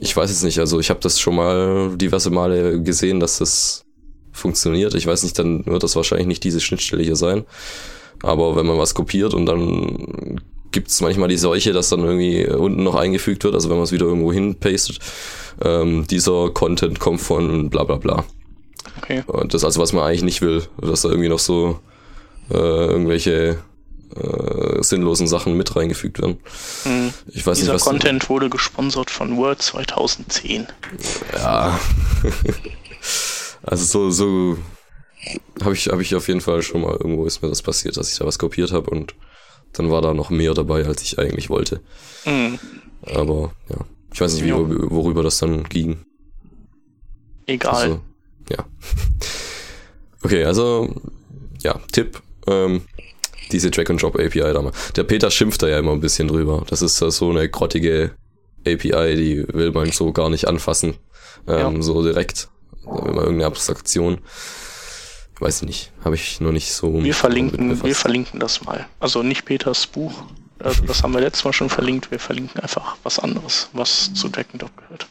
ich 0.00 0.16
weiß 0.16 0.30
jetzt 0.30 0.42
nicht, 0.42 0.58
also 0.58 0.80
ich 0.80 0.90
habe 0.90 1.00
das 1.00 1.20
schon 1.20 1.36
mal 1.36 1.96
diverse 1.96 2.30
Male 2.30 2.82
gesehen, 2.82 3.20
dass 3.20 3.38
das 3.38 3.84
funktioniert. 4.32 4.94
Ich 4.94 5.06
weiß 5.06 5.22
nicht, 5.22 5.38
dann 5.38 5.66
wird 5.66 5.82
das 5.82 5.96
wahrscheinlich 5.96 6.26
nicht 6.26 6.44
diese 6.44 6.60
Schnittstelle 6.60 7.02
hier 7.02 7.16
sein. 7.16 7.44
Aber 8.22 8.56
wenn 8.56 8.66
man 8.66 8.78
was 8.78 8.94
kopiert 8.94 9.34
und 9.34 9.46
dann 9.46 10.40
gibt's 10.72 11.00
manchmal 11.00 11.28
die 11.28 11.36
Seuche, 11.36 11.72
dass 11.72 11.88
dann 11.88 12.00
irgendwie 12.00 12.46
unten 12.46 12.82
noch 12.82 12.94
eingefügt 12.94 13.44
wird, 13.44 13.54
also 13.54 13.68
wenn 13.70 13.76
man 13.76 13.84
es 13.84 13.92
wieder 13.92 14.06
irgendwo 14.06 14.32
hinpastet, 14.32 14.98
ähm, 15.62 16.06
dieser 16.06 16.50
Content 16.50 17.00
kommt 17.00 17.20
von 17.20 17.70
bla 17.70 17.84
bla 17.84 17.96
bla. 17.96 18.24
Okay. 18.98 19.22
Und 19.26 19.54
das 19.54 19.62
ist 19.62 19.64
also, 19.64 19.80
was 19.80 19.92
man 19.92 20.04
eigentlich 20.04 20.22
nicht 20.22 20.42
will, 20.42 20.62
dass 20.80 21.02
da 21.02 21.08
irgendwie 21.08 21.28
noch 21.28 21.38
so 21.38 21.80
äh, 22.50 22.54
irgendwelche 22.54 23.58
äh, 24.16 24.82
sinnlosen 24.82 25.26
Sachen 25.26 25.56
mit 25.56 25.74
reingefügt 25.76 26.20
werden. 26.20 26.38
Mhm. 26.84 27.12
Ich 27.28 27.46
weiß 27.46 27.58
Dieser 27.58 27.72
nicht, 27.72 27.82
was 27.82 27.88
Content 27.88 28.28
wurde 28.28 28.50
gesponsert 28.50 29.10
von 29.10 29.36
Word 29.36 29.62
2010. 29.62 30.66
Ja. 31.34 31.78
also 33.62 33.84
so, 33.84 34.10
so 34.10 34.58
habe 35.62 35.74
ich, 35.74 35.88
hab 35.88 36.00
ich 36.00 36.14
auf 36.14 36.28
jeden 36.28 36.40
Fall 36.40 36.62
schon 36.62 36.82
mal 36.82 36.92
irgendwo 36.92 37.26
ist 37.26 37.42
mir 37.42 37.48
das 37.48 37.62
passiert, 37.62 37.96
dass 37.96 38.12
ich 38.12 38.18
da 38.18 38.26
was 38.26 38.38
kopiert 38.38 38.72
habe 38.72 38.90
und 38.90 39.14
dann 39.72 39.90
war 39.90 40.02
da 40.02 40.14
noch 40.14 40.30
mehr 40.30 40.54
dabei, 40.54 40.84
als 40.86 41.02
ich 41.02 41.18
eigentlich 41.18 41.50
wollte. 41.50 41.80
Mhm. 42.24 42.58
Aber 43.14 43.52
ja, 43.68 43.76
ich 44.12 44.20
weiß 44.20 44.34
nicht, 44.34 44.44
wie, 44.44 44.52
worüber 44.52 45.22
das 45.22 45.38
dann 45.38 45.64
ging. 45.64 46.04
Egal. 47.46 47.74
Also, 47.74 48.00
ja. 48.50 48.64
Okay, 50.22 50.44
also 50.44 50.94
ja, 51.62 51.80
Tipp. 51.92 52.20
Ähm, 52.46 52.82
diese 53.52 53.70
Drag 53.70 53.88
and 53.88 54.02
Drop 54.02 54.16
API 54.16 54.52
da 54.52 54.60
mal. 54.62 54.72
Der 54.94 55.04
Peter 55.04 55.30
schimpft 55.30 55.62
da 55.62 55.68
ja 55.68 55.78
immer 55.78 55.92
ein 55.92 56.00
bisschen 56.00 56.28
drüber. 56.28 56.64
Das 56.68 56.82
ist 56.82 56.98
so 56.98 57.30
eine 57.30 57.48
grottige 57.48 58.12
API, 58.66 59.16
die 59.16 59.44
will 59.52 59.72
man 59.72 59.90
so 59.92 60.12
gar 60.12 60.28
nicht 60.28 60.46
anfassen. 60.46 60.94
Ähm, 61.48 61.76
ja. 61.76 61.82
So 61.82 62.02
direkt. 62.02 62.48
Wenn 62.84 63.14
man 63.14 63.24
irgendeine 63.24 63.46
Abstraktion. 63.46 64.18
Weiß 65.40 65.62
ich 65.62 65.68
nicht. 65.68 65.92
Habe 66.04 66.14
ich 66.14 66.40
noch 66.40 66.52
nicht 66.52 66.70
so. 66.70 67.02
Wir 67.02 67.14
verlinken, 67.14 67.82
wir 67.82 67.94
verlinken 67.94 68.38
das 68.38 68.62
mal. 68.62 68.86
Also 69.00 69.22
nicht 69.22 69.46
Peters 69.46 69.86
Buch. 69.86 70.12
Also 70.58 70.84
das 70.84 71.02
haben 71.02 71.14
wir 71.14 71.22
letztes 71.22 71.44
Mal 71.44 71.54
schon 71.54 71.70
verlinkt. 71.70 72.10
Wir 72.10 72.18
verlinken 72.18 72.60
einfach 72.60 72.96
was 73.02 73.18
anderes, 73.18 73.70
was 73.72 74.12
zu 74.12 74.28
Drag 74.28 74.44
and 74.52 74.62
Drop 74.62 74.76
gehört. 74.76 75.08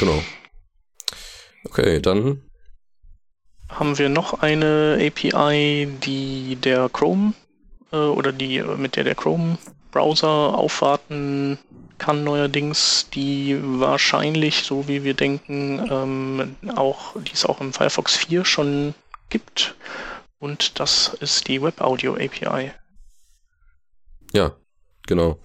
Genau. 0.00 0.20
Okay, 1.64 2.00
dann 2.00 2.42
haben 3.68 3.96
wir 3.98 4.08
noch 4.08 4.40
eine 4.40 4.98
API, 5.00 5.86
die 6.02 6.56
der 6.56 6.88
Chrome 6.88 7.34
äh, 7.92 7.96
oder 7.96 8.32
die 8.32 8.60
mit 8.62 8.96
der 8.96 9.04
der 9.04 9.14
Chrome 9.14 9.58
Browser 9.92 10.28
aufwarten 10.28 11.58
kann 11.98 12.24
neuerdings, 12.24 13.08
die 13.12 13.58
wahrscheinlich, 13.62 14.62
so 14.62 14.86
wie 14.88 15.04
wir 15.04 15.14
denken, 15.14 15.88
ähm, 15.90 16.56
auch, 16.76 17.14
die 17.20 17.32
es 17.32 17.44
auch 17.44 17.60
im 17.60 17.72
Firefox 17.72 18.16
4 18.16 18.44
schon 18.44 18.94
gibt. 19.28 19.74
Und 20.38 20.78
das 20.78 21.16
ist 21.20 21.48
die 21.48 21.62
Web 21.62 21.80
Audio 21.80 22.14
API. 22.14 22.72
Ja, 24.32 24.56
genau. 25.06 25.38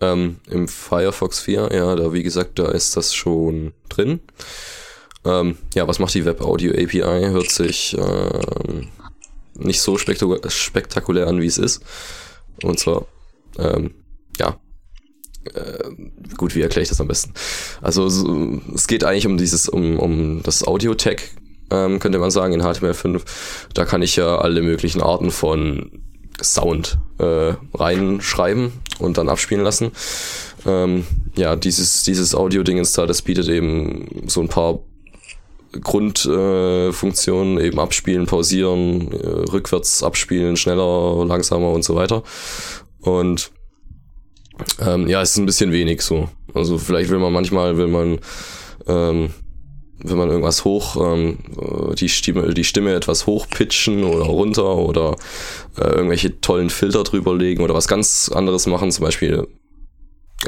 Ähm, 0.00 0.40
Im 0.48 0.68
Firefox 0.68 1.40
4, 1.40 1.70
ja, 1.72 1.96
da 1.96 2.12
wie 2.12 2.22
gesagt, 2.22 2.58
da 2.58 2.70
ist 2.70 2.96
das 2.96 3.14
schon 3.14 3.72
drin. 3.88 4.20
Ähm, 5.24 5.56
ja, 5.74 5.88
was 5.88 5.98
macht 5.98 6.14
die 6.14 6.26
Web 6.26 6.42
Audio 6.42 6.72
API? 6.72 7.28
Hört 7.30 7.50
sich 7.50 7.96
ähm, 7.96 8.88
nicht 9.54 9.80
so 9.80 9.96
spektakulär, 9.96 10.50
spektakulär 10.50 11.26
an, 11.26 11.40
wie 11.40 11.46
es 11.46 11.58
ist. 11.58 11.82
Und 12.62 12.78
zwar, 12.78 13.06
ähm, 13.58 13.94
ja, 14.38 14.58
äh, 15.54 15.90
gut, 16.36 16.54
wie 16.54 16.62
erkläre 16.62 16.82
ich 16.82 16.88
das 16.88 17.00
am 17.00 17.08
besten? 17.08 17.32
Also 17.80 18.08
so, 18.08 18.60
es 18.74 18.86
geht 18.86 19.04
eigentlich 19.04 19.26
um 19.26 19.38
dieses, 19.38 19.68
um, 19.68 19.98
um 19.98 20.42
das 20.42 20.66
Audio-Tag, 20.66 21.30
ähm, 21.74 21.98
könnte 21.98 22.18
man 22.18 22.30
sagen, 22.30 22.54
in 22.54 22.62
HTML5. 22.62 23.22
Da 23.74 23.84
kann 23.84 24.02
ich 24.02 24.16
ja 24.16 24.38
alle 24.38 24.62
möglichen 24.62 25.02
Arten 25.02 25.30
von 25.30 25.90
Sound 26.42 26.98
äh, 27.18 27.54
reinschreiben 27.74 28.72
und 28.98 29.18
dann 29.18 29.28
abspielen 29.28 29.64
lassen. 29.64 29.92
Ähm, 30.66 31.04
ja, 31.36 31.56
dieses, 31.56 32.02
dieses 32.04 32.34
Audio-Dingens 32.34 32.92
da, 32.92 33.06
das 33.06 33.22
bietet 33.22 33.48
eben 33.48 34.24
so 34.26 34.40
ein 34.40 34.48
paar 34.48 34.80
Grundfunktionen, 35.80 37.58
äh, 37.58 37.66
eben 37.66 37.78
abspielen, 37.80 38.26
pausieren, 38.26 39.12
äh, 39.12 39.26
rückwärts 39.50 40.02
abspielen, 40.02 40.56
schneller, 40.56 41.24
langsamer 41.26 41.70
und 41.70 41.84
so 41.84 41.94
weiter. 41.94 42.22
Und 43.00 43.50
ähm, 44.80 45.08
ja, 45.08 45.20
es 45.22 45.32
ist 45.32 45.38
ein 45.38 45.46
bisschen 45.46 45.72
wenig 45.72 46.02
so. 46.02 46.28
Also 46.54 46.78
vielleicht 46.78 47.10
will 47.10 47.18
man 47.18 47.32
manchmal, 47.32 47.76
will 47.76 47.88
man, 47.88 48.20
ähm, 48.86 49.30
wenn 50.04 50.18
man 50.18 50.28
irgendwas 50.28 50.64
hoch, 50.64 50.96
ähm, 50.96 51.38
die 51.98 52.10
Stimme, 52.10 52.52
die 52.52 52.64
Stimme 52.64 52.94
etwas 52.94 53.26
hochpitchen 53.26 54.04
oder 54.04 54.24
runter 54.26 54.76
oder 54.76 55.16
äh, 55.78 55.86
irgendwelche 55.86 56.40
tollen 56.40 56.68
Filter 56.68 57.04
drüberlegen 57.04 57.64
oder 57.64 57.74
was 57.74 57.88
ganz 57.88 58.30
anderes 58.32 58.66
machen, 58.66 58.92
zum 58.92 59.04
Beispiel 59.04 59.48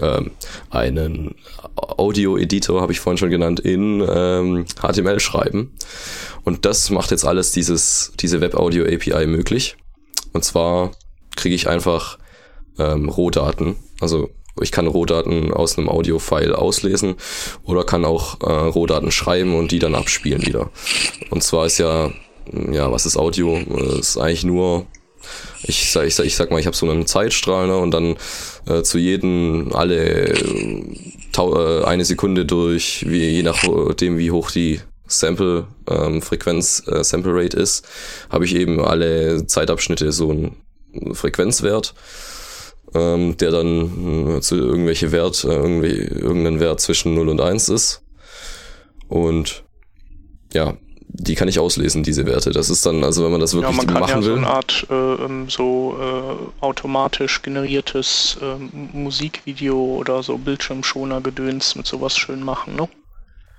ähm, 0.02 0.32
einen 0.68 1.34
Audio-Editor, 1.74 2.82
habe 2.82 2.92
ich 2.92 3.00
vorhin 3.00 3.16
schon 3.16 3.30
genannt, 3.30 3.60
in 3.60 4.06
ähm, 4.06 4.66
HTML 4.80 5.20
schreiben. 5.20 5.72
Und 6.44 6.66
das 6.66 6.90
macht 6.90 7.10
jetzt 7.10 7.24
alles 7.24 7.52
dieses, 7.52 8.12
diese 8.20 8.42
Web-Audio-API 8.42 9.26
möglich. 9.26 9.76
Und 10.34 10.44
zwar 10.44 10.92
kriege 11.34 11.54
ich 11.54 11.66
einfach 11.66 12.18
ähm, 12.78 13.08
Rohdaten. 13.08 13.76
Also 14.00 14.28
ich 14.60 14.72
kann 14.72 14.86
Rohdaten 14.86 15.52
aus 15.52 15.76
einem 15.76 15.88
Audio-File 15.88 16.54
auslesen 16.54 17.16
oder 17.64 17.84
kann 17.84 18.04
auch 18.04 18.40
äh, 18.40 18.52
Rohdaten 18.52 19.10
schreiben 19.10 19.54
und 19.56 19.70
die 19.72 19.78
dann 19.78 19.94
abspielen 19.94 20.46
wieder. 20.46 20.70
Und 21.30 21.42
zwar 21.42 21.66
ist 21.66 21.78
ja, 21.78 22.10
ja, 22.70 22.90
was 22.90 23.06
ist 23.06 23.16
Audio? 23.16 23.58
Das 23.68 24.10
ist 24.10 24.16
eigentlich 24.18 24.44
nur 24.44 24.86
ich 25.62 25.90
sag, 25.90 26.06
ich 26.06 26.14
sag, 26.14 26.26
ich 26.26 26.36
sag 26.36 26.50
mal, 26.50 26.60
ich 26.60 26.66
habe 26.66 26.76
so 26.76 26.88
einen 26.88 27.06
Zeitstrahl 27.06 27.66
ne, 27.66 27.76
und 27.76 27.90
dann 27.90 28.16
äh, 28.66 28.82
zu 28.82 28.98
jedem 28.98 29.72
alle 29.72 30.32
äh, 30.32 31.84
eine 31.84 32.04
Sekunde 32.04 32.44
durch, 32.46 33.04
wie, 33.08 33.28
je 33.28 33.42
nachdem 33.42 34.18
wie 34.18 34.30
hoch 34.30 34.50
die 34.50 34.80
Sample 35.06 35.66
ähm, 35.88 36.22
Frequenz 36.22 36.82
äh, 36.86 37.04
Sample 37.04 37.32
Rate 37.34 37.56
ist, 37.56 37.86
habe 38.30 38.44
ich 38.44 38.54
eben 38.54 38.80
alle 38.80 39.46
Zeitabschnitte 39.46 40.12
so 40.12 40.30
einen 40.30 40.56
Frequenzwert, 41.14 41.94
ähm, 42.96 43.36
der 43.36 43.50
dann 43.50 44.36
äh, 44.36 44.40
zu 44.40 44.56
irgendwelche 44.56 45.12
Wert, 45.12 45.44
äh, 45.44 45.48
irgendwie, 45.48 45.96
irgendeinen 45.96 46.60
Wert 46.60 46.80
zwischen 46.80 47.14
0 47.14 47.28
und 47.28 47.40
1 47.40 47.68
ist. 47.68 48.02
Und 49.08 49.64
ja, 50.52 50.76
die 51.08 51.34
kann 51.34 51.48
ich 51.48 51.58
auslesen, 51.58 52.02
diese 52.02 52.26
Werte. 52.26 52.50
Das 52.50 52.70
ist 52.70 52.84
dann, 52.84 53.04
also 53.04 53.24
wenn 53.24 53.32
man 53.32 53.40
das 53.40 53.54
wirklich 53.54 53.70
ja, 53.70 53.76
man 53.76 53.86
kann 53.86 54.00
machen 54.00 54.22
ja 54.22 54.26
will. 54.26 54.34
so 54.34 54.36
eine 54.36 54.46
Art 54.48 54.86
äh, 54.90 54.94
ähm, 54.94 55.48
so 55.48 55.96
äh, 56.00 56.64
automatisch 56.64 57.42
generiertes 57.42 58.38
äh, 58.42 58.96
Musikvideo 58.96 59.76
oder 59.76 60.22
so 60.22 60.36
Bildschirmschoner-Gedöns 60.38 61.76
mit 61.76 61.86
sowas 61.86 62.16
schön 62.16 62.42
machen, 62.42 62.76
ne? 62.76 62.88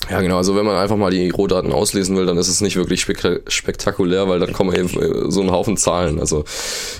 Ja, 0.09 0.21
genau. 0.21 0.37
Also 0.37 0.55
wenn 0.55 0.65
man 0.65 0.77
einfach 0.77 0.95
mal 0.95 1.11
die 1.11 1.29
Rohdaten 1.29 1.73
auslesen 1.73 2.15
will, 2.15 2.25
dann 2.25 2.37
ist 2.37 2.47
es 2.47 2.61
nicht 2.61 2.77
wirklich 2.77 3.01
spektakulär, 3.01 4.29
weil 4.29 4.39
dann 4.39 4.53
kommen 4.53 4.73
eben 4.73 4.89
äh, 4.89 5.29
so 5.31 5.41
ein 5.41 5.51
Haufen 5.51 5.75
Zahlen. 5.77 6.19
Also 6.19 6.45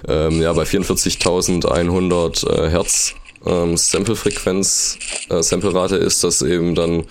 ähm, 0.08 0.42
ja, 0.42 0.52
bei 0.54 0.64
44.100 0.64 2.50
äh, 2.50 2.70
Hertz 2.70 3.16
ähm, 3.46 3.78
Sample-Frequenz, 3.78 5.00
äh, 5.30 5.42
Sample-Rate 5.42 5.96
ist 5.96 6.24
das 6.24 6.42
eben 6.42 6.76
dann 6.76 7.06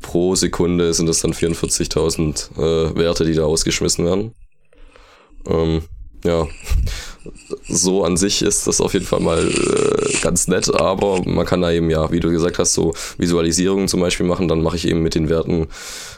pro 0.00 0.34
Sekunde 0.34 0.92
sind 0.92 1.06
das 1.06 1.20
dann 1.20 1.32
44.000 1.32 2.58
äh, 2.58 2.96
Werte, 2.96 3.24
die 3.24 3.34
da 3.34 3.44
ausgeschmissen 3.44 4.04
werden. 4.04 4.34
Ähm, 5.48 5.82
ja, 6.24 6.46
so 7.68 8.04
an 8.04 8.16
sich 8.16 8.42
ist 8.42 8.66
das 8.66 8.80
auf 8.80 8.94
jeden 8.94 9.06
Fall 9.06 9.20
mal 9.20 9.46
äh, 9.46 10.16
ganz 10.22 10.48
nett, 10.48 10.74
aber 10.74 11.22
man 11.24 11.46
kann 11.46 11.62
da 11.62 11.70
eben, 11.70 11.90
ja, 11.90 12.10
wie 12.10 12.20
du 12.20 12.30
gesagt 12.30 12.58
hast, 12.58 12.74
so 12.74 12.94
Visualisierungen 13.18 13.88
zum 13.88 14.00
Beispiel 14.00 14.26
machen, 14.26 14.48
dann 14.48 14.62
mache 14.62 14.76
ich 14.76 14.88
eben 14.88 15.02
mit 15.02 15.14
den 15.14 15.28
Werten, 15.28 15.68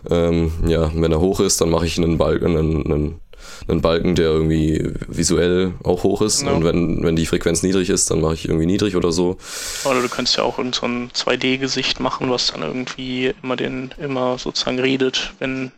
ähm, 0.08 0.52
ja, 0.66 0.90
wenn 0.94 1.12
er 1.12 1.20
hoch 1.20 1.40
ist, 1.40 1.60
dann 1.60 1.70
mache 1.70 1.86
ich 1.86 1.98
einen 1.98 2.18
Balken, 2.18 2.56
einen, 2.56 2.86
einen 2.86 3.20
einen 3.68 3.80
Balken, 3.80 4.14
der 4.14 4.26
irgendwie 4.26 4.92
visuell 5.08 5.74
auch 5.82 6.04
hoch 6.04 6.22
ist. 6.22 6.42
Ja. 6.42 6.52
Und 6.52 6.64
wenn, 6.64 7.02
wenn 7.02 7.16
die 7.16 7.26
Frequenz 7.26 7.62
niedrig 7.62 7.90
ist, 7.90 8.10
dann 8.10 8.20
mache 8.20 8.34
ich 8.34 8.46
irgendwie 8.46 8.66
niedrig 8.66 8.96
oder 8.96 9.12
so. 9.12 9.38
Oder 9.84 10.02
du 10.02 10.08
könntest 10.08 10.36
ja 10.36 10.44
auch 10.44 10.56
so 10.56 10.86
ein 10.86 11.10
2D-Gesicht 11.10 12.00
machen, 12.00 12.30
was 12.30 12.52
dann 12.52 12.62
irgendwie 12.62 13.34
immer 13.42 13.56
den, 13.56 13.92
immer 13.98 14.38
sozusagen 14.38 14.78
redet, 14.78 15.32
wenn, 15.38 15.72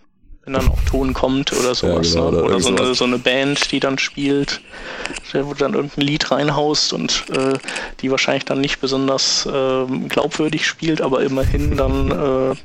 wenn 0.49 0.55
dann 0.55 0.69
auch 0.71 0.81
Ton 0.89 1.13
kommt 1.13 1.53
oder 1.53 1.75
sowas. 1.75 2.13
genau, 2.13 2.31
ne? 2.31 2.39
oder 2.39 2.45
Oder, 2.47 2.61
so, 2.61 2.75
eine, 2.75 2.95
so 2.95 3.05
eine 3.05 3.19
Band, 3.19 3.71
die 3.71 3.81
dann 3.81 3.99
spielt, 3.99 4.63
wo 5.35 5.53
du 5.53 5.59
dann 5.59 5.75
irgendein 5.75 6.01
Lied 6.07 6.31
reinhaust 6.31 6.95
und 6.95 7.25
äh, 7.31 7.59
die 8.01 8.11
wahrscheinlich 8.11 8.47
dann 8.47 8.61
nicht 8.63 8.81
besonders 8.81 9.47
ähm, 9.53 10.09
glaubwürdig 10.09 10.67
spielt, 10.67 11.03
aber 11.03 11.21
immerhin 11.23 11.77
dann 11.77 12.11
äh, 12.11 12.15
Damit 12.15 12.57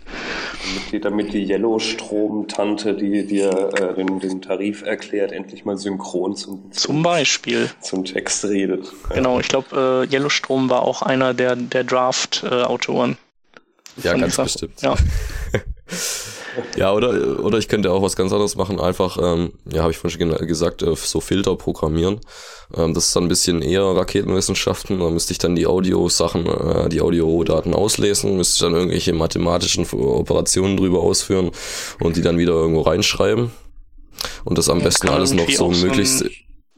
die, 0.94 1.00
damit 1.02 1.34
die 1.34 1.44
Yellow-Strom-Tante, 1.46 2.94
die 2.94 3.28
dir 3.28 3.50
äh, 3.78 3.94
den, 3.96 4.20
den 4.22 4.42
Tarif 4.42 4.84
erklärt, 4.84 5.34
endlich 5.34 5.66
mal 5.66 5.78
synchron 5.78 6.38
zum, 6.38 6.72
zum 6.72 7.04
Beispiel. 7.04 7.70
zum 7.82 8.06
Text 8.06 8.46
redet. 8.46 8.86
Ja. 9.10 9.16
Genau, 9.16 9.40
ich 9.42 9.50
glaube, 9.50 10.08
äh, 10.10 10.14
Yellowstrom 10.16 10.70
war 10.70 10.84
auch 10.84 11.02
einer 11.02 11.34
der, 11.34 11.58
der 11.58 11.84
Draft-Autoren. 11.84 13.18
Ja, 14.02 14.12
von 14.12 14.22
ganz 14.22 14.34
dieser- 14.36 14.44
bestimmt. 14.44 14.82
Ja. 14.82 14.96
Ja, 16.76 16.94
oder, 16.94 17.40
oder 17.44 17.58
ich 17.58 17.68
könnte 17.68 17.92
auch 17.92 18.02
was 18.02 18.16
ganz 18.16 18.32
anderes 18.32 18.56
machen, 18.56 18.80
einfach, 18.80 19.18
ähm, 19.22 19.54
ja, 19.72 19.82
habe 19.82 19.92
ich 19.92 19.98
vorhin 19.98 20.20
schon 20.32 20.48
gesagt, 20.48 20.82
äh, 20.82 20.96
so 20.96 21.22
Filter 21.22 21.56
programmieren. 21.56 22.20
Ähm, 22.76 22.94
das 22.94 23.08
ist 23.08 23.16
dann 23.16 23.24
ein 23.24 23.30
bisschen 23.30 23.62
eher 23.62 23.84
Raketenwissenschaften. 23.84 25.00
Da 25.00 25.10
müsste 25.10 25.32
ich 25.32 25.38
dann 25.38 25.56
die 25.56 25.68
Audiosachen, 25.68 26.46
äh, 26.46 26.90
die 26.90 27.02
Audiodaten 27.02 27.74
auslesen, 27.74 28.38
müsste 28.38 28.66
dann 28.66 28.74
irgendwelche 28.74 29.14
mathematischen 29.14 29.86
Operationen 29.92 30.78
drüber 30.78 31.00
ausführen 31.02 31.52
und 32.00 32.16
die 32.18 32.22
dann 32.22 32.38
wieder 32.38 32.54
irgendwo 32.54 32.82
reinschreiben. 32.82 33.52
Und 34.46 34.58
das 34.58 34.70
am 34.70 34.80
Ja, 34.80 34.86
besten 34.86 35.10
alles 35.10 35.34
noch 35.34 35.50
so 35.50 35.70
möglichst, 35.70 36.26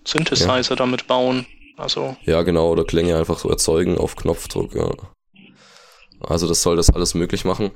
Synthesizer 0.05 0.75
damit 0.75 1.07
bauen. 1.07 1.45
Also, 1.77 2.15
ja 2.23 2.41
genau, 2.43 2.71
oder 2.71 2.85
Klänge 2.85 3.17
einfach 3.17 3.39
so 3.39 3.49
erzeugen 3.49 3.97
auf 3.97 4.15
Knopfdruck, 4.15 4.75
ja. 4.75 4.91
Also 6.21 6.47
das 6.47 6.61
soll 6.61 6.77
das 6.77 6.89
alles 6.89 7.13
möglich 7.13 7.43
machen. 7.43 7.71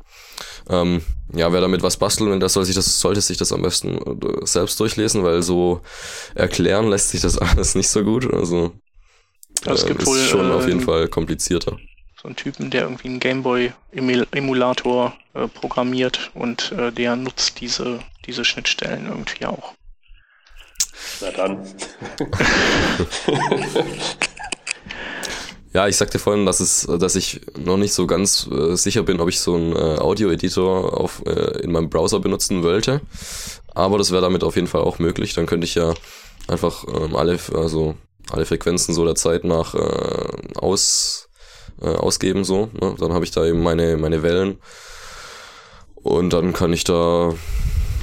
Ähm, 0.70 1.02
ja, 1.34 1.52
wer 1.54 1.62
damit 1.62 1.84
was 1.84 1.98
basteln, 1.98 2.40
der 2.40 2.50
soll 2.50 2.66
sich 2.66 2.76
das, 2.76 3.00
sollte 3.00 3.22
sich 3.22 3.38
das 3.38 3.52
am 3.54 3.62
besten 3.62 3.98
äh, 3.98 4.46
selbst 4.46 4.80
durchlesen, 4.80 5.24
weil 5.24 5.44
so 5.44 5.82
erklären 6.36 6.90
lässt 6.90 7.10
sich 7.10 7.22
das 7.22 7.38
alles 7.40 7.76
nicht 7.76 7.90
so 7.90 8.04
gut. 8.04 8.32
Also 8.34 8.74
es 9.66 9.84
äh, 9.84 9.88
gibt 9.88 10.02
ist 10.02 10.08
wohl 10.08 10.20
schon 10.20 10.52
auf 10.52 10.68
jeden 10.68 10.82
äh, 10.82 10.86
Fall 10.86 11.08
komplizierter. 11.08 11.78
so 12.22 12.28
einen 12.28 12.36
Typen, 12.36 12.72
der 12.72 12.84
irgendwie 12.84 13.08
einen 13.08 13.20
Gameboy-Emulator 13.20 15.14
äh, 15.34 15.48
programmiert 15.48 16.32
und 16.34 16.72
äh, 16.72 16.92
der 16.92 17.16
nutzt 17.16 17.62
diese, 17.62 18.00
diese 18.26 18.44
Schnittstellen 18.44 19.08
irgendwie 19.08 19.46
auch. 19.46 19.74
Na 21.22 21.32
dann. 21.32 21.66
Ja, 25.72 25.88
ich 25.88 25.98
sagte 25.98 26.18
vorhin, 26.18 26.48
dass 26.48 26.60
es, 26.60 26.88
dass 26.88 27.16
ich 27.16 27.42
noch 27.58 27.78
nicht 27.78 27.94
so 27.94 28.08
ganz 28.08 28.50
äh, 28.52 28.76
sicher 28.76 29.04
bin, 29.04 29.20
ob 29.20 29.30
ich 29.30 29.40
so 29.40 29.54
einen 29.54 29.76
äh, 29.76 30.00
Audio-Editor 30.00 31.00
auf 31.00 31.22
äh, 31.28 31.62
in 31.62 31.72
meinem 31.72 31.90
Browser 31.90 32.20
benutzen 32.20 32.64
wollte. 32.64 33.02
Aber 33.76 34.00
das 34.00 34.12
wäre 34.12 34.24
damit 34.24 34.44
auf 34.44 34.56
jeden 34.56 34.68
Fall 34.68 34.82
auch 34.82 34.98
möglich. 34.98 35.36
Dann 35.36 35.46
könnte 35.46 35.66
ich 35.66 35.76
ja 35.76 35.94
einfach 36.48 36.86
ähm, 36.88 37.16
alle, 37.16 37.38
also 37.54 37.96
alle 38.32 38.46
Frequenzen 38.46 38.96
so 38.96 39.06
der 39.06 39.14
Zeit 39.14 39.44
nach 39.44 39.76
äh, 39.76 40.58
aus, 40.58 41.30
äh, 41.82 41.86
ausgeben 41.86 42.44
so. 42.44 42.70
Ne? 42.82 42.96
Dann 42.98 43.14
habe 43.14 43.26
ich 43.26 43.32
da 43.32 43.46
eben 43.46 43.62
meine 43.62 43.98
meine 43.98 44.24
Wellen 44.24 44.58
und 45.96 46.34
dann 46.34 46.52
kann 46.52 46.74
ich 46.74 46.84
da 46.84 47.34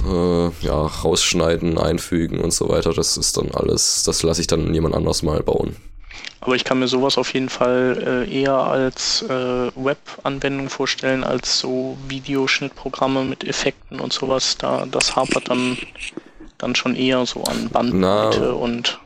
äh, 0.07 0.51
ja 0.61 0.87
rausschneiden, 0.87 1.79
einfügen 1.79 2.39
und 2.41 2.53
so 2.53 2.69
weiter. 2.69 2.93
Das 2.93 3.17
ist 3.17 3.37
dann 3.37 3.51
alles, 3.53 4.05
das 4.05 4.23
lasse 4.23 4.41
ich 4.41 4.47
dann 4.47 4.73
jemand 4.73 4.95
anders 4.95 5.25
mal 5.25 5.43
bauen. 5.43 5.75
Aber 6.41 6.55
ich 6.55 6.65
kann 6.65 6.79
mir 6.79 6.87
sowas 6.89 7.17
auf 7.19 7.33
jeden 7.35 7.49
Fall 7.49 8.27
äh, 8.29 8.41
eher 8.43 8.55
als 8.55 9.23
äh, 9.23 9.71
Web-Anwendung 9.75 10.69
vorstellen, 10.69 11.25
als 11.25 11.59
so 11.59 11.97
Videoschnittprogramme 12.09 13.25
mit 13.25 13.43
Effekten 13.45 13.99
und 14.01 14.13
sowas. 14.13 14.57
Da 14.59 14.87
das 14.91 15.17
hapert 15.17 15.49
dann, 15.49 15.77
dann 16.59 16.75
schon 16.77 16.95
eher 16.95 17.25
so 17.27 17.43
an 17.45 17.69
Bandbreite 17.71 18.55
und 18.55 19.01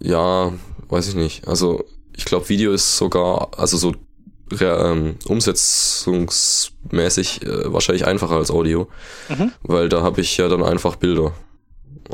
Ja, 0.00 0.52
weiß 0.88 1.08
ich 1.08 1.14
nicht. 1.14 1.46
Also 1.46 1.84
ich 2.16 2.24
glaube, 2.24 2.48
Video 2.48 2.72
ist 2.72 2.96
sogar, 2.96 3.50
also 3.56 3.76
so 3.76 3.92
re- 4.52 4.90
ähm, 4.92 5.16
umsetzungsmäßig 5.28 7.42
äh, 7.42 7.72
wahrscheinlich 7.72 8.06
einfacher 8.06 8.36
als 8.36 8.50
Audio, 8.50 8.88
Mhm. 9.28 9.52
weil 9.62 9.88
da 9.88 10.02
habe 10.02 10.20
ich 10.20 10.36
ja 10.36 10.48
dann 10.48 10.62
einfach 10.62 10.96
Bilder. 10.96 11.32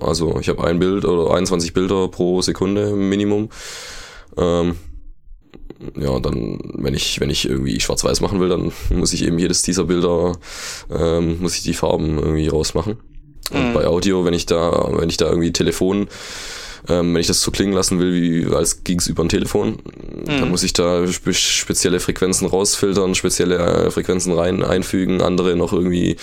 Also 0.01 0.39
ich 0.41 0.49
habe 0.49 0.65
ein 0.65 0.79
Bild 0.79 1.05
oder 1.07 1.35
21 1.35 1.73
Bilder 1.73 2.09
pro 2.09 2.43
Sekunde 2.43 2.91
Minimum. 2.93 3.49
Ähm, 4.37 4.77
ja, 5.99 6.19
dann, 6.21 6.59
wenn 6.75 6.95
ich, 6.95 7.21
wenn 7.21 7.31
ich 7.31 7.49
irgendwie 7.49 7.79
schwarz-weiß 7.81 8.21
machen 8.21 8.41
will, 8.41 8.49
dann 8.49 8.73
muss 8.91 9.13
ich 9.13 9.25
eben 9.25 9.39
jedes 9.39 9.63
dieser 9.63 9.85
Bilder, 9.85 10.33
ähm, 10.91 11.41
muss 11.41 11.57
ich 11.57 11.63
die 11.63 11.75
Farben 11.75 12.19
irgendwie 12.19 12.49
rausmachen. 12.49 12.97
Und 13.51 13.69
Mhm. 13.69 13.75
bei 13.75 13.87
Audio, 13.87 14.25
wenn 14.25 14.35
ich 14.35 14.47
da, 14.47 14.89
wenn 14.93 15.09
ich 15.09 15.19
da 15.19 15.27
irgendwie 15.29 15.53
Telefon, 15.53 16.09
ähm, 16.89 17.15
wenn 17.15 17.21
ich 17.21 17.27
das 17.27 17.41
so 17.41 17.51
klingen 17.51 17.73
lassen 17.73 17.99
will, 17.99 18.13
wie 18.15 18.55
als 18.55 18.85
ging's 18.85 19.07
über 19.07 19.25
ein 19.25 19.29
Telefon, 19.29 19.79
dann 20.25 20.45
Mhm. 20.45 20.51
muss 20.51 20.63
ich 20.63 20.73
da 20.73 21.07
spe 21.07 21.35
spezielle 21.35 22.01
Frequenzen 22.01 22.47
rausfiltern, 22.49 23.15
spezielle 23.15 23.57
äh, 23.57 23.91
Frequenzen 23.91 24.33
rein 24.33 24.63
einfügen, 24.63 25.23
andere 25.23 25.57
noch 25.57 25.73
irgendwie 25.73 26.13
ja, 26.13 26.17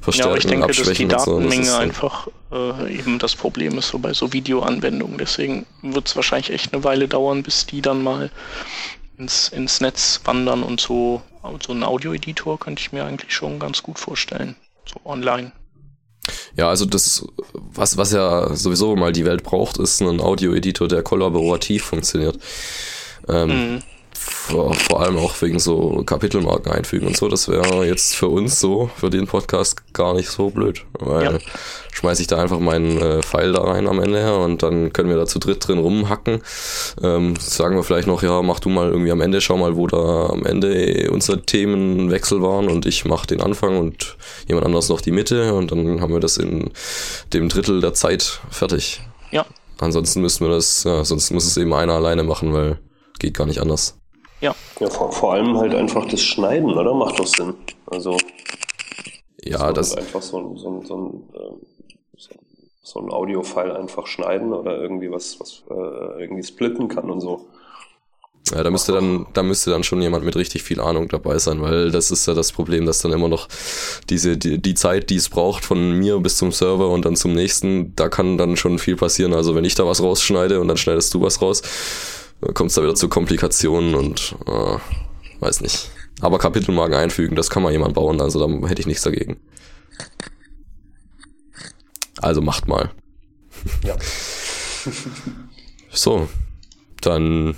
verstärken, 0.00 0.30
aber 0.30 0.38
ich 0.38 0.46
denke, 0.46 0.66
dass 0.66 0.76
die 0.76 0.82
abschwächen 0.82 1.12
und 1.12 1.20
so. 1.20 1.40
Das 1.40 1.48
Datenmenge 1.48 1.62
ist, 1.62 1.74
äh, 1.74 1.76
einfach 1.76 2.28
äh, 2.52 2.98
eben 2.98 3.18
das 3.18 3.34
Problem 3.36 3.78
ist, 3.78 3.88
so 3.88 3.98
bei 3.98 4.12
so 4.12 4.32
Videoanwendungen. 4.32 5.18
Deswegen 5.18 5.66
wird 5.82 6.08
es 6.08 6.16
wahrscheinlich 6.16 6.50
echt 6.50 6.72
eine 6.72 6.84
Weile 6.84 7.08
dauern, 7.08 7.42
bis 7.42 7.66
die 7.66 7.82
dann 7.82 8.02
mal 8.02 8.30
ins, 9.18 9.48
ins 9.48 9.80
Netz 9.80 10.20
wandern 10.24 10.62
und 10.62 10.80
so. 10.80 11.22
So 11.66 11.72
einen 11.72 11.84
Audioeditor 11.84 12.58
könnte 12.58 12.80
ich 12.80 12.92
mir 12.92 13.04
eigentlich 13.04 13.34
schon 13.34 13.58
ganz 13.58 13.82
gut 13.82 13.98
vorstellen. 13.98 14.56
So 14.84 15.00
online. 15.04 15.52
Ja, 16.56 16.68
also 16.68 16.84
das, 16.86 17.26
was, 17.52 17.96
was 17.96 18.12
ja 18.12 18.54
sowieso 18.56 18.96
mal 18.96 19.12
die 19.12 19.24
Welt 19.24 19.42
braucht, 19.42 19.78
ist 19.78 20.00
ein 20.00 20.20
Audio-Editor, 20.20 20.88
der 20.88 21.02
kollaborativ 21.02 21.84
funktioniert. 21.84 22.38
Ähm, 23.28 23.48
Mhm. 23.74 23.82
Vor, 24.20 24.74
vor 24.74 25.00
allem 25.00 25.16
auch 25.16 25.40
wegen 25.40 25.58
so 25.58 26.02
Kapitelmarken 26.04 26.72
einfügen 26.72 27.06
und 27.06 27.16
so. 27.16 27.28
Das 27.28 27.48
wäre 27.48 27.86
jetzt 27.86 28.14
für 28.14 28.28
uns 28.28 28.60
so, 28.60 28.90
für 28.96 29.08
den 29.08 29.26
Podcast 29.26 29.94
gar 29.94 30.14
nicht 30.14 30.28
so 30.28 30.50
blöd. 30.50 30.84
Weil 30.98 31.24
Ja. 31.34 31.38
schmeiße 31.92 32.20
ich 32.22 32.28
da 32.28 32.38
einfach 32.38 32.58
meinen 32.58 33.00
äh, 33.00 33.22
Pfeil 33.22 33.52
da 33.52 33.62
rein 33.62 33.86
am 33.86 34.00
Ende 34.00 34.18
her 34.18 34.36
und 34.36 34.62
dann 34.62 34.92
können 34.92 35.08
wir 35.08 35.16
da 35.16 35.26
zu 35.26 35.38
dritt 35.38 35.66
drin 35.66 35.78
rumhacken. 35.78 36.42
Ähm, 37.02 37.34
sagen 37.38 37.76
wir 37.76 37.82
vielleicht 37.82 38.08
noch, 38.08 38.22
ja, 38.22 38.42
mach 38.42 38.60
du 38.60 38.68
mal 38.68 38.90
irgendwie 38.90 39.12
am 39.12 39.20
Ende, 39.20 39.40
schau 39.40 39.56
mal, 39.56 39.76
wo 39.76 39.86
da 39.86 40.26
am 40.26 40.44
Ende 40.44 41.10
unsere 41.10 41.42
Themenwechsel 41.42 42.42
waren 42.42 42.68
und 42.68 42.86
ich 42.86 43.04
mach 43.04 43.26
den 43.26 43.40
Anfang 43.40 43.78
und 43.78 44.16
jemand 44.46 44.66
anderes 44.66 44.88
noch 44.88 45.00
die 45.00 45.12
Mitte 45.12 45.54
und 45.54 45.70
dann 45.72 46.00
haben 46.00 46.12
wir 46.12 46.20
das 46.20 46.36
in 46.36 46.70
dem 47.32 47.48
Drittel 47.48 47.80
der 47.80 47.94
Zeit 47.94 48.40
fertig. 48.50 49.00
Ja, 49.30 49.46
Ansonsten 49.78 50.20
müssen 50.20 50.46
wir 50.46 50.54
das, 50.54 50.84
ja, 50.84 51.04
sonst 51.06 51.30
muss 51.30 51.46
es 51.46 51.56
eben 51.56 51.72
einer 51.72 51.94
alleine 51.94 52.22
machen, 52.22 52.52
weil 52.52 52.78
geht 53.18 53.34
gar 53.34 53.46
nicht 53.46 53.60
anders. 53.60 53.99
Ja. 54.40 54.54
Ja, 54.80 54.88
vor, 54.90 55.12
vor 55.12 55.32
allem 55.34 55.56
halt 55.58 55.74
einfach 55.74 56.06
das 56.06 56.22
Schneiden, 56.22 56.70
oder? 56.72 56.94
Macht 56.94 57.18
doch 57.18 57.26
Sinn. 57.26 57.54
Also 57.86 58.16
Ja, 59.44 59.72
das, 59.72 59.94
einfach 59.96 60.22
so, 60.22 60.38
ein- 60.38 60.56
so, 60.56 60.68
ein- 60.70 60.86
so, 60.86 60.96
ein, 60.96 61.22
so, 62.16 62.30
so 62.82 63.00
ein 63.00 63.10
Audio-File 63.10 63.72
einfach 63.76 64.06
schneiden 64.06 64.52
oder 64.52 64.76
irgendwie 64.80 65.10
was, 65.10 65.38
was 65.40 65.62
äh, 65.70 66.22
irgendwie 66.22 66.42
splitten 66.42 66.88
kann 66.88 67.10
und 67.10 67.20
so. 67.20 67.46
ja, 68.54 68.62
da 68.64 68.70
müsste 68.70 68.92
dann, 68.92 69.26
da 69.32 69.42
müsste 69.42 69.70
dann 69.70 69.84
schon 69.84 70.02
jemand 70.02 70.24
mit 70.24 70.34
richtig 70.36 70.62
viel 70.62 70.80
Ahnung 70.80 71.08
dabei 71.08 71.38
sein, 71.38 71.62
weil 71.62 71.90
das 71.90 72.10
ist 72.10 72.26
ja 72.26 72.34
das 72.34 72.52
Problem, 72.52 72.84
dass 72.86 73.00
dann 73.00 73.12
immer 73.12 73.28
noch 73.28 73.48
diese, 74.08 74.36
die, 74.36 74.58
die 74.60 74.74
Zeit, 74.74 75.10
die 75.10 75.16
es 75.16 75.28
braucht 75.28 75.64
von 75.64 75.92
mir 75.98 76.18
bis 76.18 76.36
zum 76.38 76.50
Server 76.52 76.88
und 76.88 77.04
dann 77.04 77.16
zum 77.16 77.32
nächsten, 77.32 77.94
da 77.96 78.08
kann 78.08 78.38
dann 78.38 78.56
schon 78.56 78.78
viel 78.78 78.96
passieren. 78.96 79.34
Also 79.34 79.54
wenn 79.54 79.64
ich 79.64 79.74
da 79.74 79.86
was 79.86 80.02
rausschneide 80.02 80.60
und 80.60 80.68
dann 80.68 80.76
schneidest 80.78 81.14
du 81.14 81.22
was 81.22 81.40
raus, 81.42 81.62
kommt 82.54 82.70
es 82.70 82.74
da 82.74 82.82
wieder 82.82 82.94
zu 82.94 83.08
Komplikationen 83.08 83.94
und 83.94 84.36
äh, 84.46 84.76
weiß 85.40 85.60
nicht. 85.60 85.90
Aber 86.20 86.38
Kapitelmarken 86.38 86.94
einfügen, 86.96 87.36
das 87.36 87.50
kann 87.50 87.62
mal 87.62 87.72
jemand 87.72 87.94
bauen, 87.94 88.20
also 88.20 88.46
da 88.46 88.68
hätte 88.68 88.80
ich 88.80 88.86
nichts 88.86 89.02
dagegen. 89.02 89.38
Also 92.20 92.40
macht 92.42 92.68
mal. 92.68 92.90
Ja. 93.84 93.96
So, 95.90 96.28
dann 97.00 97.56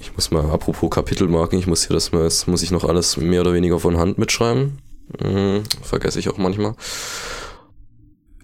ich 0.00 0.14
muss 0.14 0.30
mal, 0.30 0.50
apropos 0.50 0.90
Kapitelmarken, 0.90 1.58
ich 1.58 1.66
muss 1.66 1.86
hier 1.86 1.94
das, 1.94 2.12
mal- 2.12 2.24
das 2.24 2.46
muss 2.46 2.62
ich 2.62 2.70
noch 2.70 2.84
alles 2.84 3.16
mehr 3.16 3.40
oder 3.40 3.52
weniger 3.54 3.78
von 3.78 3.96
Hand 3.98 4.18
mitschreiben. 4.18 4.78
Mhm, 5.22 5.64
vergesse 5.82 6.18
ich 6.18 6.28
auch 6.28 6.38
manchmal. 6.38 6.74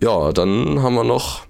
Ja, 0.02 0.32
dann 0.32 0.82
haben 0.82 0.94
wir 0.94 1.04
noch 1.04 1.46
äh, 1.46 1.49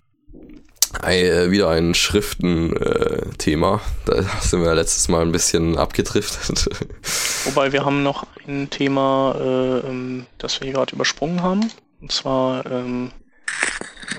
wieder 1.03 1.71
ein 1.71 1.95
Schriften-Thema. 1.95 3.81
da 4.07 4.23
sind 4.41 4.63
wir 4.63 4.75
letztes 4.75 5.09
Mal 5.09 5.23
ein 5.23 5.33
bisschen 5.33 5.77
abgedriftet. 5.77 6.69
Wobei 7.45 7.73
wir 7.73 7.85
haben 7.85 8.03
noch 8.03 8.27
ein 8.47 8.71
Thema, 8.71 9.35
äh, 9.39 9.79
ähm, 9.89 10.27
das 10.39 10.61
wir 10.61 10.67
hier 10.67 10.75
gerade 10.75 10.95
übersprungen 10.95 11.43
haben. 11.43 11.71
Und 12.01 12.13
zwar 12.13 12.67
ähm, 12.67 13.11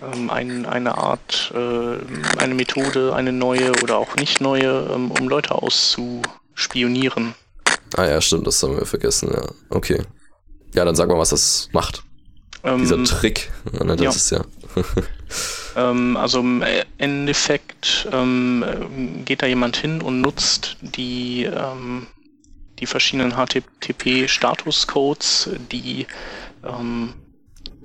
ähm, 0.01 0.29
ein, 0.29 0.65
eine 0.65 0.97
Art, 0.97 1.51
äh, 1.53 2.39
eine 2.39 2.53
Methode, 2.55 3.13
eine 3.13 3.31
neue 3.31 3.71
oder 3.83 3.97
auch 3.97 4.15
nicht 4.15 4.41
neue, 4.41 4.89
ähm, 4.93 5.11
um 5.11 5.27
Leute 5.27 5.55
auszuspionieren. 5.55 7.35
ah 7.97 8.05
ja, 8.05 8.21
stimmt, 8.21 8.47
das 8.47 8.61
haben 8.63 8.77
wir 8.77 8.85
vergessen, 8.85 9.31
ja. 9.33 9.47
Okay. 9.69 10.01
Ja, 10.73 10.85
dann 10.85 10.95
sag 10.95 11.09
mal, 11.09 11.17
was 11.17 11.29
das 11.29 11.69
macht. 11.73 12.03
Ähm, 12.63 12.79
Dieser 12.79 13.03
Trick, 13.03 13.51
ne, 13.71 13.95
das 13.95 14.01
ja. 14.01 14.09
ist 14.09 14.29
ja. 14.31 14.41
ähm, 15.75 16.17
also 16.17 16.39
im 16.39 16.63
Endeffekt 16.97 18.07
ähm, 18.11 19.23
geht 19.25 19.41
da 19.41 19.47
jemand 19.47 19.77
hin 19.77 20.01
und 20.01 20.21
nutzt 20.21 20.77
die, 20.81 21.43
ähm, 21.43 22.07
die 22.79 22.85
verschiedenen 22.85 23.33
HTTP-Statuscodes, 23.33 25.49
die 25.71 26.07
ähm, 26.63 27.13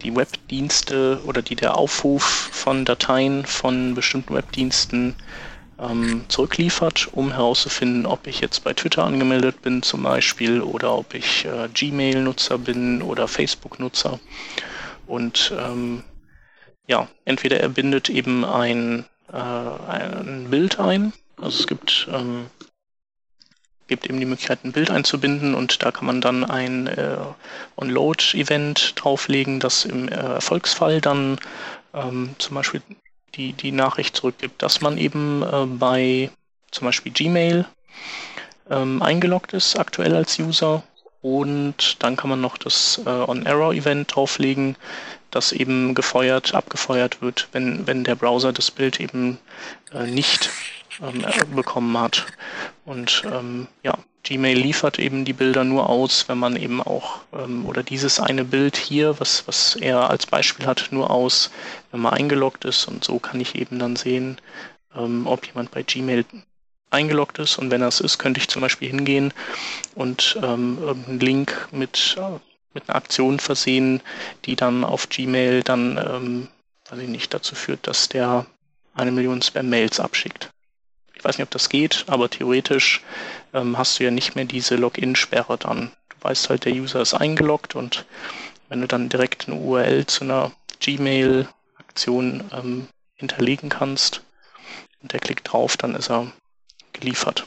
die 0.02 0.14
Webdienste 0.14 1.20
oder 1.24 1.42
die 1.42 1.56
der 1.56 1.76
Aufruf 1.76 2.50
von 2.52 2.84
Dateien 2.84 3.46
von 3.46 3.94
bestimmten 3.94 4.34
Webdiensten 4.34 5.16
ähm, 5.78 6.24
zurückliefert, 6.28 7.08
um 7.12 7.32
herauszufinden, 7.32 8.06
ob 8.06 8.26
ich 8.26 8.40
jetzt 8.40 8.64
bei 8.64 8.72
Twitter 8.72 9.04
angemeldet 9.04 9.62
bin 9.62 9.82
zum 9.82 10.02
Beispiel 10.02 10.60
oder 10.60 10.96
ob 10.96 11.14
ich 11.14 11.44
äh, 11.44 11.68
Gmail-Nutzer 11.72 12.58
bin 12.58 13.02
oder 13.02 13.28
Facebook-Nutzer. 13.28 14.18
Und 15.06 15.52
ähm, 15.58 16.02
ja, 16.86 17.08
entweder 17.24 17.60
er 17.60 17.68
bindet 17.68 18.08
eben 18.08 18.44
ein, 18.44 19.04
äh, 19.32 19.36
ein 19.36 20.46
Bild 20.50 20.78
ein, 20.78 21.12
also 21.40 21.60
es 21.60 21.66
gibt, 21.66 22.08
ähm, 22.12 22.46
gibt 23.88 24.06
eben 24.06 24.18
die 24.18 24.26
Möglichkeit, 24.26 24.64
ein 24.64 24.72
Bild 24.72 24.90
einzubinden 24.90 25.54
und 25.54 25.82
da 25.82 25.90
kann 25.90 26.06
man 26.06 26.20
dann 26.20 26.44
ein 26.44 26.86
äh, 26.86 27.16
On-Load-Event 27.76 28.94
drauflegen, 28.96 29.60
das 29.60 29.84
im 29.84 30.08
äh, 30.08 30.14
Erfolgsfall 30.14 31.00
dann 31.00 31.38
ähm, 31.94 32.34
zum 32.38 32.54
Beispiel 32.54 32.82
die, 33.34 33.52
die 33.52 33.72
Nachricht 33.72 34.16
zurückgibt, 34.16 34.62
dass 34.62 34.80
man 34.80 34.98
eben 34.98 35.42
äh, 35.42 35.66
bei 35.66 36.30
zum 36.70 36.86
Beispiel 36.86 37.12
Gmail 37.12 37.66
ähm, 38.70 39.02
eingeloggt 39.02 39.52
ist, 39.52 39.78
aktuell 39.78 40.14
als 40.14 40.38
User. 40.38 40.82
Und 41.22 42.02
dann 42.02 42.16
kann 42.16 42.30
man 42.30 42.40
noch 42.40 42.56
das 42.56 43.00
äh, 43.04 43.08
On-Error-Event 43.08 44.14
drauflegen, 44.14 44.76
das 45.30 45.52
eben 45.52 45.94
gefeuert, 45.94 46.54
abgefeuert 46.54 47.20
wird, 47.22 47.48
wenn, 47.52 47.86
wenn 47.86 48.04
der 48.04 48.14
Browser 48.14 48.52
das 48.52 48.70
Bild 48.70 49.00
eben 49.00 49.38
äh, 49.92 50.06
nicht 50.06 50.50
ähm, 51.02 51.24
bekommen 51.54 51.98
hat. 51.98 52.26
Und 52.84 53.22
ähm, 53.26 53.68
ja, 53.82 53.98
Gmail 54.22 54.58
liefert 54.58 54.98
eben 54.98 55.24
die 55.24 55.32
Bilder 55.32 55.62
nur 55.62 55.88
aus, 55.88 56.28
wenn 56.28 56.38
man 56.38 56.56
eben 56.56 56.82
auch, 56.82 57.20
ähm, 57.32 57.64
oder 57.64 57.82
dieses 57.82 58.18
eine 58.18 58.44
Bild 58.44 58.76
hier, 58.76 59.20
was, 59.20 59.46
was 59.46 59.76
er 59.76 60.10
als 60.10 60.26
Beispiel 60.26 60.66
hat, 60.66 60.88
nur 60.90 61.10
aus, 61.10 61.50
wenn 61.92 62.00
man 62.00 62.14
eingeloggt 62.14 62.64
ist. 62.64 62.88
Und 62.88 63.04
so 63.04 63.18
kann 63.20 63.40
ich 63.40 63.54
eben 63.54 63.78
dann 63.78 63.94
sehen, 63.94 64.38
ähm, 64.96 65.26
ob 65.26 65.46
jemand 65.46 65.70
bei 65.70 65.82
Gmail 65.82 66.24
eingeloggt 66.90 67.38
ist. 67.38 67.56
Und 67.58 67.70
wenn 67.70 67.80
das 67.80 68.00
ist, 68.00 68.18
könnte 68.18 68.40
ich 68.40 68.48
zum 68.48 68.62
Beispiel 68.62 68.88
hingehen 68.88 69.32
und 69.94 70.38
ähm, 70.42 70.78
einen 71.06 71.20
Link 71.20 71.68
mit, 71.70 72.16
äh, 72.18 72.40
mit 72.76 72.88
einer 72.88 72.96
Aktion 72.96 73.40
versehen, 73.40 74.02
die 74.44 74.54
dann 74.54 74.84
auf 74.84 75.08
Gmail 75.08 75.62
dann, 75.62 75.96
ähm, 75.98 76.48
weiß 76.90 77.00
ich 77.00 77.08
nicht, 77.08 77.34
dazu 77.34 77.54
führt, 77.54 77.86
dass 77.86 78.08
der 78.08 78.46
eine 78.94 79.10
Million 79.10 79.42
Spam-Mails 79.42 79.98
abschickt. 79.98 80.50
Ich 81.14 81.24
weiß 81.24 81.38
nicht, 81.38 81.46
ob 81.46 81.50
das 81.50 81.70
geht, 81.70 82.04
aber 82.06 82.28
theoretisch 82.28 83.02
ähm, 83.54 83.78
hast 83.78 83.98
du 83.98 84.04
ja 84.04 84.10
nicht 84.10 84.36
mehr 84.36 84.44
diese 84.44 84.76
Login-Sperre 84.76 85.56
dann. 85.58 85.90
Du 86.10 86.16
weißt 86.20 86.50
halt, 86.50 86.66
der 86.66 86.74
User 86.74 87.00
ist 87.00 87.14
eingeloggt 87.14 87.74
und 87.74 88.04
wenn 88.68 88.82
du 88.82 88.86
dann 88.86 89.08
direkt 89.08 89.48
eine 89.48 89.56
URL 89.56 90.06
zu 90.06 90.24
einer 90.24 90.52
Gmail-Aktion 90.80 92.44
ähm, 92.52 92.88
hinterlegen 93.14 93.70
kannst 93.70 94.22
und 95.00 95.12
der 95.12 95.20
klickt 95.20 95.50
drauf, 95.52 95.76
dann 95.78 95.94
ist 95.94 96.10
er 96.10 96.30
geliefert. 96.92 97.46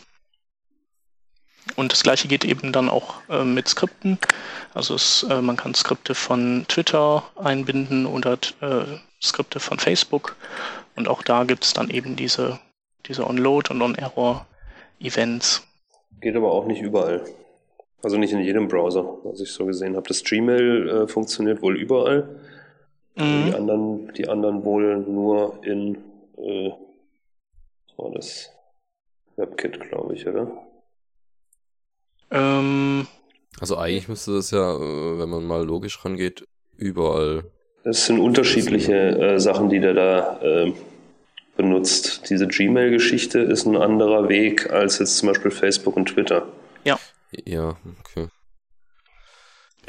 Und 1.76 1.92
das 1.92 2.04
gleiche 2.04 2.28
geht 2.28 2.46
eben 2.46 2.72
dann 2.72 2.90
auch 2.90 3.16
äh, 3.30 3.44
mit 3.44 3.68
Skripten. 3.68 4.18
Also 4.74 4.96
es, 4.96 5.24
äh, 5.30 5.42
man 5.42 5.58
kann 5.58 5.74
Skripte 5.74 6.16
von 6.16 6.66
Twitter 6.68 7.24
einbinden 7.36 8.06
oder 8.06 8.38
äh, 8.62 8.86
Skripte 9.22 9.60
von 9.60 9.80
Facebook. 9.80 10.36
Und 10.96 11.08
auch 11.08 11.24
da 11.24 11.44
gibt 11.44 11.64
es 11.64 11.74
dann 11.74 11.90
eben 11.90 12.16
diese 12.16 12.60
diese 13.10 13.28
On-Load 13.28 13.74
und 13.74 13.82
On-Error-Events. 13.82 15.68
Geht 16.22 16.36
aber 16.36 16.52
auch 16.52 16.66
nicht 16.66 16.82
überall. 16.82 17.24
Also 18.04 18.18
nicht 18.18 18.32
in 18.32 18.40
jedem 18.40 18.68
Browser, 18.68 19.06
was 19.24 19.42
ich 19.42 19.52
so 19.52 19.66
gesehen 19.66 19.96
habe. 19.96 20.08
Das 20.08 20.24
Gmail 20.24 20.90
äh, 20.90 21.08
funktioniert 21.08 21.62
wohl 21.62 21.78
überall. 21.78 22.40
Mhm. 23.16 23.46
Die 23.46 23.54
anderen, 23.54 24.14
die 24.14 24.30
anderen 24.30 24.64
wohl 24.64 24.98
nur 25.00 25.60
in 25.64 25.96
äh, 26.38 26.72
was 27.88 27.98
war 27.98 28.12
das? 28.12 28.50
WebKit, 29.36 29.80
glaube 29.90 30.16
ich, 30.16 30.28
oder? 30.28 30.50
Ähm, 32.32 33.08
also 33.60 33.78
eigentlich 33.78 34.08
müsste 34.08 34.34
das 34.34 34.52
ja, 34.52 34.76
äh, 34.76 35.20
wenn 35.20 35.30
man 35.30 35.46
mal 35.46 35.66
logisch 35.66 36.04
rangeht, 36.04 36.46
überall. 36.78 37.44
Es 37.84 38.06
sind 38.06 38.20
unterschiedliche 38.20 38.94
äh, 38.94 39.40
Sachen, 39.40 39.70
die 39.70 39.80
der 39.80 39.94
da 39.94 40.40
äh, 40.42 40.74
benutzt. 41.58 42.30
Diese 42.30 42.48
Gmail-Geschichte 42.48 43.40
ist 43.40 43.66
ein 43.66 43.76
anderer 43.76 44.30
Weg 44.30 44.70
als 44.72 45.00
jetzt 45.00 45.18
zum 45.18 45.30
Beispiel 45.30 45.52
Facebook 45.52 45.98
und 45.98 46.08
Twitter. 46.08 46.48
Ja. 46.84 47.00
Ja, 47.46 47.78
okay. 48.00 48.28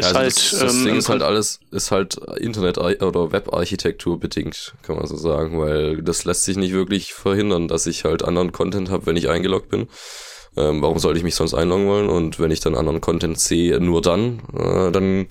Ja, 0.01 0.07
also 0.07 0.19
halt, 0.19 0.27
das, 0.29 0.59
das 0.59 0.75
ähm, 0.75 0.85
Ding 0.85 0.97
ist 0.97 1.09
halt 1.09 1.23
alles, 1.23 1.61
ist 1.71 1.91
halt 1.91 2.17
Internet- 2.39 2.79
oder 2.79 3.33
Web-Architektur 3.33 4.19
bedingt, 4.19 4.75
kann 4.83 4.97
man 4.97 5.07
so 5.07 5.17
sagen, 5.17 5.61
weil 5.61 6.03
das 6.03 6.25
lässt 6.25 6.45
sich 6.45 6.57
nicht 6.57 6.73
wirklich 6.73 7.13
verhindern, 7.13 7.69
dass 7.69 7.87
ich 7.87 8.05
halt 8.05 8.25
anderen 8.25 8.51
Content 8.51 8.91
habe, 8.91 9.07
wenn 9.07 9.17
ich 9.17 9.29
eingeloggt 9.29 9.69
bin. 9.69 9.89
Ähm, 10.57 10.83
warum 10.83 10.99
sollte 10.99 11.19
ich 11.19 11.25
mich 11.25 11.35
sonst 11.35 11.55
einloggen 11.55 11.87
wollen? 11.87 12.09
Und 12.09 12.41
wenn 12.41 12.51
ich 12.51 12.61
dann 12.61 12.75
anderen 12.75 13.01
Content 13.01 13.39
sehe, 13.39 13.81
nur 13.81 14.03
dann, 14.03 14.41
äh, 14.57 14.91
dann 14.91 15.29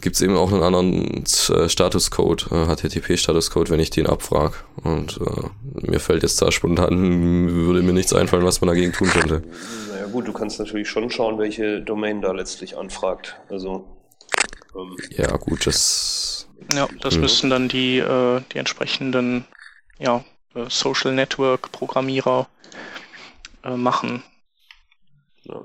gibt 0.00 0.16
es 0.16 0.22
eben 0.22 0.36
auch 0.36 0.52
einen 0.52 0.62
anderen 0.62 1.24
äh, 1.24 1.68
Statuscode, 1.68 2.48
äh, 2.50 2.66
HTTP-Statuscode, 2.66 3.70
wenn 3.70 3.80
ich 3.80 3.90
den 3.90 4.06
abfrage. 4.06 4.54
Und 4.82 5.18
äh, 5.20 5.90
mir 5.90 6.00
fällt 6.00 6.22
jetzt 6.22 6.40
da 6.42 6.52
spontan, 6.52 7.50
würde 7.50 7.82
mir 7.82 7.92
nichts 7.92 8.12
einfallen, 8.12 8.44
was 8.44 8.60
man 8.60 8.68
dagegen 8.68 8.92
tun 8.92 9.08
könnte. 9.08 9.42
Naja 9.90 10.06
gut, 10.06 10.28
du 10.28 10.32
kannst 10.32 10.58
natürlich 10.58 10.88
schon 10.88 11.10
schauen, 11.10 11.38
welche 11.38 11.80
Domain 11.80 12.20
da 12.20 12.32
letztlich 12.32 12.76
anfragt. 12.76 13.36
Also 13.48 13.86
ähm, 14.76 14.96
ja 15.10 15.36
gut, 15.36 15.66
das. 15.66 16.48
Ja, 16.74 16.88
das 17.00 17.14
mh. 17.14 17.20
müssten 17.20 17.50
dann 17.50 17.68
die 17.68 17.98
äh, 17.98 18.40
die 18.52 18.58
entsprechenden 18.58 19.44
ja, 19.98 20.24
äh, 20.54 20.64
Social 20.68 21.12
Network 21.12 21.72
Programmierer 21.72 22.48
äh, 23.64 23.76
machen. 23.76 24.22
Ja. 25.42 25.62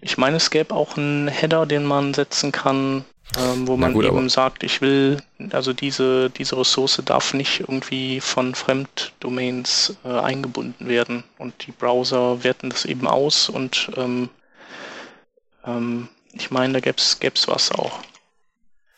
Ich 0.00 0.16
meine, 0.16 0.38
es 0.38 0.50
gäbe 0.50 0.74
auch 0.74 0.96
einen 0.96 1.28
Header, 1.28 1.66
den 1.66 1.84
man 1.84 2.14
setzen 2.14 2.52
kann, 2.52 3.04
ähm, 3.38 3.68
wo 3.68 3.76
man 3.76 3.92
gut, 3.92 4.06
eben 4.06 4.28
sagt, 4.28 4.62
ich 4.64 4.80
will, 4.80 5.22
also 5.52 5.72
diese, 5.72 6.30
diese 6.30 6.56
Ressource 6.56 7.00
darf 7.04 7.34
nicht 7.34 7.60
irgendwie 7.60 8.20
von 8.20 8.54
Fremddomains 8.54 9.96
äh, 10.04 10.08
eingebunden 10.08 10.88
werden. 10.88 11.22
Und 11.38 11.66
die 11.66 11.72
Browser 11.72 12.42
werten 12.42 12.70
das 12.70 12.86
eben 12.86 13.06
aus 13.06 13.48
und 13.48 13.90
ähm, 13.96 14.30
ähm, 15.64 16.08
ich 16.32 16.50
meine, 16.50 16.74
da 16.74 16.80
gäbe 16.80 16.96
es 16.98 17.48
was 17.48 17.72
auch. 17.72 18.00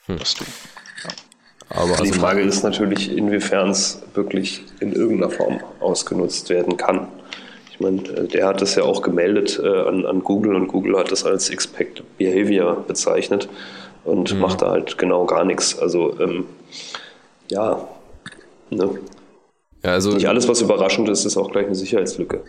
Hm. 0.07 0.19
Das 0.19 0.35
du. 0.35 0.45
Ja. 0.45 1.11
Aber 1.71 1.93
also 1.93 2.05
die 2.05 2.13
Frage 2.13 2.43
ist 2.43 2.63
natürlich, 2.63 3.11
inwiefern 3.11 3.71
es 3.71 4.03
wirklich 4.15 4.63
in 4.81 4.93
irgendeiner 4.93 5.31
Form 5.31 5.61
ausgenutzt 5.81 6.49
werden 6.51 6.77
kann. 6.77 7.09
Meine, 7.83 8.03
äh, 8.09 8.29
der 8.29 8.47
hat 8.47 8.63
das 8.63 8.77
ja 8.77 8.85
auch 8.85 9.03
gemeldet 9.03 9.61
äh, 9.63 9.67
an, 9.67 10.07
an 10.07 10.23
Google 10.23 10.55
und 10.55 10.69
Google 10.69 10.99
hat 10.99 11.11
das 11.11 11.25
als 11.25 11.51
Expected 11.51 12.05
Behavior 12.17 12.85
bezeichnet 12.87 13.49
und 14.05 14.33
mhm. 14.33 14.41
macht 14.41 14.63
da 14.63 14.71
halt 14.71 14.97
genau 14.99 15.27
gar 15.27 15.45
nichts. 15.45 15.79
Also 15.79 16.19
ähm, 16.21 16.47
ja, 17.49 17.89
ne? 18.71 18.91
ja 19.83 19.91
also, 19.91 20.13
nicht 20.13 20.29
alles, 20.29 20.49
was 20.49 20.61
überraschend 20.61 21.09
ist, 21.09 21.25
ist 21.25 21.37
auch 21.37 21.51
gleich 21.51 21.67
eine 21.67 21.75
Sicherheitslücke. 21.75 22.43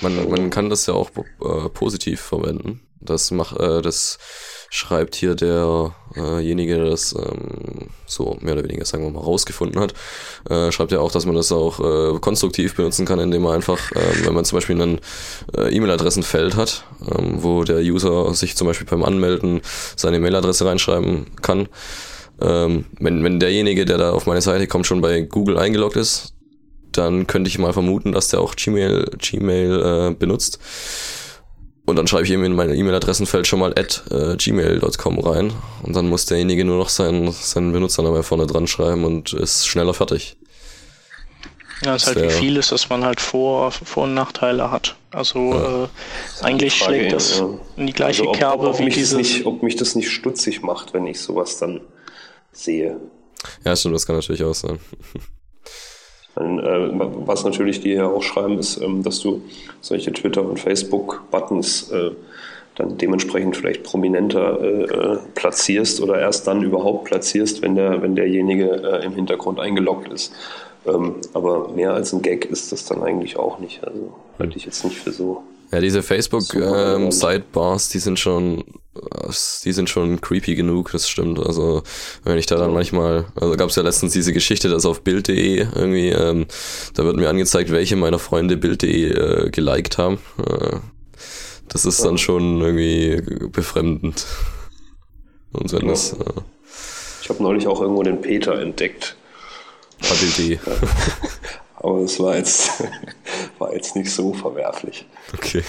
Man, 0.00 0.30
man 0.30 0.50
kann 0.50 0.70
das 0.70 0.86
ja 0.86 0.94
auch 0.94 1.10
äh, 1.16 1.68
positiv 1.68 2.20
verwenden. 2.20 2.80
Das 3.00 3.30
macht 3.30 3.58
äh, 3.58 3.82
das 3.82 4.18
schreibt 4.72 5.16
hier 5.16 5.34
derjenige, 5.34 6.76
der 6.76 6.84
das 6.86 7.12
ähm, 7.12 7.88
so 8.06 8.38
mehr 8.40 8.54
oder 8.54 8.62
weniger, 8.62 8.84
sagen 8.84 9.02
wir 9.02 9.10
mal, 9.10 9.20
rausgefunden 9.20 9.80
hat, 9.80 9.94
äh, 10.48 10.70
schreibt 10.70 10.92
ja 10.92 11.00
auch, 11.00 11.10
dass 11.10 11.26
man 11.26 11.34
das 11.34 11.50
auch 11.50 11.80
äh, 11.80 12.18
konstruktiv 12.20 12.76
benutzen 12.76 13.04
kann, 13.04 13.18
indem 13.18 13.42
man 13.42 13.56
einfach, 13.56 13.90
äh, 13.92 14.24
wenn 14.24 14.32
man 14.32 14.44
zum 14.44 14.56
Beispiel 14.56 14.80
ein 14.80 15.00
äh, 15.56 15.74
E-Mail-Adressenfeld 15.74 16.54
hat, 16.54 16.84
ähm, 17.00 17.42
wo 17.42 17.64
der 17.64 17.80
User 17.80 18.32
sich 18.32 18.56
zum 18.56 18.68
Beispiel 18.68 18.86
beim 18.86 19.02
Anmelden 19.02 19.60
seine 19.96 20.20
Mail-Adresse 20.20 20.64
reinschreiben 20.64 21.26
kann, 21.42 21.68
ähm, 22.40 22.86
wenn, 23.00 23.24
wenn 23.24 23.40
derjenige, 23.40 23.84
der 23.84 23.98
da 23.98 24.12
auf 24.12 24.26
meine 24.26 24.40
Seite 24.40 24.68
kommt, 24.68 24.86
schon 24.86 25.00
bei 25.00 25.22
Google 25.22 25.58
eingeloggt 25.58 25.96
ist, 25.96 26.34
dann 26.92 27.26
könnte 27.26 27.48
ich 27.48 27.58
mal 27.58 27.72
vermuten, 27.72 28.12
dass 28.12 28.28
der 28.28 28.40
auch 28.40 28.54
Gmail, 28.54 29.10
Gmail 29.18 30.10
äh, 30.10 30.14
benutzt. 30.14 30.60
Und 31.90 31.96
dann 31.96 32.06
schreibe 32.06 32.24
ich 32.24 32.30
ihm 32.30 32.44
in 32.44 32.54
mein 32.54 32.72
E-Mail-Adressenfeld 32.72 33.48
schon 33.48 33.58
mal 33.58 33.74
at 33.76 34.04
äh, 34.10 34.36
gmail.com 34.36 35.18
rein. 35.18 35.52
Und 35.82 35.96
dann 35.96 36.08
muss 36.08 36.24
derjenige 36.24 36.64
nur 36.64 36.78
noch 36.78 36.88
seinen, 36.88 37.32
seinen 37.32 37.72
Benutzernamen 37.72 38.22
vorne 38.22 38.46
dran 38.46 38.68
schreiben 38.68 39.04
und 39.04 39.32
ist 39.32 39.66
schneller 39.66 39.92
fertig. 39.92 40.36
Ja, 41.84 41.96
es 41.96 42.02
ist 42.02 42.14
halt 42.14 42.24
wie 42.26 42.30
viel 42.30 42.56
ist, 42.56 42.70
dass 42.70 42.88
man 42.90 43.04
halt 43.04 43.20
Vor-, 43.20 43.72
Vor 43.72 44.04
und 44.04 44.14
Nachteile 44.14 44.70
hat. 44.70 44.94
Also 45.10 45.38
ja. 45.52 45.84
äh, 45.84 45.88
eigentlich 46.42 46.78
Frage, 46.78 46.94
schlägt 46.94 47.12
das 47.12 47.38
ja. 47.40 47.48
in 47.76 47.86
die 47.88 47.92
gleiche 47.92 48.22
also 48.22 48.30
ob, 48.30 48.36
Kerbe 48.36 48.68
ob, 48.68 48.74
ob 48.74 48.80
wie 48.80 48.88
diese... 48.88 49.16
Nicht, 49.16 49.44
ob 49.44 49.62
mich 49.64 49.74
das 49.74 49.96
nicht 49.96 50.10
stutzig 50.10 50.62
macht, 50.62 50.94
wenn 50.94 51.06
ich 51.08 51.20
sowas 51.20 51.58
dann 51.58 51.80
sehe. 52.52 53.00
Ja, 53.64 53.74
stimmt, 53.74 53.96
das 53.96 54.06
kann 54.06 54.14
natürlich 54.14 54.44
auch 54.44 54.54
sein. 54.54 54.78
Äh, 56.36 56.40
was 56.40 57.44
natürlich 57.44 57.80
die 57.80 57.92
hier 57.92 58.08
auch 58.08 58.22
schreiben, 58.22 58.58
ist, 58.58 58.80
ähm, 58.80 59.02
dass 59.02 59.20
du 59.20 59.42
solche 59.80 60.12
Twitter- 60.12 60.44
und 60.44 60.58
Facebook-Buttons 60.58 61.90
äh, 61.90 62.10
dann 62.76 62.96
dementsprechend 62.96 63.56
vielleicht 63.56 63.82
prominenter 63.82 64.60
äh, 64.62 65.18
platzierst 65.34 66.00
oder 66.00 66.18
erst 66.18 66.46
dann 66.46 66.62
überhaupt 66.62 67.06
platzierst, 67.06 67.62
wenn, 67.62 67.74
der, 67.74 68.00
wenn 68.00 68.14
derjenige 68.14 68.66
im 69.04 69.12
Hintergrund 69.12 69.58
eingeloggt 69.58 70.12
ist. 70.12 70.32
Ähm, 70.86 71.16
aber 71.34 71.68
mehr 71.68 71.92
als 71.92 72.12
ein 72.12 72.22
Gag 72.22 72.46
ist 72.46 72.72
das 72.72 72.86
dann 72.86 73.02
eigentlich 73.02 73.36
auch 73.36 73.58
nicht. 73.58 73.84
Also 73.84 74.14
halte 74.38 74.56
ich 74.56 74.64
jetzt 74.64 74.84
nicht 74.84 74.96
für 74.96 75.12
so. 75.12 75.42
Ja, 75.72 75.80
diese 75.80 76.02
Facebook-Sidebars, 76.02 77.86
ähm, 77.86 77.92
die 77.92 77.98
sind 77.98 78.18
schon, 78.18 78.64
die 79.64 79.72
sind 79.72 79.88
schon 79.88 80.20
creepy 80.20 80.56
genug, 80.56 80.90
das 80.90 81.08
stimmt. 81.08 81.38
Also 81.38 81.82
wenn 82.24 82.38
ich 82.38 82.46
da 82.46 82.56
dann 82.56 82.74
manchmal, 82.74 83.26
also 83.36 83.56
gab 83.56 83.68
es 83.68 83.76
ja 83.76 83.82
letztens 83.82 84.12
diese 84.12 84.32
Geschichte, 84.32 84.68
dass 84.68 84.84
auf 84.84 85.02
Bild.de 85.02 85.58
irgendwie, 85.74 86.08
ähm, 86.08 86.46
da 86.94 87.04
wird 87.04 87.16
mir 87.16 87.28
angezeigt, 87.28 87.70
welche 87.70 87.96
meiner 87.96 88.18
Freunde 88.18 88.56
Bild.de 88.56 89.10
äh, 89.10 89.50
geliked 89.50 89.98
haben. 89.98 90.18
Äh, 90.38 90.78
das 91.68 91.84
ist 91.84 92.04
dann 92.04 92.18
schon 92.18 92.60
irgendwie 92.60 93.48
befremdend. 93.48 94.26
Und 95.52 95.72
wenn 95.72 95.82
ja. 95.82 95.88
das. 95.88 96.14
Äh, 96.14 96.40
ich 97.22 97.28
habe 97.28 97.42
neulich 97.42 97.68
auch 97.68 97.80
irgendwo 97.80 98.02
den 98.02 98.20
Peter 98.20 98.60
entdeckt. 98.60 99.16
HDD. 100.02 100.58
Aber 101.76 102.00
es 102.00 102.18
war 102.18 102.36
jetzt, 102.36 102.70
war 103.58 103.72
jetzt 103.72 103.94
nicht 103.94 104.10
so 104.10 104.34
verwerflich. 104.34 105.06
Okay. 105.32 105.62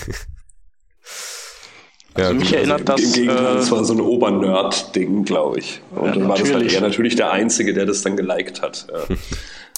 Also 2.14 2.32
ja, 2.32 2.38
mich 2.38 2.54
erinnert 2.54 2.90
also, 2.90 3.04
das. 3.04 3.18
Im 3.18 3.24
Gegenteil, 3.28 3.58
äh, 3.58 3.72
war 3.72 3.86
so 3.86 3.94
ein 3.94 4.02
Obernerd-Ding, 4.02 5.24
glaube 5.24 5.60
ich. 5.60 5.82
Und 5.92 6.08
ja, 6.08 6.14
dann 6.14 6.28
war 6.28 6.38
das 6.38 6.54
halt 6.54 6.72
er 6.72 6.82
natürlich 6.82 7.16
der 7.16 7.32
Einzige, 7.32 7.74
der 7.74 7.86
das 7.86 8.02
dann 8.02 8.18
geliked 8.18 8.62
hat. 8.62 8.88
Ja. 8.92 9.16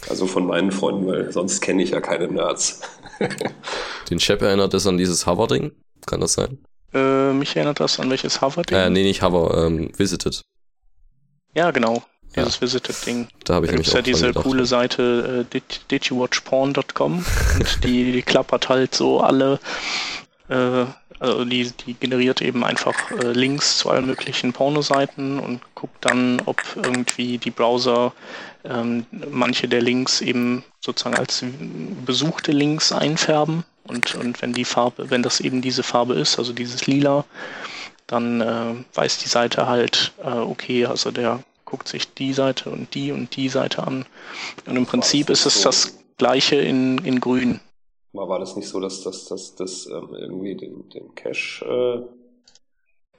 Also 0.09 0.27
von 0.27 0.45
meinen 0.45 0.73
Freunden, 0.73 1.07
weil 1.07 1.31
sonst 1.31 1.61
kenne 1.61 1.81
ich 1.81 1.91
ja 1.91 2.01
keine 2.01 2.27
Nerds. 2.27 2.81
Den 4.09 4.19
Chef 4.19 4.41
erinnert 4.41 4.73
das 4.73 4.85
an 4.85 4.97
dieses 4.97 5.25
Hover-Ding? 5.25 5.71
Kann 6.05 6.19
das 6.19 6.33
sein? 6.33 6.57
Äh, 6.93 7.31
mich 7.31 7.55
erinnert 7.55 7.79
das 7.79 8.01
an 8.01 8.09
welches 8.09 8.41
Hover-Ding? 8.41 8.77
Äh, 8.77 8.89
nee, 8.89 9.03
nicht 9.03 9.21
Hover, 9.21 9.65
ähm, 9.65 9.93
Visited. 9.97 10.41
Ja, 11.55 11.71
genau 11.71 12.03
dieses 12.35 12.55
ja. 12.55 12.61
Visited-Ding. 12.61 13.27
Da 13.43 13.55
habe 13.55 13.65
ich 13.65 13.71
da 13.71 13.77
mich 13.77 13.93
ja 13.93 14.01
diese 14.01 14.27
gedacht, 14.27 14.43
coole 14.43 14.65
Seite 14.65 15.45
äh, 15.49 15.53
did, 15.53 15.81
didyouwatchporn.com 15.91 17.25
und 17.59 17.83
die, 17.83 18.11
die 18.11 18.21
klappert 18.25 18.69
halt 18.69 18.95
so 18.95 19.21
alle, 19.21 19.59
äh, 20.49 20.85
also 21.23 21.45
die, 21.45 21.71
die 21.85 21.93
generiert 21.93 22.41
eben 22.41 22.63
einfach 22.65 22.93
äh, 23.11 23.31
Links 23.31 23.77
zu 23.77 23.89
allen 23.89 24.05
möglichen 24.05 24.51
Pornoseiten 24.51 25.39
und 25.39 25.61
guckt 25.73 26.03
dann, 26.05 26.41
ob 26.45 26.61
irgendwie 26.75 27.37
die 27.37 27.51
Browser 27.51 28.11
ähm, 28.65 29.05
manche 29.31 29.67
der 29.67 29.81
Links 29.81 30.21
eben 30.21 30.63
sozusagen 30.81 31.15
als 31.15 31.45
besuchte 32.05 32.51
Links 32.51 32.91
einfärben 32.91 33.63
und, 33.85 34.15
und 34.15 34.41
wenn 34.41 34.53
die 34.53 34.65
Farbe, 34.65 35.09
wenn 35.09 35.23
das 35.23 35.39
eben 35.39 35.61
diese 35.61 35.83
Farbe 35.83 36.15
ist, 36.15 36.37
also 36.37 36.51
dieses 36.51 36.87
Lila, 36.87 37.23
dann 38.07 38.41
äh, 38.41 38.75
weiß 38.93 39.19
die 39.19 39.29
Seite 39.29 39.67
halt, 39.67 40.13
äh, 40.23 40.29
okay, 40.29 40.85
also 40.85 41.11
der 41.11 41.41
guckt 41.65 41.87
sich 41.87 42.13
die 42.13 42.33
Seite 42.33 42.69
und 42.69 42.93
die 42.93 43.11
und 43.11 43.35
die 43.35 43.49
Seite 43.49 43.87
an. 43.87 44.05
Und 44.65 44.75
im 44.75 44.85
Prinzip 44.85 45.29
ist 45.29 45.45
es 45.45 45.61
das 45.61 45.97
gleiche 46.17 46.57
in, 46.57 46.97
in 46.99 47.19
grün. 47.19 47.59
War 48.13 48.39
das 48.39 48.55
nicht 48.55 48.67
so, 48.67 48.79
dass 48.79 49.01
das, 49.01 49.25
dass, 49.25 49.55
dass, 49.55 49.87
ähm, 49.87 50.09
irgendwie 50.13 50.55
den, 50.55 50.87
den 50.89 51.15
Cache 51.15 51.65
äh, 51.65 52.05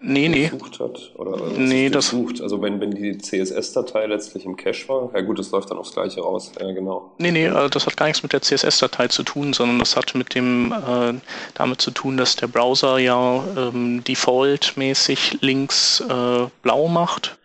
nee, 0.00 0.28
nee. 0.28 0.48
gesucht 0.48 0.78
hat? 0.78 1.12
Oder 1.16 1.50
nee, 1.58 1.90
das 1.90 2.10
gesucht? 2.10 2.40
Also 2.40 2.62
wenn, 2.62 2.80
wenn 2.80 2.92
die 2.92 3.18
CSS-Datei 3.18 4.06
letztlich 4.06 4.44
im 4.44 4.56
Cache 4.56 4.88
war, 4.88 5.10
ja 5.14 5.20
gut, 5.22 5.38
das 5.38 5.50
läuft 5.50 5.70
dann 5.70 5.78
aufs 5.78 5.92
gleiche 5.92 6.20
raus. 6.20 6.52
Ja, 6.60 6.70
genau. 6.72 7.12
Nee, 7.18 7.32
nee, 7.32 7.48
also 7.48 7.68
das 7.68 7.86
hat 7.86 7.96
gar 7.96 8.06
nichts 8.06 8.22
mit 8.22 8.32
der 8.32 8.42
CSS-Datei 8.42 9.08
zu 9.08 9.24
tun, 9.24 9.52
sondern 9.52 9.80
das 9.80 9.96
hat 9.96 10.14
mit 10.14 10.34
dem 10.34 10.72
äh, 10.72 11.14
damit 11.54 11.80
zu 11.80 11.90
tun, 11.90 12.16
dass 12.16 12.36
der 12.36 12.46
Browser 12.46 12.98
ja 12.98 13.42
ähm, 13.56 14.04
default-mäßig 14.04 15.38
Links 15.40 16.00
äh, 16.00 16.46
blau 16.62 16.88
macht 16.88 17.38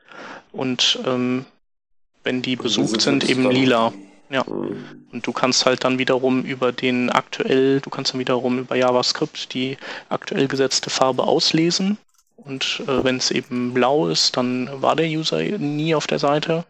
und 0.52 1.00
ähm, 1.06 1.45
wenn 2.24 2.41
die 2.41 2.56
besucht 2.56 3.02
sind, 3.02 3.28
eben 3.28 3.50
lila. 3.50 3.93
Ja. 4.30 4.42
Und 4.44 5.26
du 5.26 5.32
kannst 5.32 5.66
halt 5.66 5.84
dann 5.84 5.98
wiederum 5.98 6.44
über 6.44 6.72
den 6.72 7.10
aktuell, 7.10 7.82
du 7.82 7.90
kannst 7.90 8.14
dann 8.14 8.20
wiederum 8.20 8.60
über 8.60 8.76
JavaScript 8.76 9.54
die 9.54 9.78
aktuell 10.10 10.48
gesetzte 10.48 10.90
Farbe 10.90 11.24
auslesen. 11.24 11.98
Und 12.36 12.82
äh, 12.88 13.04
wenn 13.04 13.18
es 13.18 13.32
eben 13.32 13.74
blau 13.74 14.08
ist, 14.08 14.38
dann 14.38 14.82
war 14.82 14.96
der 14.96 15.08
User 15.08 15.42
nie 15.42 15.96
auf 15.96 16.08
der 16.08 16.20
Seite. 16.20 16.66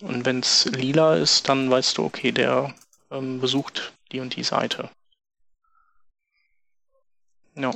Und 0.00 0.24
wenn 0.24 0.40
es 0.40 0.64
lila 0.66 1.16
ist, 1.16 1.48
dann 1.48 1.70
weißt 1.70 1.98
du, 1.98 2.04
okay, 2.04 2.32
der 2.32 2.74
ähm, 3.10 3.40
besucht 3.40 3.92
die 4.12 4.20
und 4.20 4.34
die 4.36 4.44
Seite. 4.44 4.90
Ja. 7.54 7.72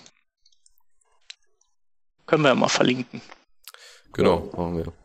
Können 2.27 2.45
wir 2.45 2.49
ja 2.49 2.55
mal 2.55 2.69
verlinken. 2.69 3.21
Genau, 4.13 4.51
machen 4.57 4.79
wir. 4.79 5.02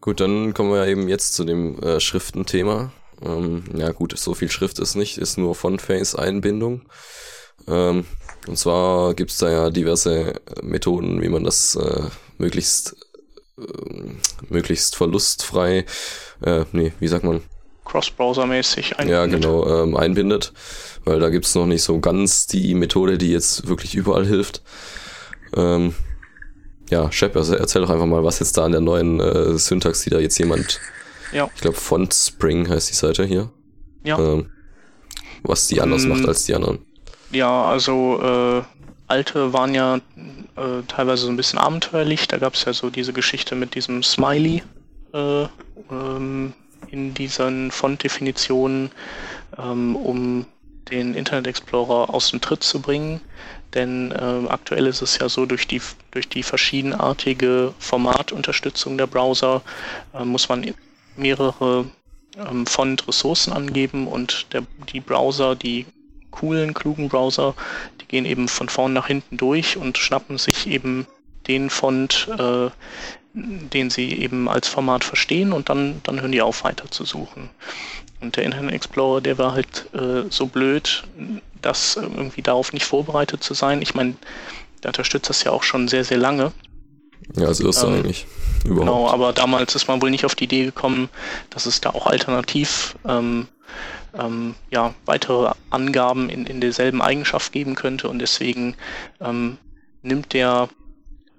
Gut, 0.00 0.20
dann 0.20 0.54
kommen 0.54 0.72
wir 0.72 0.86
eben 0.86 1.08
jetzt 1.08 1.34
zu 1.34 1.44
dem 1.44 1.78
äh, 1.82 2.00
Schriftenthema. 2.00 2.90
Ähm, 3.22 3.64
ja 3.74 3.92
gut, 3.92 4.16
so 4.16 4.34
viel 4.34 4.50
Schrift 4.50 4.78
ist 4.78 4.94
nicht, 4.94 5.18
ist 5.18 5.36
nur 5.36 5.54
Font-Face-Einbindung. 5.54 6.82
Ähm, 7.68 8.06
und 8.46 8.56
zwar 8.56 9.14
gibt's 9.14 9.38
da 9.38 9.50
ja 9.50 9.70
diverse 9.70 10.40
Methoden, 10.62 11.20
wie 11.20 11.28
man 11.28 11.44
das 11.44 11.76
äh, 11.76 12.04
möglichst 12.38 12.96
äh, 13.58 13.62
möglichst 14.48 14.96
verlustfrei, 14.96 15.84
äh, 16.42 16.64
nee, 16.72 16.92
wie 16.98 17.08
sagt 17.08 17.24
man? 17.24 17.42
Cross-Browser-mäßig 17.84 18.98
einbindet. 18.98 19.10
Ja, 19.10 19.26
genau, 19.26 19.82
ähm, 19.82 19.96
einbindet. 19.96 20.52
Weil 21.04 21.20
da 21.20 21.28
gibt's 21.28 21.54
noch 21.54 21.66
nicht 21.66 21.82
so 21.82 21.98
ganz 22.00 22.46
die 22.46 22.74
Methode, 22.74 23.18
die 23.18 23.32
jetzt 23.32 23.68
wirklich 23.68 23.94
überall 23.94 24.26
hilft. 24.26 24.62
Ähm, 25.56 25.94
ja, 26.90 27.10
Shep, 27.10 27.36
also 27.36 27.54
erzähl 27.54 27.82
doch 27.82 27.90
einfach 27.90 28.06
mal, 28.06 28.24
was 28.24 28.38
jetzt 28.40 28.56
da 28.56 28.64
an 28.64 28.72
der 28.72 28.80
neuen 28.80 29.20
äh, 29.20 29.58
Syntax, 29.58 30.02
die 30.02 30.10
da 30.10 30.18
jetzt 30.18 30.38
jemand, 30.38 30.80
ja. 31.32 31.48
ich 31.54 31.60
glaube 31.60 31.76
Font 31.76 32.12
Spring 32.14 32.68
heißt 32.68 32.90
die 32.90 32.94
Seite 32.94 33.24
hier, 33.24 33.50
ja. 34.04 34.18
Ähm, 34.18 34.50
was 35.42 35.68
die 35.68 35.80
anders 35.80 36.04
ähm, 36.04 36.10
macht 36.10 36.26
als 36.26 36.44
die 36.44 36.54
anderen. 36.54 36.78
Ja, 37.32 37.64
also 37.64 38.20
äh, 38.22 38.62
alte 39.06 39.52
waren 39.52 39.74
ja 39.74 39.96
äh, 39.96 40.82
teilweise 40.88 41.24
so 41.24 41.30
ein 41.30 41.36
bisschen 41.36 41.58
abenteuerlich. 41.58 42.28
Da 42.28 42.38
gab 42.38 42.54
es 42.54 42.64
ja 42.64 42.72
so 42.72 42.90
diese 42.90 43.12
Geschichte 43.12 43.54
mit 43.54 43.74
diesem 43.74 44.02
Smiley 44.02 44.62
äh, 45.12 45.46
ähm, 45.90 46.52
in 46.90 47.14
diesen 47.14 47.70
Font-Definitionen, 47.70 48.90
ähm, 49.58 49.96
um 49.96 50.46
den 50.90 51.14
Internet 51.14 51.46
Explorer 51.46 52.12
aus 52.12 52.30
dem 52.30 52.40
Tritt 52.40 52.62
zu 52.62 52.80
bringen. 52.80 53.20
Denn 53.74 54.10
äh, 54.10 54.48
aktuell 54.48 54.86
ist 54.86 55.02
es 55.02 55.18
ja 55.18 55.28
so, 55.28 55.46
durch 55.46 55.68
die, 55.68 55.80
durch 56.10 56.28
die 56.28 56.42
verschiedenartige 56.42 57.72
Formatunterstützung 57.78 58.98
der 58.98 59.06
Browser 59.06 59.62
äh, 60.12 60.24
muss 60.24 60.48
man 60.48 60.74
mehrere 61.16 61.86
ähm, 62.36 62.66
Font-Ressourcen 62.66 63.52
angeben 63.52 64.08
und 64.08 64.52
der, 64.52 64.62
die 64.92 65.00
Browser, 65.00 65.54
die 65.54 65.86
coolen, 66.30 66.74
klugen 66.74 67.08
Browser, 67.08 67.54
die 68.00 68.06
gehen 68.06 68.24
eben 68.24 68.48
von 68.48 68.68
vorn 68.68 68.92
nach 68.92 69.06
hinten 69.06 69.36
durch 69.36 69.76
und 69.76 69.98
schnappen 69.98 70.38
sich 70.38 70.66
eben 70.66 71.06
den 71.46 71.70
Font, 71.70 72.28
äh, 72.38 72.70
den 73.34 73.90
sie 73.90 74.12
eben 74.18 74.48
als 74.48 74.68
Format 74.68 75.04
verstehen 75.04 75.52
und 75.52 75.68
dann, 75.68 76.00
dann 76.02 76.20
hören 76.20 76.32
die 76.32 76.42
auf 76.42 76.64
weiter 76.64 76.90
zu 76.90 77.04
suchen. 77.04 77.50
Und 78.20 78.36
der 78.36 78.44
Internet 78.44 78.74
Explorer, 78.74 79.20
der 79.20 79.38
war 79.38 79.52
halt 79.52 79.86
äh, 79.94 80.28
so 80.30 80.46
blöd, 80.46 81.04
das 81.62 81.96
äh, 81.96 82.02
irgendwie 82.02 82.42
darauf 82.42 82.72
nicht 82.72 82.84
vorbereitet 82.84 83.42
zu 83.42 83.54
sein. 83.54 83.82
Ich 83.82 83.94
meine, 83.94 84.14
der 84.82 84.90
unterstützt 84.90 85.30
das 85.30 85.44
ja 85.44 85.52
auch 85.52 85.62
schon 85.62 85.88
sehr, 85.88 86.04
sehr 86.04 86.18
lange. 86.18 86.52
Ja, 87.36 87.46
das 87.46 87.60
ist 87.60 87.82
ähm, 87.82 87.94
eigentlich. 87.94 88.26
Überhaupt. 88.64 88.80
Genau, 88.80 89.08
aber 89.08 89.32
damals 89.32 89.74
ist 89.74 89.88
man 89.88 90.02
wohl 90.02 90.10
nicht 90.10 90.24
auf 90.24 90.34
die 90.34 90.44
Idee 90.44 90.64
gekommen, 90.64 91.08
dass 91.48 91.66
es 91.66 91.80
da 91.80 91.90
auch 91.90 92.06
alternativ 92.06 92.96
ähm, 93.06 93.48
ähm, 94.18 94.54
ja, 94.70 94.94
weitere 95.06 95.52
Angaben 95.70 96.28
in, 96.28 96.46
in 96.46 96.60
derselben 96.60 97.00
Eigenschaft 97.00 97.52
geben 97.52 97.74
könnte 97.74 98.08
und 98.08 98.18
deswegen 98.18 98.74
ähm, 99.20 99.58
nimmt 100.02 100.32
der, 100.32 100.68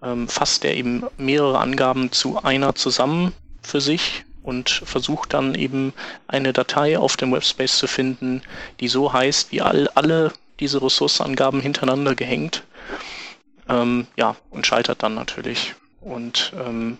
ähm, 0.02 0.28
fasst 0.28 0.64
der 0.64 0.78
eben 0.78 1.04
mehrere 1.18 1.60
Angaben 1.60 2.12
zu 2.12 2.42
einer 2.42 2.76
zusammen 2.76 3.34
für 3.62 3.82
sich 3.82 4.24
und 4.44 4.70
versucht 4.70 5.34
dann 5.34 5.56
eben 5.56 5.94
eine 6.28 6.54
Datei 6.54 6.98
auf 6.98 7.18
dem 7.18 7.32
Webspace 7.32 7.78
zu 7.78 7.88
finden, 7.88 8.42
die 8.80 8.88
so 8.88 9.14
heißt, 9.14 9.52
wie 9.52 9.62
all, 9.62 9.88
alle 9.90 10.34
diese 10.60 10.82
Ressourcenangaben 10.82 11.62
hintereinander 11.62 12.16
gehängt. 12.16 12.64
Ähm, 13.70 14.08
ja, 14.18 14.36
und 14.50 14.66
scheitert 14.66 15.04
dann 15.04 15.16
natürlich. 15.16 15.76
Und 16.02 16.54
ähm, 16.56 16.98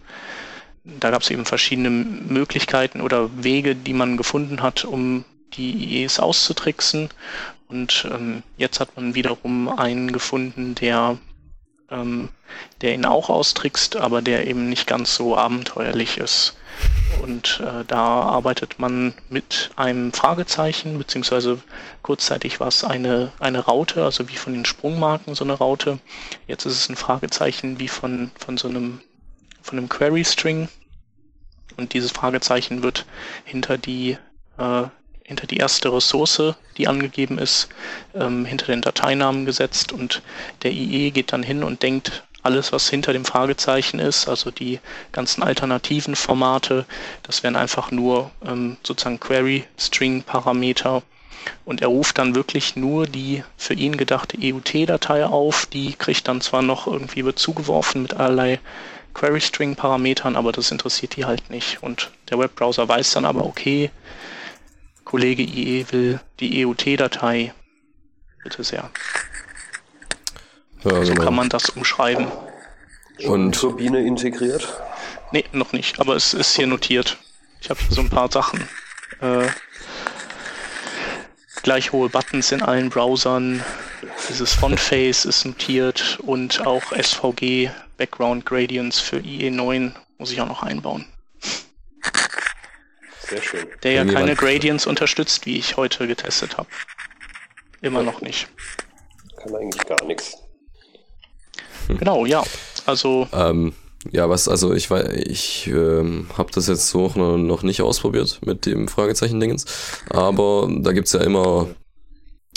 da 0.84 1.12
gab 1.12 1.22
es 1.22 1.30
eben 1.30 1.46
verschiedene 1.46 1.90
Möglichkeiten 1.90 3.02
oder 3.02 3.30
Wege, 3.44 3.76
die 3.76 3.94
man 3.94 4.18
gefunden 4.18 4.62
hat, 4.62 4.86
um 4.86 5.26
die 5.54 6.02
IEs 6.02 6.20
auszutricksen. 6.20 7.10
Und 7.68 8.08
ähm, 8.12 8.44
jetzt 8.58 8.80
hat 8.80 8.96
man 8.96 9.16
wiederum 9.16 9.70
einen 9.70 10.12
gefunden, 10.12 10.76
der 10.76 11.18
ähm, 11.92 12.30
der 12.82 12.96
ihn 12.96 13.06
auch 13.06 13.30
austrickst, 13.30 13.98
aber 13.98 14.22
der 14.22 14.48
eben 14.48 14.70
nicht 14.70 14.88
ganz 14.88 15.16
so 15.16 15.38
abenteuerlich 15.38 16.18
ist. 16.18 16.56
Und 17.22 17.60
äh, 17.60 17.86
da 17.86 18.22
arbeitet 18.22 18.80
man 18.80 19.14
mit 19.30 19.72
einem 19.76 20.12
Fragezeichen, 20.12 20.98
beziehungsweise 20.98 21.60
kurzzeitig 22.02 22.60
war 22.60 22.68
es 22.68 22.84
eine, 22.84 23.32
eine 23.40 23.60
Raute, 23.60 24.04
also 24.04 24.28
wie 24.30 24.38
von 24.38 24.54
den 24.54 24.66
Sprungmarken 24.66 25.36
so 25.36 25.44
eine 25.44 25.54
Raute. 25.54 26.00
Jetzt 26.48 26.66
ist 26.66 26.74
es 26.74 26.90
ein 26.90 26.96
Fragezeichen 26.96 27.80
wie 27.80 27.88
von, 27.88 28.32
von 28.40 28.58
so 28.58 28.68
einem, 28.70 29.02
von 29.62 29.78
einem 29.78 29.90
Query 29.90 30.26
String. 30.26 30.70
Und 31.78 31.94
dieses 31.94 32.12
Fragezeichen 32.12 32.84
wird 32.84 33.06
hinter 33.46 33.78
die, 33.78 34.18
äh, 34.58 34.84
hinter 35.24 35.48
die 35.48 35.58
erste 35.58 35.94
Ressource, 35.94 36.56
die 36.78 36.88
angegeben 36.88 37.38
ist, 37.38 37.70
ähm, 38.16 38.46
hinter 38.46 38.68
den 38.68 38.82
Dateinamen 38.82 39.46
gesetzt 39.46 39.92
und 39.92 40.22
der 40.64 40.72
IE 40.72 41.12
geht 41.12 41.34
dann 41.34 41.44
hin 41.44 41.64
und 41.64 41.84
denkt, 41.84 42.24
alles, 42.44 42.72
was 42.72 42.90
hinter 42.90 43.14
dem 43.14 43.26
Fragezeichen 43.26 44.00
ist, 44.00 44.28
also 44.28 44.52
die 44.52 44.80
ganzen 45.12 45.44
alternativen 45.44 46.16
Formate, 46.16 46.86
das 47.24 47.44
wären 47.44 47.56
einfach 47.56 47.92
nur 47.92 48.32
ähm, 48.46 48.78
sozusagen 48.84 49.20
Query-String-Parameter. 49.20 51.04
Und 51.66 51.82
er 51.82 51.88
ruft 51.88 52.20
dann 52.20 52.36
wirklich 52.36 52.76
nur 52.76 53.08
die 53.08 53.44
für 53.58 53.74
ihn 53.74 53.98
gedachte 53.98 54.38
EUT-Datei 54.40 55.26
auf. 55.26 55.66
Die 55.66 55.94
kriegt 55.94 56.28
dann 56.28 56.40
zwar 56.40 56.62
noch 56.62 56.86
irgendwie 56.86 57.26
wird 57.26 57.40
zugeworfen 57.40 58.04
mit 58.04 58.14
allerlei 58.14 58.60
Query-String-Parametern, 59.16 60.36
aber 60.36 60.52
das 60.52 60.72
interessiert 60.72 61.16
die 61.16 61.26
halt 61.26 61.50
nicht. 61.50 61.82
Und 61.82 62.12
der 62.30 62.38
Webbrowser 62.38 62.88
weiß 62.88 63.12
dann 63.12 63.26
aber, 63.26 63.46
okay, 63.46 63.90
Kollege 65.04 65.42
IE 65.44 65.86
will 65.92 66.20
die 66.40 66.64
EUT-Datei. 66.66 67.54
Bitte 68.44 68.64
sehr. 68.64 68.90
Ja, 70.84 71.06
so 71.06 71.14
genau. 71.14 71.26
kann 71.26 71.36
man 71.36 71.50
das 71.50 71.70
umschreiben. 71.70 72.28
Und 73.26 73.54
Turbine 73.54 74.06
integriert? 74.06 74.82
Nee, 75.32 75.46
noch 75.52 75.74
nicht, 75.74 76.00
aber 76.00 76.16
es 76.16 76.34
ist 76.34 76.56
hier 76.56 76.68
notiert. 76.68 77.18
Ich 77.62 77.70
habe 77.70 77.80
hier 77.80 77.92
so 77.92 78.02
ein 78.02 78.10
paar 78.10 78.32
Sachen. 78.32 78.68
Äh, 79.22 79.48
gleich 81.62 81.92
hohe 81.92 82.10
Buttons 82.10 82.52
in 82.52 82.62
allen 82.64 82.90
Browsern. 82.90 83.64
Dieses 84.30 84.54
Fontface 84.54 85.26
ist 85.26 85.46
notiert 85.46 86.20
und 86.24 86.66
auch 86.66 86.92
SVG 86.92 87.70
Background 87.98 88.46
Gradients 88.46 89.00
für 89.00 89.18
IE9 89.18 89.92
muss 90.18 90.32
ich 90.32 90.42
auch 90.42 90.48
noch 90.48 90.64
einbauen. 90.64 91.06
Sehr 93.28 93.42
schön. 93.42 93.68
Der 93.84 93.92
ja 93.94 94.06
keine 94.06 94.36
Gradients 94.36 94.88
unterstützt, 94.88 95.46
wie 95.46 95.58
ich 95.58 95.78
heute 95.78 96.08
getestet 96.08 96.58
habe. 96.58 96.68
Immer 97.82 98.04
noch 98.04 98.22
nicht. 98.22 98.48
Kann 99.38 99.56
eigentlich 99.56 99.86
gar 99.86 100.04
nichts. 100.06 100.41
Genau, 101.98 102.26
ja. 102.26 102.44
Also. 102.86 103.28
Ähm, 103.34 103.74
ja, 104.12 104.30
was, 104.30 104.48
also 104.48 104.74
ich 104.74 104.90
weiß, 104.90 105.10
ich 105.14 105.68
ähm, 105.68 106.28
habe 106.36 106.52
das 106.52 106.68
jetzt 106.68 106.88
so 106.88 107.10
noch 107.16 107.62
nicht 107.62 107.82
ausprobiert 107.82 108.40
mit 108.44 108.66
dem 108.66 108.88
Fragezeichen-Dingens, 108.88 109.66
aber 110.10 110.68
da 110.80 110.92
gibt's 110.92 111.14
ja 111.14 111.22
immer, 111.22 111.68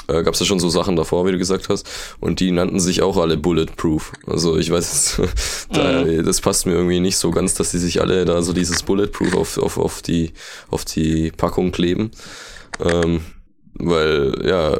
äh, 0.08 0.22
gab's 0.22 0.40
ja 0.40 0.46
schon 0.46 0.58
so 0.58 0.70
Sachen 0.70 0.96
davor, 0.96 1.26
wie 1.26 1.32
du 1.32 1.38
gesagt 1.38 1.68
hast, 1.68 1.86
und 2.18 2.40
die 2.40 2.50
nannten 2.50 2.80
sich 2.80 3.02
auch 3.02 3.18
alle 3.18 3.36
Bulletproof. 3.36 4.12
Also 4.26 4.56
ich 4.56 4.70
weiß, 4.70 5.20
da, 5.70 6.04
mhm. 6.04 6.24
das 6.24 6.40
passt 6.40 6.64
mir 6.64 6.72
irgendwie 6.72 7.00
nicht 7.00 7.18
so 7.18 7.30
ganz, 7.30 7.52
dass 7.52 7.72
die 7.72 7.78
sich 7.78 8.00
alle 8.00 8.24
da 8.24 8.40
so 8.40 8.54
dieses 8.54 8.82
Bulletproof 8.82 9.34
auf, 9.34 9.58
auf, 9.58 9.78
auf, 9.78 10.02
die, 10.02 10.32
auf 10.70 10.86
die 10.86 11.30
Packung 11.30 11.72
kleben. 11.72 12.10
Ähm, 12.82 13.20
weil, 13.74 14.42
ja, 14.46 14.78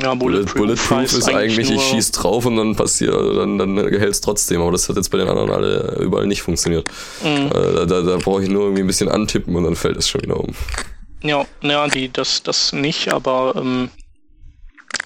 ja, 0.00 0.14
Bulletproof, 0.14 0.54
Bulletproof 0.54 1.02
ist 1.02 1.28
eigentlich, 1.28 1.70
ich 1.70 1.82
schieß 1.82 2.12
drauf 2.12 2.46
und 2.46 2.56
dann 2.56 2.76
passiert, 2.76 3.14
dann, 3.14 3.58
dann 3.58 3.76
hält 3.76 4.12
es 4.12 4.20
trotzdem. 4.20 4.60
Aber 4.60 4.72
das 4.72 4.88
hat 4.88 4.96
jetzt 4.96 5.10
bei 5.10 5.18
den 5.18 5.28
anderen 5.28 5.50
alle 5.50 5.98
überall 6.00 6.26
nicht 6.26 6.42
funktioniert. 6.42 6.88
Mhm. 7.22 7.46
Äh, 7.46 7.50
da 7.50 7.86
da, 7.86 8.02
da 8.02 8.16
brauche 8.16 8.42
ich 8.42 8.48
nur 8.48 8.62
irgendwie 8.64 8.82
ein 8.82 8.86
bisschen 8.86 9.08
antippen 9.08 9.56
und 9.56 9.64
dann 9.64 9.76
fällt 9.76 9.96
es 9.96 10.08
schon 10.08 10.22
wieder 10.22 10.38
um. 10.38 10.54
Ja, 11.22 11.44
ja, 11.62 11.88
die, 11.88 12.12
das, 12.12 12.42
das 12.42 12.72
nicht, 12.72 13.12
aber 13.12 13.54
ähm, 13.56 13.90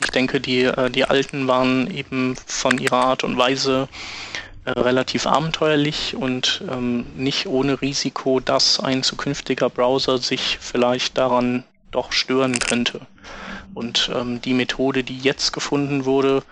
ich 0.05 0.11
denke, 0.11 0.41
die, 0.41 0.65
äh, 0.65 0.91
die 0.91 1.05
alten 1.05 1.49
waren 1.49 1.91
eben 1.91 2.37
von 2.47 2.79
ihrer 2.79 3.05
Art 3.05 3.25
und 3.25 3.39
Weise 3.39 3.89
äh, 4.65 4.71
relativ 4.73 5.27
abenteuerlich 5.27 6.15
und 6.17 6.63
ähm, 6.71 7.07
nicht 7.17 7.47
ohne 7.47 7.81
Risiko, 7.81 8.41
dass 8.41 8.79
ein 8.79 9.03
zukünftiger 9.03 9.71
Browser 9.71 10.19
sich 10.19 10.59
vielleicht 10.61 11.17
daran 11.17 11.65
doch 11.91 12.13
stören 12.13 12.59
könnte. 12.59 13.01
Und 13.75 14.11
ähm, 14.15 14.41
die 14.41 14.55
Methode, 14.55 15.05
die 15.05 15.19
jetzt 15.19 15.53
gefunden 15.53 16.05
wurde, 16.05 16.43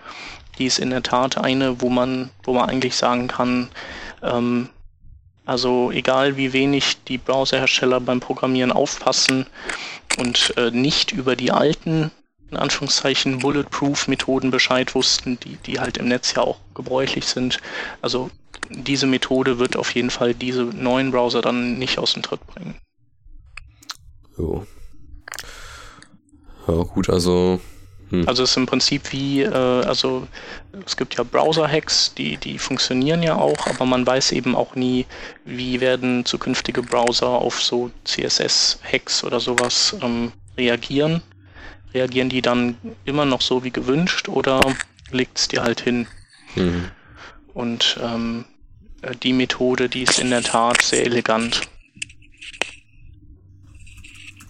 die 0.57 0.65
ist 0.65 0.79
in 0.79 0.89
der 0.89 1.03
Tat 1.03 1.37
eine, 1.37 1.81
wo 1.81 1.89
man, 1.89 2.29
wo 2.43 2.53
man 2.53 2.69
eigentlich 2.69 2.95
sagen 2.95 3.27
kann, 3.27 3.69
ähm, 4.21 4.69
also 5.45 5.91
egal 5.91 6.37
wie 6.37 6.53
wenig 6.53 7.03
die 7.03 7.17
Browserhersteller 7.17 7.99
beim 7.99 8.19
Programmieren 8.19 8.71
aufpassen 8.71 9.47
und 10.17 10.53
äh, 10.57 10.71
nicht 10.71 11.11
über 11.11 11.35
die 11.35 11.51
alten, 11.51 12.11
in 12.49 12.57
Anführungszeichen, 12.57 13.39
Bulletproof-Methoden 13.39 14.51
Bescheid 14.51 14.93
wussten, 14.93 15.39
die, 15.39 15.55
die 15.57 15.79
halt 15.79 15.97
im 15.97 16.07
Netz 16.07 16.33
ja 16.35 16.43
auch 16.43 16.59
gebräuchlich 16.75 17.25
sind. 17.25 17.59
Also 18.01 18.29
diese 18.69 19.07
Methode 19.07 19.57
wird 19.57 19.77
auf 19.77 19.95
jeden 19.95 20.09
Fall 20.09 20.33
diese 20.33 20.63
neuen 20.63 21.11
Browser 21.11 21.41
dann 21.41 21.79
nicht 21.79 21.97
aus 21.97 22.13
dem 22.13 22.23
Tritt 22.23 22.45
bringen. 22.47 22.75
Jo. 24.37 24.65
Ja, 26.71 26.83
gut, 26.83 27.09
also. 27.09 27.59
Hm. 28.09 28.27
Also 28.27 28.43
es 28.43 28.51
ist 28.51 28.57
im 28.57 28.65
Prinzip 28.65 29.11
wie, 29.11 29.41
äh, 29.41 29.53
also 29.53 30.27
es 30.85 30.97
gibt 30.97 31.15
ja 31.17 31.23
Browser-Hacks, 31.23 32.13
die, 32.13 32.37
die 32.37 32.59
funktionieren 32.59 33.23
ja 33.23 33.35
auch, 33.35 33.67
aber 33.67 33.85
man 33.85 34.05
weiß 34.05 34.33
eben 34.33 34.55
auch 34.55 34.75
nie, 34.75 35.05
wie 35.45 35.79
werden 35.79 36.25
zukünftige 36.25 36.83
Browser 36.83 37.29
auf 37.29 37.61
so 37.61 37.89
CSS-Hacks 38.05 39.23
oder 39.23 39.39
sowas 39.39 39.95
ähm, 40.01 40.33
reagieren. 40.57 41.21
Reagieren 41.93 42.29
die 42.29 42.41
dann 42.41 42.77
immer 43.05 43.25
noch 43.25 43.41
so 43.41 43.63
wie 43.63 43.71
gewünscht 43.71 44.29
oder 44.29 44.61
legt 45.11 45.37
es 45.37 45.47
dir 45.47 45.63
halt 45.63 45.81
hin? 45.81 46.07
Mhm. 46.55 46.91
Und 47.53 47.97
ähm, 48.01 48.45
äh, 49.01 49.15
die 49.15 49.33
Methode, 49.33 49.89
die 49.89 50.03
ist 50.03 50.19
in 50.19 50.29
der 50.29 50.43
Tat 50.43 50.81
sehr 50.81 51.05
elegant. 51.05 51.61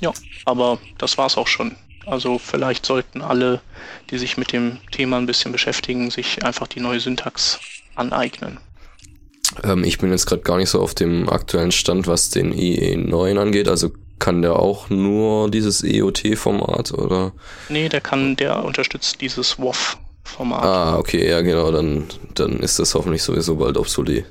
Ja, 0.01 0.11
aber 0.45 0.79
das 0.97 1.17
war's 1.17 1.37
auch 1.37 1.47
schon. 1.47 1.75
Also 2.05 2.39
vielleicht 2.39 2.85
sollten 2.85 3.21
alle, 3.21 3.61
die 4.09 4.17
sich 4.17 4.37
mit 4.37 4.51
dem 4.51 4.79
Thema 4.91 5.17
ein 5.17 5.25
bisschen 5.25 5.51
beschäftigen, 5.51 6.11
sich 6.11 6.43
einfach 6.43 6.67
die 6.67 6.79
neue 6.79 6.99
Syntax 6.99 7.59
aneignen. 7.95 8.59
Ähm, 9.63 9.83
ich 9.83 9.97
bin 9.97 10.11
jetzt 10.11 10.25
gerade 10.25 10.41
gar 10.41 10.57
nicht 10.57 10.69
so 10.69 10.81
auf 10.81 10.95
dem 10.95 11.29
aktuellen 11.29 11.71
Stand, 11.71 12.07
was 12.07 12.29
den 12.29 12.53
IE9 12.53 13.39
angeht. 13.39 13.67
Also 13.67 13.91
kann 14.19 14.41
der 14.41 14.57
auch 14.57 14.89
nur 14.89 15.49
dieses 15.49 15.83
EOT-Format 15.83 16.93
oder? 16.93 17.33
Nee, 17.69 17.89
der 17.89 18.01
kann, 18.01 18.35
der 18.35 18.63
unterstützt 18.63 19.19
dieses 19.19 19.57
WOF-Format. 19.59 20.63
Ah, 20.63 20.97
okay, 20.97 21.27
ja 21.27 21.41
genau, 21.41 21.71
dann, 21.71 22.05
dann 22.35 22.59
ist 22.59 22.77
das 22.79 22.93
hoffentlich 22.93 23.23
sowieso 23.23 23.55
bald 23.55 23.77
obsolet. 23.77 24.25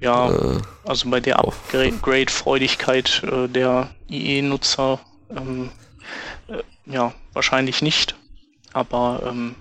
Ja, 0.00 0.30
äh, 0.30 0.58
also 0.84 1.10
bei 1.10 1.20
der 1.20 1.38
Upgrade-Freudigkeit 1.40 3.22
äh, 3.24 3.46
der 3.48 3.90
IE-Nutzer 4.08 4.98
ähm, 5.36 5.66
äh, 5.66 5.89
ja, 6.90 7.12
wahrscheinlich 7.32 7.82
nicht. 7.82 8.16
Aber 8.72 9.22
ähm, 9.28 9.54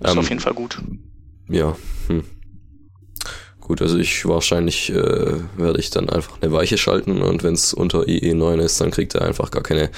ist 0.00 0.12
ähm, 0.12 0.18
auf 0.18 0.28
jeden 0.28 0.40
Fall 0.40 0.54
gut. 0.54 0.78
Ja. 1.48 1.76
Hm. 2.08 2.24
Gut, 3.60 3.80
also 3.80 3.96
ich 3.96 4.26
wahrscheinlich 4.26 4.90
äh, 4.90 5.40
werde 5.56 5.78
ich 5.78 5.88
dann 5.88 6.10
einfach 6.10 6.40
eine 6.42 6.52
Weiche 6.52 6.76
schalten 6.76 7.22
und 7.22 7.42
wenn 7.42 7.54
es 7.54 7.72
unter 7.72 8.00
IE9 8.00 8.60
ist, 8.60 8.80
dann 8.80 8.90
kriegt 8.90 9.14
er 9.14 9.22
einfach 9.22 9.50
gar 9.50 9.62
keine 9.62 9.90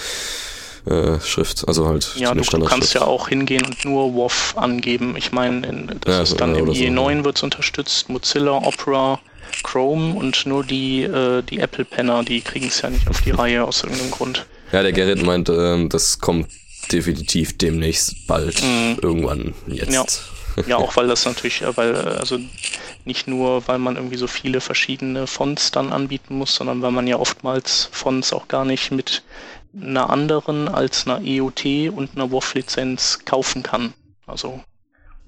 äh, 0.87 1.19
Schrift, 1.19 1.67
also 1.67 1.89
halt 1.89 2.15
ja, 2.17 2.33
du, 2.33 2.43
du 2.43 2.65
kannst 2.65 2.95
ja 2.95 3.03
auch 3.03 3.29
hingehen 3.29 3.67
und 3.67 3.85
nur 3.85 4.15
WoW 4.15 4.55
angeben. 4.57 5.17
Ich 5.17 5.33
meine, 5.33 5.97
das 6.01 6.15
ja, 6.15 6.23
ist 6.23 6.41
dann 6.41 6.55
ja, 6.55 6.61
im 6.61 6.69
IE9 6.69 7.19
so. 7.19 7.25
wird 7.25 7.37
es 7.39 7.43
unterstützt, 7.43 8.09
Mozilla, 8.09 8.53
Opera, 8.53 9.19
Chrome 9.65 10.15
und 10.15 10.47
nur 10.47 10.63
die, 10.63 11.03
äh, 11.03 11.43
die 11.43 11.59
Apple-Penner, 11.59 12.23
die 12.23 12.43
kriegen 12.43 12.69
es 12.69 12.83
ja 12.83 12.91
nicht 12.91 13.09
auf 13.09 13.21
die 13.23 13.33
Reihe 13.33 13.65
aus 13.65 13.83
irgendeinem 13.83 14.13
Grund. 14.13 14.47
Ja, 14.77 14.83
der 14.83 14.93
Gerrit 14.93 15.23
meint, 15.25 15.49
äh, 15.49 15.89
das 15.89 16.19
kommt 16.19 16.49
definitiv 16.93 17.57
demnächst 17.57 18.27
bald, 18.27 18.63
mhm. 18.63 18.99
irgendwann 19.01 19.55
jetzt. 19.67 19.91
Ja. 19.91 20.65
ja, 20.67 20.77
auch 20.85 20.95
weil 20.97 21.07
das 21.07 21.25
natürlich, 21.25 21.63
weil, 21.77 21.95
äh, 21.95 22.19
also 22.19 22.39
nicht 23.07 23.27
nur, 23.27 23.67
weil 23.69 23.79
man 23.79 23.97
irgendwie 23.97 24.19
so 24.19 24.27
viele 24.27 24.61
verschiedene 24.61 25.27
Fonts 25.27 25.71
dann 25.71 25.95
anbieten 25.95 26.37
muss, 26.37 26.55
sondern 26.55 26.83
weil 26.83 26.91
man 26.91 27.07
ja 27.07 27.17
oftmals 27.17 27.89
Fonts 27.91 28.35
auch 28.35 28.49
gar 28.49 28.67
nicht 28.67 28.91
mit 28.91 29.23
einer 29.75 30.11
anderen 30.11 30.69
als 30.69 31.07
einer 31.07 31.23
EOT 31.25 31.65
und 31.97 32.11
einer 32.15 32.31
WOF-Lizenz 32.31 33.21
kaufen 33.25 33.63
kann. 33.63 33.95
Also, 34.27 34.61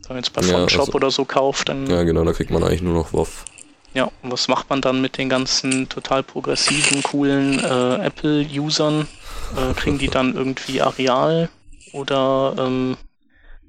wenn 0.03 0.09
man 0.09 0.17
jetzt 0.19 0.35
bei 0.35 0.43
ja, 0.43 0.59
Fontshop 0.59 0.81
also, 0.81 0.93
oder 0.93 1.11
so 1.11 1.25
kauft, 1.25 1.71
dann. 1.71 1.87
Ja, 1.87 2.03
genau, 2.03 2.23
da 2.23 2.35
kriegt 2.35 2.51
man 2.51 2.63
eigentlich 2.63 2.83
nur 2.83 2.93
noch 2.93 3.15
WOF. 3.15 3.47
Ja, 3.95 4.11
und 4.23 4.31
was 4.31 4.47
macht 4.49 4.69
man 4.69 4.83
dann 4.83 5.01
mit 5.01 5.17
den 5.17 5.31
ganzen 5.31 5.89
total 5.89 6.23
progressiven, 6.23 7.03
coolen 7.03 7.59
äh, 7.65 8.07
Apple-Usern? 8.07 9.09
Äh, 9.57 9.75
kriegen 9.75 9.99
die 9.99 10.09
dann 10.09 10.35
irgendwie 10.35 10.81
Areal 10.81 11.49
oder 11.93 12.55
ähm, 12.59 12.97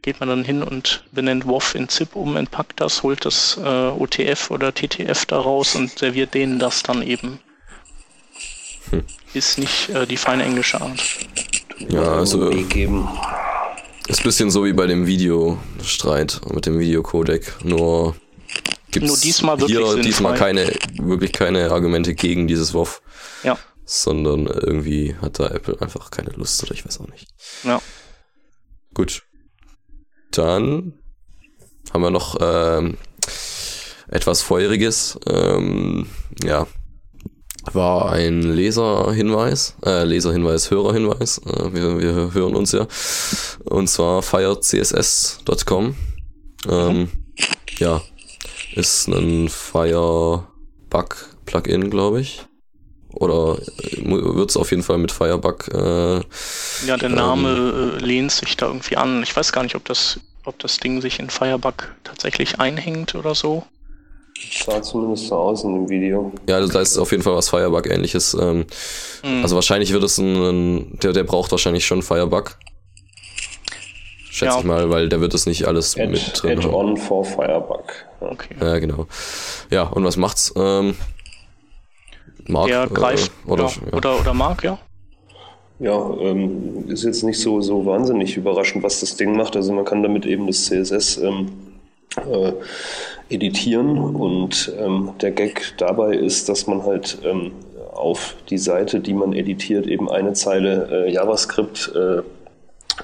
geht 0.01 0.19
man 0.19 0.29
dann 0.29 0.43
hin 0.43 0.63
und 0.63 1.03
benennt 1.11 1.45
WoW 1.45 1.75
in 1.75 1.89
ZIP 1.89 2.15
um, 2.15 2.37
entpackt 2.37 2.79
das, 2.81 3.03
holt 3.03 3.25
das 3.25 3.59
äh, 3.61 3.87
OTF 3.87 4.51
oder 4.51 4.73
TTF 4.73 5.25
da 5.25 5.39
raus 5.39 5.75
und 5.75 5.97
serviert 5.97 6.33
denen 6.33 6.59
das 6.59 6.83
dann 6.83 7.01
eben. 7.01 7.39
Hm. 8.89 9.03
Ist 9.33 9.59
nicht 9.59 9.89
äh, 9.89 10.07
die 10.07 10.17
feine 10.17 10.43
englische 10.43 10.81
Art. 10.81 10.99
Ja, 11.89 12.13
also 12.13 12.49
ist 12.49 14.21
ein 14.21 14.23
bisschen 14.23 14.49
so 14.49 14.65
wie 14.65 14.73
bei 14.73 14.87
dem 14.87 15.05
Videostreit 15.05 16.41
mit 16.51 16.65
dem 16.65 16.79
Videocodec, 16.79 17.53
nur 17.63 18.15
gibt 18.91 19.05
es 19.05 19.21
diesmal 19.21 19.57
hier 19.59 19.95
diesmal 19.97 20.33
keine 20.33 20.73
wirklich 20.99 21.31
keine 21.31 21.71
Argumente 21.71 22.15
gegen 22.15 22.47
dieses 22.47 22.73
WoW. 22.73 23.01
Ja. 23.43 23.57
Sondern 23.91 24.45
irgendwie 24.45 25.15
hat 25.15 25.39
da 25.39 25.47
Apple 25.47 25.81
einfach 25.81 26.11
keine 26.11 26.29
Lust 26.29 26.61
oder 26.61 26.73
ich 26.73 26.85
weiß 26.85 26.99
auch 26.99 27.07
nicht. 27.07 27.27
Ja. 27.63 27.81
Gut. 28.93 29.23
Dann 30.29 30.93
haben 31.91 32.01
wir 32.01 32.11
noch 32.11 32.37
ähm, 32.39 32.99
etwas 34.07 34.43
Feuriges. 34.43 35.19
Ähm, 35.25 36.07
ja, 36.43 36.67
war 37.73 38.11
ein 38.11 38.41
Leserhinweis, 38.41 39.75
äh, 39.85 40.03
Leserhinweis, 40.03 40.71
Hörerhinweis. 40.71 41.37
Äh, 41.39 41.73
wir, 41.73 41.99
wir 41.99 42.33
hören 42.33 42.55
uns 42.55 42.71
ja. 42.71 42.87
Und 43.65 43.89
zwar 43.89 44.21
firecss.com. 44.21 45.95
Ähm, 46.69 46.97
mhm. 46.97 47.09
Ja, 47.79 48.01
ist 48.75 49.07
ein 49.07 49.49
Firebug-Plugin, 49.49 51.89
glaube 51.89 52.21
ich. 52.21 52.45
Oder 53.13 53.57
äh, 53.81 54.05
wird 54.05 54.49
es 54.49 54.57
auf 54.57 54.71
jeden 54.71 54.83
Fall 54.83 54.97
mit 54.97 55.11
Firebug. 55.11 55.67
Äh, 55.73 56.21
ja, 56.85 56.97
der 56.97 57.09
Name 57.09 57.97
ähm, 57.97 58.05
lehnt 58.05 58.31
sich 58.31 58.55
da 58.57 58.67
irgendwie 58.67 58.97
an. 58.97 59.23
Ich 59.23 59.35
weiß 59.35 59.51
gar 59.51 59.63
nicht, 59.63 59.75
ob 59.75 59.85
das, 59.85 60.19
ob 60.45 60.59
das 60.59 60.77
Ding 60.77 61.01
sich 61.01 61.19
in 61.19 61.29
Firebug 61.29 61.95
tatsächlich 62.03 62.59
einhängt 62.59 63.15
oder 63.15 63.35
so. 63.35 63.63
Sah 64.65 64.81
zumindest 64.81 65.27
so 65.27 65.35
aus 65.35 65.63
in 65.63 65.73
dem 65.73 65.89
Video. 65.89 66.31
Ja, 66.47 66.57
also 66.57 66.71
da 66.71 66.79
ist 66.79 66.97
auf 66.97 67.11
jeden 67.11 67.23
Fall 67.23 67.35
was 67.35 67.49
Firebug-ähnliches. 67.49 68.35
Ähm, 68.39 68.65
mhm. 69.23 69.43
Also 69.43 69.55
wahrscheinlich 69.55 69.91
wird 69.91 70.03
es 70.03 70.17
ein, 70.17 70.35
ein, 70.35 70.99
der, 70.99 71.13
der 71.13 71.23
braucht 71.23 71.51
wahrscheinlich 71.51 71.85
schon 71.85 72.01
Firebug. 72.01 72.57
Schätze 74.29 74.53
ja. 74.53 74.59
ich 74.59 74.65
mal, 74.65 74.89
weil 74.89 75.09
der 75.09 75.19
wird 75.19 75.33
es 75.33 75.45
nicht 75.45 75.67
alles 75.67 75.97
Add, 75.97 76.07
mit 76.07 76.41
drin 76.41 76.59
Add 76.59 76.69
on 76.69 76.95
for 76.95 77.25
Firebug. 77.25 77.83
Okay. 78.21 78.55
Ja, 78.61 78.79
genau. 78.79 79.07
Ja, 79.69 79.83
und 79.83 80.05
was 80.05 80.15
macht's? 80.15 80.53
Ähm, 80.55 80.95
Mark? 82.49 82.67
Der 82.67 82.87
greift, 82.87 83.31
äh, 83.45 83.51
oder, 83.51 83.63
ja, 83.65 83.71
ja. 83.85 83.97
oder, 83.97 84.19
oder 84.19 84.33
Mark, 84.33 84.63
ja. 84.63 84.77
Ja, 85.79 86.13
ähm, 86.19 86.89
ist 86.89 87.05
jetzt 87.05 87.23
nicht 87.23 87.39
so, 87.39 87.61
so 87.61 87.85
wahnsinnig 87.85 88.35
überraschend, 88.35 88.83
was 88.83 88.99
das 88.99 89.15
Ding 89.15 89.37
macht. 89.37 89.55
Also 89.55 89.71
man 89.71 89.85
kann 89.85 90.03
damit 90.03 90.25
eben 90.25 90.45
das 90.45 90.65
CSS 90.65 91.19
ähm, 91.19 91.51
äh, 92.17 92.51
editieren 93.29 93.97
und 93.97 94.73
ähm, 94.77 95.11
der 95.21 95.31
Gag 95.31 95.73
dabei 95.77 96.15
ist, 96.15 96.49
dass 96.49 96.67
man 96.67 96.83
halt 96.83 97.19
ähm, 97.23 97.51
auf 97.93 98.35
die 98.49 98.57
Seite, 98.57 98.99
die 98.99 99.13
man 99.13 99.31
editiert, 99.33 99.87
eben 99.87 100.09
eine 100.09 100.33
Zeile 100.33 101.05
äh, 101.05 101.11
JavaScript 101.13 101.93
äh, 101.95 102.23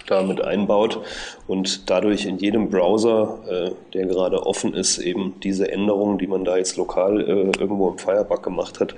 damit 0.08 0.42
einbaut 0.42 1.00
und 1.48 1.90
dadurch 1.90 2.26
in 2.26 2.38
jedem 2.38 2.70
Browser, 2.70 3.40
äh, 3.48 3.72
der 3.94 4.06
gerade 4.06 4.46
offen 4.46 4.74
ist, 4.74 4.98
eben 4.98 5.36
diese 5.42 5.72
Änderungen, 5.72 6.18
die 6.18 6.28
man 6.28 6.46
da 6.46 6.58
jetzt 6.58 6.78
lokal 6.78 7.22
äh, 7.22 7.60
irgendwo 7.60 7.90
im 7.90 7.98
Firebug 7.98 8.44
gemacht 8.44 8.80
hat, 8.80 8.96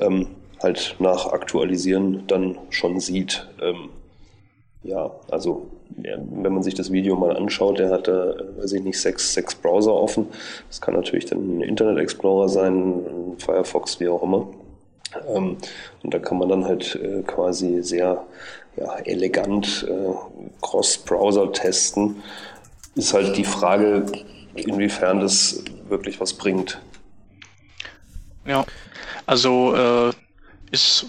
ähm, 0.00 0.28
halt 0.62 0.96
nach 0.98 1.26
Aktualisieren 1.26 2.24
dann 2.26 2.58
schon 2.70 3.00
sieht. 3.00 3.48
Ähm, 3.62 3.90
ja, 4.82 5.10
also 5.30 5.66
ja, 6.02 6.16
wenn 6.18 6.52
man 6.52 6.62
sich 6.62 6.74
das 6.74 6.90
Video 6.90 7.16
mal 7.16 7.36
anschaut, 7.36 7.78
der 7.78 7.90
hat 7.90 8.08
da, 8.08 8.34
weiß 8.58 8.72
ich 8.72 8.82
nicht, 8.82 9.00
sechs, 9.00 9.34
sechs 9.34 9.54
Browser 9.54 9.92
offen. 9.92 10.28
Das 10.68 10.80
kann 10.80 10.94
natürlich 10.94 11.26
dann 11.26 11.58
ein 11.58 11.62
Internet 11.62 11.98
Explorer 11.98 12.48
sein, 12.48 12.74
ein 12.74 13.38
Firefox, 13.38 14.00
wie 14.00 14.08
auch 14.08 14.22
immer. 14.22 14.48
Ähm, 15.28 15.56
und 16.02 16.14
da 16.14 16.18
kann 16.18 16.38
man 16.38 16.48
dann 16.48 16.64
halt 16.64 16.98
äh, 17.02 17.22
quasi 17.22 17.82
sehr 17.82 18.24
ja, 18.80 18.96
elegant 19.04 19.86
äh, 19.88 20.14
Cross-Browser 20.62 21.52
testen. 21.52 22.22
Ist 22.94 23.14
halt 23.14 23.36
die 23.36 23.44
Frage, 23.44 24.06
inwiefern 24.54 25.20
das 25.20 25.62
wirklich 25.88 26.20
was 26.20 26.34
bringt. 26.34 26.80
Ja, 28.46 28.64
also 29.26 29.74
äh, 29.74 30.12
ist 30.70 31.06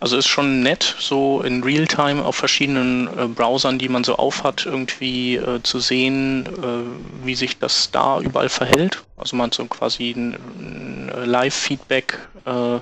also 0.00 0.16
ist 0.16 0.28
schon 0.28 0.62
nett, 0.62 0.94
so 1.00 1.42
in 1.42 1.64
Realtime 1.64 2.24
auf 2.24 2.36
verschiedenen 2.36 3.08
äh, 3.18 3.26
Browsern, 3.26 3.80
die 3.80 3.88
man 3.88 4.04
so 4.04 4.14
aufhat, 4.14 4.64
irgendwie 4.64 5.36
äh, 5.36 5.60
zu 5.64 5.80
sehen, 5.80 6.46
äh, 6.46 7.26
wie 7.26 7.34
sich 7.34 7.58
das 7.58 7.90
da 7.90 8.20
überall 8.20 8.48
verhält. 8.48 9.02
Also 9.16 9.34
man 9.34 9.50
so 9.50 9.64
quasi 9.66 10.12
ein, 10.12 10.34
ein 10.34 11.10
Live-Feedback, 11.24 12.16
äh, 12.44 12.78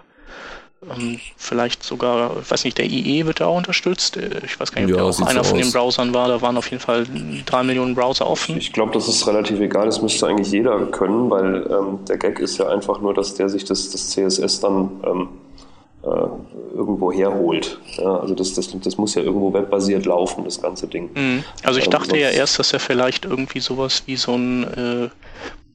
vielleicht 1.36 1.82
sogar, 1.82 2.36
ich 2.40 2.50
weiß 2.50 2.64
nicht, 2.64 2.78
der 2.78 2.84
IE 2.86 3.26
wird 3.26 3.40
da 3.40 3.46
auch 3.46 3.56
unterstützt. 3.56 4.16
Äh, 4.16 4.40
ich 4.44 4.58
weiß 4.60 4.72
gar 4.72 4.82
nicht, 4.82 4.92
ob 4.92 4.98
ja, 4.98 5.04
der 5.04 5.04
auch 5.04 5.28
einer 5.28 5.44
so 5.44 5.50
von 5.50 5.58
den 5.58 5.72
Browsern 5.72 6.14
war. 6.14 6.28
Da 6.28 6.40
waren 6.42 6.56
auf 6.56 6.70
jeden 6.70 6.82
Fall 6.82 7.06
drei 7.46 7.62
Millionen 7.62 7.94
Browser 7.94 8.26
offen. 8.26 8.56
Ich 8.56 8.72
glaube, 8.72 8.92
das 8.92 9.08
ist 9.08 9.26
relativ 9.26 9.60
egal. 9.60 9.86
Das 9.86 10.02
müsste 10.02 10.26
eigentlich 10.26 10.50
jeder 10.52 10.78
können, 10.86 11.30
weil 11.30 11.66
ähm, 11.70 12.04
der 12.06 12.18
Gag 12.18 12.38
ist 12.38 12.58
ja 12.58 12.68
einfach 12.68 13.00
nur, 13.00 13.14
dass 13.14 13.34
der 13.34 13.48
sich 13.48 13.64
das, 13.64 13.90
das 13.90 14.10
CSS 14.10 14.60
dann 14.60 14.90
ähm, 15.04 15.28
äh, 16.02 16.76
irgendwo 16.76 17.10
herholt. 17.10 17.80
Ja, 17.96 18.20
also 18.20 18.34
das, 18.34 18.52
das, 18.54 18.68
das 18.78 18.98
muss 18.98 19.14
ja 19.14 19.22
irgendwo 19.22 19.52
webbasiert 19.52 20.06
laufen, 20.06 20.44
das 20.44 20.60
ganze 20.60 20.86
Ding. 20.86 21.10
Mhm. 21.14 21.44
Also 21.62 21.78
ich 21.78 21.86
ähm, 21.86 21.90
dachte 21.90 22.18
ja 22.18 22.28
erst, 22.30 22.58
dass 22.58 22.72
er 22.72 22.80
vielleicht 22.80 23.24
irgendwie 23.24 23.60
sowas 23.60 24.02
wie 24.06 24.16
so 24.16 24.34
ein 24.34 24.64
äh, 24.64 25.08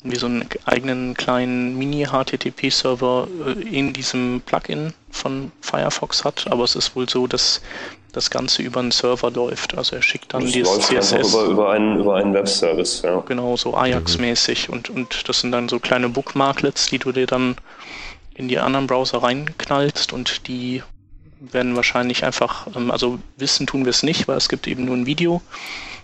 wie 0.03 0.15
so 0.15 0.25
einen 0.25 0.47
eigenen 0.65 1.13
kleinen 1.13 1.77
Mini-HTTP-Server 1.77 3.27
äh, 3.45 3.77
in 3.77 3.93
diesem 3.93 4.41
Plugin 4.45 4.93
von 5.11 5.51
Firefox 5.61 6.25
hat, 6.25 6.47
aber 6.51 6.63
es 6.63 6.75
ist 6.75 6.95
wohl 6.95 7.07
so, 7.07 7.27
dass 7.27 7.61
das 8.11 8.29
Ganze 8.29 8.61
über 8.61 8.79
einen 8.79 8.91
Server 8.91 9.31
läuft. 9.31 9.77
Also 9.77 9.95
er 9.95 10.01
schickt 10.01 10.33
dann 10.33 10.41
das 10.43 10.51
dieses 10.51 10.79
CSS. 10.79 11.29
Über, 11.29 11.43
über, 11.43 11.71
einen, 11.71 11.99
über 11.99 12.15
einen 12.15 12.33
Webservice, 12.33 13.03
ja. 13.03 13.21
Genau, 13.21 13.55
so 13.55 13.75
Ajax-mäßig 13.75 14.69
und, 14.69 14.89
und 14.89 15.29
das 15.29 15.41
sind 15.41 15.51
dann 15.51 15.69
so 15.69 15.79
kleine 15.79 16.09
Bookmarklets, 16.09 16.87
die 16.87 16.99
du 16.99 17.11
dir 17.11 17.27
dann 17.27 17.55
in 18.33 18.47
die 18.47 18.59
anderen 18.59 18.87
Browser 18.87 19.23
reinknallst 19.23 20.13
und 20.13 20.47
die 20.47 20.83
werden 21.39 21.75
wahrscheinlich 21.75 22.23
einfach, 22.23 22.67
ähm, 22.75 22.91
also 22.91 23.19
wissen 23.37 23.67
tun 23.67 23.85
wir 23.85 23.91
es 23.91 24.03
nicht, 24.03 24.27
weil 24.27 24.37
es 24.37 24.49
gibt 24.49 24.67
eben 24.67 24.85
nur 24.85 24.95
ein 24.95 25.05
Video, 25.05 25.41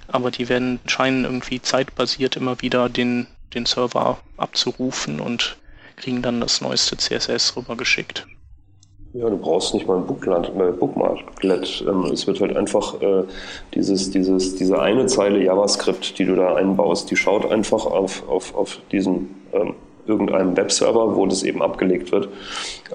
aber 0.07 0.31
die 0.31 0.49
werden 0.49 0.79
scheinen 0.85 1.25
irgendwie 1.25 1.61
zeitbasiert 1.61 2.35
immer 2.35 2.61
wieder 2.61 2.89
den, 2.89 3.27
den 3.53 3.65
Server 3.65 4.17
abzurufen 4.37 5.19
und 5.19 5.57
kriegen 5.95 6.21
dann 6.21 6.41
das 6.41 6.61
neueste 6.61 6.97
CSS 6.97 7.55
rübergeschickt. 7.55 8.27
Ja, 9.13 9.29
du 9.29 9.37
brauchst 9.37 9.73
nicht 9.73 9.87
mal 9.87 9.97
ein 9.97 10.03
äh, 10.03 10.71
Bookmarklet. 10.73 11.85
Ähm, 11.87 12.03
es 12.11 12.27
wird 12.27 12.39
halt 12.39 12.55
einfach 12.55 13.01
äh, 13.01 13.23
dieses, 13.73 14.11
dieses, 14.11 14.55
diese 14.55 14.79
eine 14.79 15.07
Zeile 15.07 15.41
JavaScript, 15.43 16.19
die 16.19 16.25
du 16.25 16.35
da 16.35 16.55
einbaust, 16.55 17.09
die 17.09 17.15
schaut 17.15 17.49
einfach 17.49 17.85
auf, 17.85 18.27
auf, 18.29 18.53
auf 18.53 18.79
diesen 18.91 19.35
ähm, 19.53 19.73
irgendeinem 20.07 20.55
Webserver, 20.55 21.15
wo 21.15 21.25
das 21.25 21.43
eben 21.43 21.61
abgelegt 21.61 22.11
wird. 22.11 22.29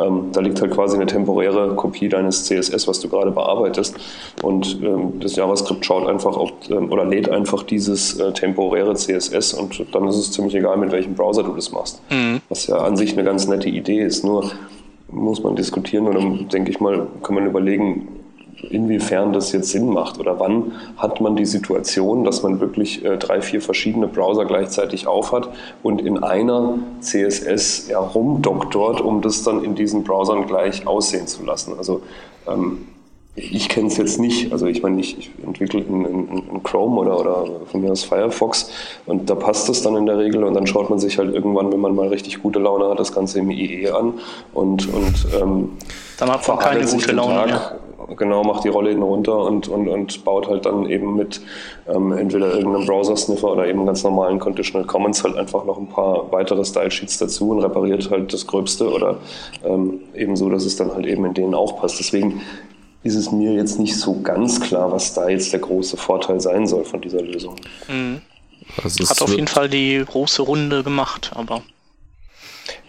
Ähm, 0.00 0.30
da 0.32 0.40
liegt 0.40 0.60
halt 0.60 0.72
quasi 0.72 0.96
eine 0.96 1.06
temporäre 1.06 1.74
Kopie 1.74 2.08
deines 2.08 2.44
CSS, 2.44 2.88
was 2.88 3.00
du 3.00 3.08
gerade 3.08 3.30
bearbeitest. 3.30 3.96
Und 4.42 4.80
ähm, 4.82 5.20
das 5.20 5.36
JavaScript 5.36 5.84
schaut 5.84 6.08
einfach 6.08 6.36
ob, 6.36 6.52
ähm, 6.70 6.90
oder 6.90 7.04
lädt 7.04 7.28
einfach 7.28 7.62
dieses 7.62 8.18
äh, 8.18 8.32
temporäre 8.32 8.94
CSS 8.94 9.54
und 9.54 9.84
dann 9.92 10.08
ist 10.08 10.16
es 10.16 10.32
ziemlich 10.32 10.54
egal, 10.54 10.76
mit 10.76 10.92
welchem 10.92 11.14
Browser 11.14 11.42
du 11.42 11.52
das 11.54 11.72
machst. 11.72 12.00
Mhm. 12.10 12.40
Was 12.48 12.66
ja 12.66 12.76
an 12.78 12.96
sich 12.96 13.12
eine 13.12 13.24
ganz 13.24 13.46
nette 13.46 13.68
Idee 13.68 14.00
ist. 14.00 14.24
Nur 14.24 14.50
muss 15.08 15.42
man 15.42 15.56
diskutieren 15.56 16.06
und 16.06 16.14
dann 16.14 16.48
denke 16.48 16.70
ich 16.70 16.80
mal, 16.80 17.06
kann 17.22 17.34
man 17.34 17.46
überlegen, 17.46 18.21
inwiefern 18.62 19.32
das 19.32 19.52
jetzt 19.52 19.70
Sinn 19.70 19.88
macht 19.88 20.18
oder 20.18 20.38
wann 20.38 20.72
hat 20.96 21.20
man 21.20 21.36
die 21.36 21.46
Situation, 21.46 22.24
dass 22.24 22.42
man 22.42 22.60
wirklich 22.60 23.04
äh, 23.04 23.16
drei, 23.16 23.42
vier 23.42 23.60
verschiedene 23.60 24.08
Browser 24.08 24.44
gleichzeitig 24.44 25.06
aufhat 25.06 25.48
und 25.82 26.00
in 26.00 26.22
einer 26.22 26.78
CSS 27.00 27.88
ja, 27.88 27.98
rumdoktort, 27.98 29.00
um 29.00 29.20
das 29.20 29.42
dann 29.42 29.64
in 29.64 29.74
diesen 29.74 30.04
Browsern 30.04 30.46
gleich 30.46 30.86
aussehen 30.86 31.26
zu 31.26 31.44
lassen. 31.44 31.74
Also 31.76 32.02
ähm, 32.48 32.86
ich 33.34 33.68
kenne 33.68 33.88
es 33.88 33.96
jetzt 33.96 34.20
nicht. 34.20 34.52
Also 34.52 34.66
ich 34.66 34.82
meine, 34.82 35.00
ich, 35.00 35.18
ich 35.18 35.30
entwickle 35.44 35.80
in, 35.80 36.04
in, 36.04 36.28
in, 36.28 36.62
Chrome 36.62 37.00
oder, 37.00 37.18
oder 37.18 37.46
von 37.70 37.80
mir 37.80 37.90
aus 37.90 38.04
Firefox 38.04 38.70
und 39.06 39.30
da 39.30 39.34
passt 39.34 39.68
es 39.68 39.82
dann 39.82 39.96
in 39.96 40.06
der 40.06 40.18
Regel 40.18 40.44
und 40.44 40.54
dann 40.54 40.66
schaut 40.66 40.90
man 40.90 40.98
sich 40.98 41.18
halt 41.18 41.34
irgendwann, 41.34 41.72
wenn 41.72 41.80
man 41.80 41.94
mal 41.94 42.08
richtig 42.08 42.42
gute 42.42 42.58
Laune 42.58 42.90
hat, 42.90 43.00
das 43.00 43.12
Ganze 43.12 43.38
im 43.38 43.50
IE 43.50 43.88
an 43.88 44.14
und, 44.52 44.92
und 44.92 45.26
ähm, 45.40 45.70
dann 46.18 46.30
hat 46.30 46.46
man 46.46 46.58
keine 46.58 46.84
gute 46.84 47.12
Laune 47.12 47.34
Tag, 47.34 47.46
mehr 47.46 47.78
genau, 48.16 48.42
macht 48.44 48.64
die 48.64 48.68
Rolle 48.68 48.90
hinten 48.90 49.04
runter 49.04 49.38
und, 49.38 49.68
und, 49.68 49.88
und 49.88 50.24
baut 50.24 50.48
halt 50.48 50.66
dann 50.66 50.86
eben 50.86 51.16
mit 51.16 51.40
ähm, 51.88 52.12
entweder 52.12 52.54
irgendeinem 52.54 52.86
Browser-Sniffer 52.86 53.52
oder 53.52 53.66
eben 53.66 53.86
ganz 53.86 54.02
normalen 54.02 54.38
Conditional 54.38 54.86
Commons 54.86 55.22
halt 55.24 55.36
einfach 55.36 55.64
noch 55.64 55.78
ein 55.78 55.88
paar 55.88 56.30
weitere 56.32 56.64
Style-Sheets 56.64 57.18
dazu 57.18 57.50
und 57.50 57.60
repariert 57.60 58.10
halt 58.10 58.32
das 58.32 58.46
Gröbste 58.46 58.90
oder 58.90 59.16
ähm, 59.64 60.00
eben 60.14 60.36
so, 60.36 60.48
dass 60.48 60.64
es 60.64 60.76
dann 60.76 60.92
halt 60.94 61.06
eben 61.06 61.24
in 61.24 61.34
denen 61.34 61.54
auch 61.54 61.80
passt. 61.80 61.98
Deswegen 61.98 62.40
ist 63.02 63.16
es 63.16 63.32
mir 63.32 63.52
jetzt 63.52 63.78
nicht 63.78 63.96
so 63.96 64.20
ganz 64.20 64.60
klar, 64.60 64.92
was 64.92 65.14
da 65.14 65.28
jetzt 65.28 65.52
der 65.52 65.60
große 65.60 65.96
Vorteil 65.96 66.40
sein 66.40 66.66
soll 66.66 66.84
von 66.84 67.00
dieser 67.00 67.22
Lösung. 67.22 67.56
Mhm. 67.88 68.20
Also 68.82 69.08
Hat 69.08 69.20
auf 69.22 69.30
jeden 69.30 69.48
Fall 69.48 69.68
die 69.68 70.02
große 70.06 70.42
Runde 70.42 70.82
gemacht, 70.82 71.32
aber. 71.34 71.62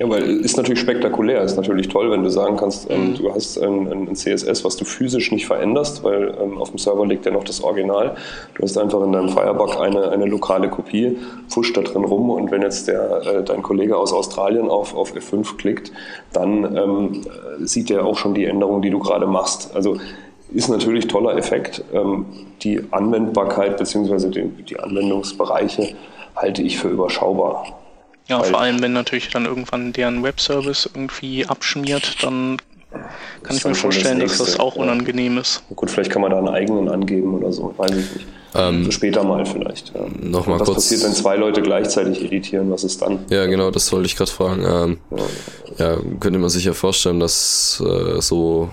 Ja, 0.03 0.09
weil 0.09 0.41
ist 0.41 0.57
natürlich 0.57 0.81
spektakulär, 0.81 1.43
ist 1.43 1.55
natürlich 1.55 1.87
toll, 1.87 2.11
wenn 2.11 2.23
du 2.23 2.29
sagen 2.29 2.57
kannst, 2.57 2.91
ähm, 2.91 3.11
mhm. 3.11 3.15
du 3.15 3.33
hast 3.33 3.57
ein, 3.57 3.87
ein, 3.87 4.15
CSS, 4.15 4.65
was 4.65 4.75
du 4.75 4.83
physisch 4.83 5.31
nicht 5.31 5.45
veränderst, 5.45 6.03
weil 6.03 6.35
ähm, 6.41 6.57
auf 6.57 6.71
dem 6.71 6.77
Server 6.77 7.05
liegt 7.05 7.25
ja 7.25 7.31
noch 7.31 7.45
das 7.45 7.63
Original. 7.63 8.17
Du 8.55 8.63
hast 8.63 8.77
einfach 8.77 9.01
in 9.01 9.13
deinem 9.13 9.29
Firebug 9.29 9.79
eine, 9.79 10.11
eine 10.11 10.25
lokale 10.25 10.69
Kopie, 10.69 11.17
pfuscht 11.47 11.77
da 11.77 11.81
drin 11.83 12.03
rum 12.03 12.29
und 12.31 12.51
wenn 12.51 12.63
jetzt 12.63 12.89
der, 12.89 13.21
äh, 13.25 13.43
dein 13.45 13.61
Kollege 13.61 13.95
aus 13.95 14.11
Australien 14.11 14.67
auf, 14.67 14.93
auf 14.93 15.15
F5 15.15 15.55
klickt, 15.55 15.93
dann 16.33 16.75
ähm, 16.75 17.21
sieht 17.61 17.89
er 17.89 18.05
auch 18.05 18.17
schon 18.17 18.33
die 18.33 18.43
Änderung, 18.43 18.81
die 18.81 18.89
du 18.89 18.99
gerade 18.99 19.25
machst. 19.25 19.73
Also 19.73 19.95
ist 20.53 20.67
natürlich 20.67 21.07
toller 21.07 21.37
Effekt. 21.37 21.81
Ähm, 21.93 22.25
die 22.61 22.81
Anwendbarkeit 22.91 23.77
bzw. 23.77 24.29
Die, 24.31 24.63
die 24.63 24.79
Anwendungsbereiche 24.81 25.95
halte 26.35 26.61
ich 26.61 26.77
für 26.77 26.89
überschaubar. 26.89 27.82
Ja, 28.27 28.39
Weil 28.39 28.49
vor 28.49 28.61
allem, 28.61 28.81
wenn 28.81 28.93
natürlich 28.93 29.29
dann 29.29 29.45
irgendwann 29.45 29.93
deren 29.93 30.23
Webservice 30.23 30.89
irgendwie 30.93 31.45
abschmiert, 31.45 32.23
dann 32.23 32.57
kann 33.43 33.57
ich 33.57 33.65
mir 33.65 33.75
vorstellen, 33.75 34.19
das 34.19 34.37
dass 34.37 34.47
das 34.47 34.59
auch 34.59 34.75
unangenehm 34.75 35.37
ist. 35.37 35.63
Gut, 35.75 35.89
vielleicht 35.91 36.11
kann 36.11 36.21
man 36.21 36.31
da 36.31 36.37
einen 36.37 36.47
eigenen 36.47 36.89
angeben 36.89 37.33
oder 37.33 37.51
so, 37.51 37.73
weiß 37.75 37.91
ich 37.91 38.13
nicht. 38.13 38.27
Ähm, 38.55 38.91
später 38.91 39.23
mal 39.23 39.45
vielleicht. 39.45 39.93
Ja. 39.95 40.05
Noch 40.21 40.45
mal 40.45 40.59
was 40.59 40.67
kurz. 40.67 40.75
passiert, 40.75 41.03
wenn 41.03 41.13
zwei 41.13 41.35
Leute 41.37 41.61
gleichzeitig 41.61 42.21
irritieren? 42.21 42.69
Was 42.69 42.83
ist 42.83 43.01
dann? 43.01 43.19
Ja, 43.29 43.47
genau, 43.47 43.71
das 43.71 43.91
wollte 43.91 44.05
ich 44.05 44.15
gerade 44.15 44.29
fragen. 44.29 44.63
Ähm, 44.63 44.97
ja. 45.77 45.85
ja. 45.85 45.97
könnte 46.19 46.37
man 46.37 46.49
sich 46.49 46.65
ja 46.65 46.73
vorstellen, 46.73 47.19
dass 47.19 47.83
äh, 47.83 48.21
so 48.21 48.69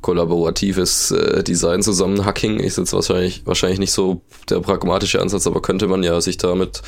kollaboratives 0.00 1.12
äh, 1.12 1.42
Design 1.44 1.82
zusammenhacking 1.82 2.58
ist 2.58 2.76
jetzt 2.76 2.92
wahrscheinlich, 2.92 3.46
wahrscheinlich 3.46 3.78
nicht 3.78 3.92
so 3.92 4.20
der 4.50 4.60
pragmatische 4.60 5.20
Ansatz, 5.20 5.46
aber 5.46 5.62
könnte 5.62 5.86
man 5.86 6.02
ja 6.02 6.20
sich 6.20 6.36
damit 6.36 6.82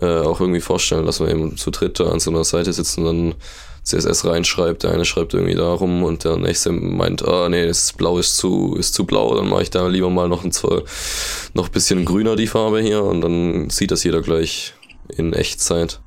äh, 0.00 0.20
auch 0.20 0.40
irgendwie 0.40 0.60
vorstellen, 0.60 1.06
dass 1.06 1.20
man 1.20 1.30
eben 1.30 1.56
zu 1.56 1.70
dritt 1.70 2.00
da 2.00 2.06
an 2.10 2.20
so 2.20 2.30
einer 2.30 2.44
Seite 2.44 2.72
sitzt 2.72 2.98
und 2.98 3.04
dann 3.04 3.34
CSS 3.82 4.24
reinschreibt. 4.24 4.82
Der 4.82 4.92
eine 4.92 5.04
schreibt 5.04 5.34
irgendwie 5.34 5.54
da 5.54 5.72
rum 5.72 6.02
und 6.02 6.24
der 6.24 6.36
nächste 6.36 6.72
meint, 6.72 7.26
ah 7.26 7.48
nee, 7.48 7.66
das 7.66 7.92
Blau 7.92 8.18
ist 8.18 8.36
zu, 8.36 8.76
ist 8.78 8.94
zu 8.94 9.04
blau, 9.04 9.34
dann 9.34 9.48
mache 9.48 9.62
ich 9.62 9.70
da 9.70 9.86
lieber 9.86 10.10
mal 10.10 10.28
noch 10.28 10.44
ein 10.44 10.52
noch 11.54 11.66
ein 11.66 11.72
bisschen 11.72 12.04
grüner 12.04 12.36
die 12.36 12.46
Farbe 12.46 12.80
hier 12.80 13.02
und 13.02 13.20
dann 13.20 13.70
sieht 13.70 13.90
das 13.90 14.04
jeder 14.04 14.20
gleich 14.20 14.74
in 15.16 15.32
Echtzeit. 15.32 16.00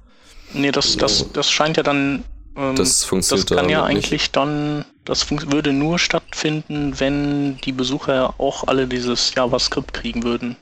Nee, 0.54 0.72
das, 0.72 0.98
das, 0.98 1.32
das 1.34 1.50
scheint 1.50 1.78
ja 1.78 1.84
dann. 1.84 2.24
Ähm, 2.56 2.76
das 2.76 3.04
funktioniert 3.04 3.50
Das 3.50 3.58
kann 3.58 3.70
ja 3.70 3.84
eigentlich 3.84 4.12
nicht. 4.12 4.36
dann, 4.36 4.86
das 5.04 5.30
würde 5.32 5.74
nur 5.74 5.98
stattfinden, 5.98 7.00
wenn 7.00 7.58
die 7.58 7.72
Besucher 7.72 8.36
auch 8.38 8.68
alle 8.68 8.88
dieses 8.88 9.34
JavaScript 9.36 9.94
kriegen 9.94 10.24
würden. 10.24 10.56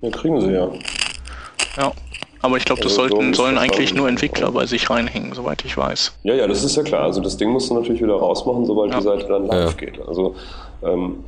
Ja, 0.00 0.10
kriegen 0.10 0.40
sie 0.40 0.52
ja. 0.52 0.70
Ja. 1.76 1.92
Aber 2.42 2.56
ich 2.56 2.64
glaube, 2.64 2.80
das 2.82 2.98
also 2.98 3.14
sollten, 3.14 3.34
sollen 3.34 3.58
eigentlich 3.58 3.94
nur 3.94 4.08
Entwickler 4.08 4.50
bei 4.52 4.66
sich 4.66 4.88
reinhängen, 4.88 5.34
soweit 5.34 5.64
ich 5.64 5.76
weiß. 5.76 6.12
Ja, 6.22 6.34
ja, 6.34 6.46
das 6.46 6.64
ist 6.64 6.76
ja 6.76 6.82
klar. 6.82 7.02
Also 7.02 7.20
das 7.20 7.36
Ding 7.36 7.50
musst 7.50 7.70
du 7.70 7.74
natürlich 7.74 8.02
wieder 8.02 8.14
rausmachen, 8.14 8.64
sobald 8.64 8.92
ja. 8.92 8.98
die 8.98 9.04
Seite 9.04 9.26
dann 9.26 9.46
live 9.46 9.70
ja. 9.70 9.72
geht. 9.72 10.00
Also 10.08 10.34
ähm, 10.82 11.24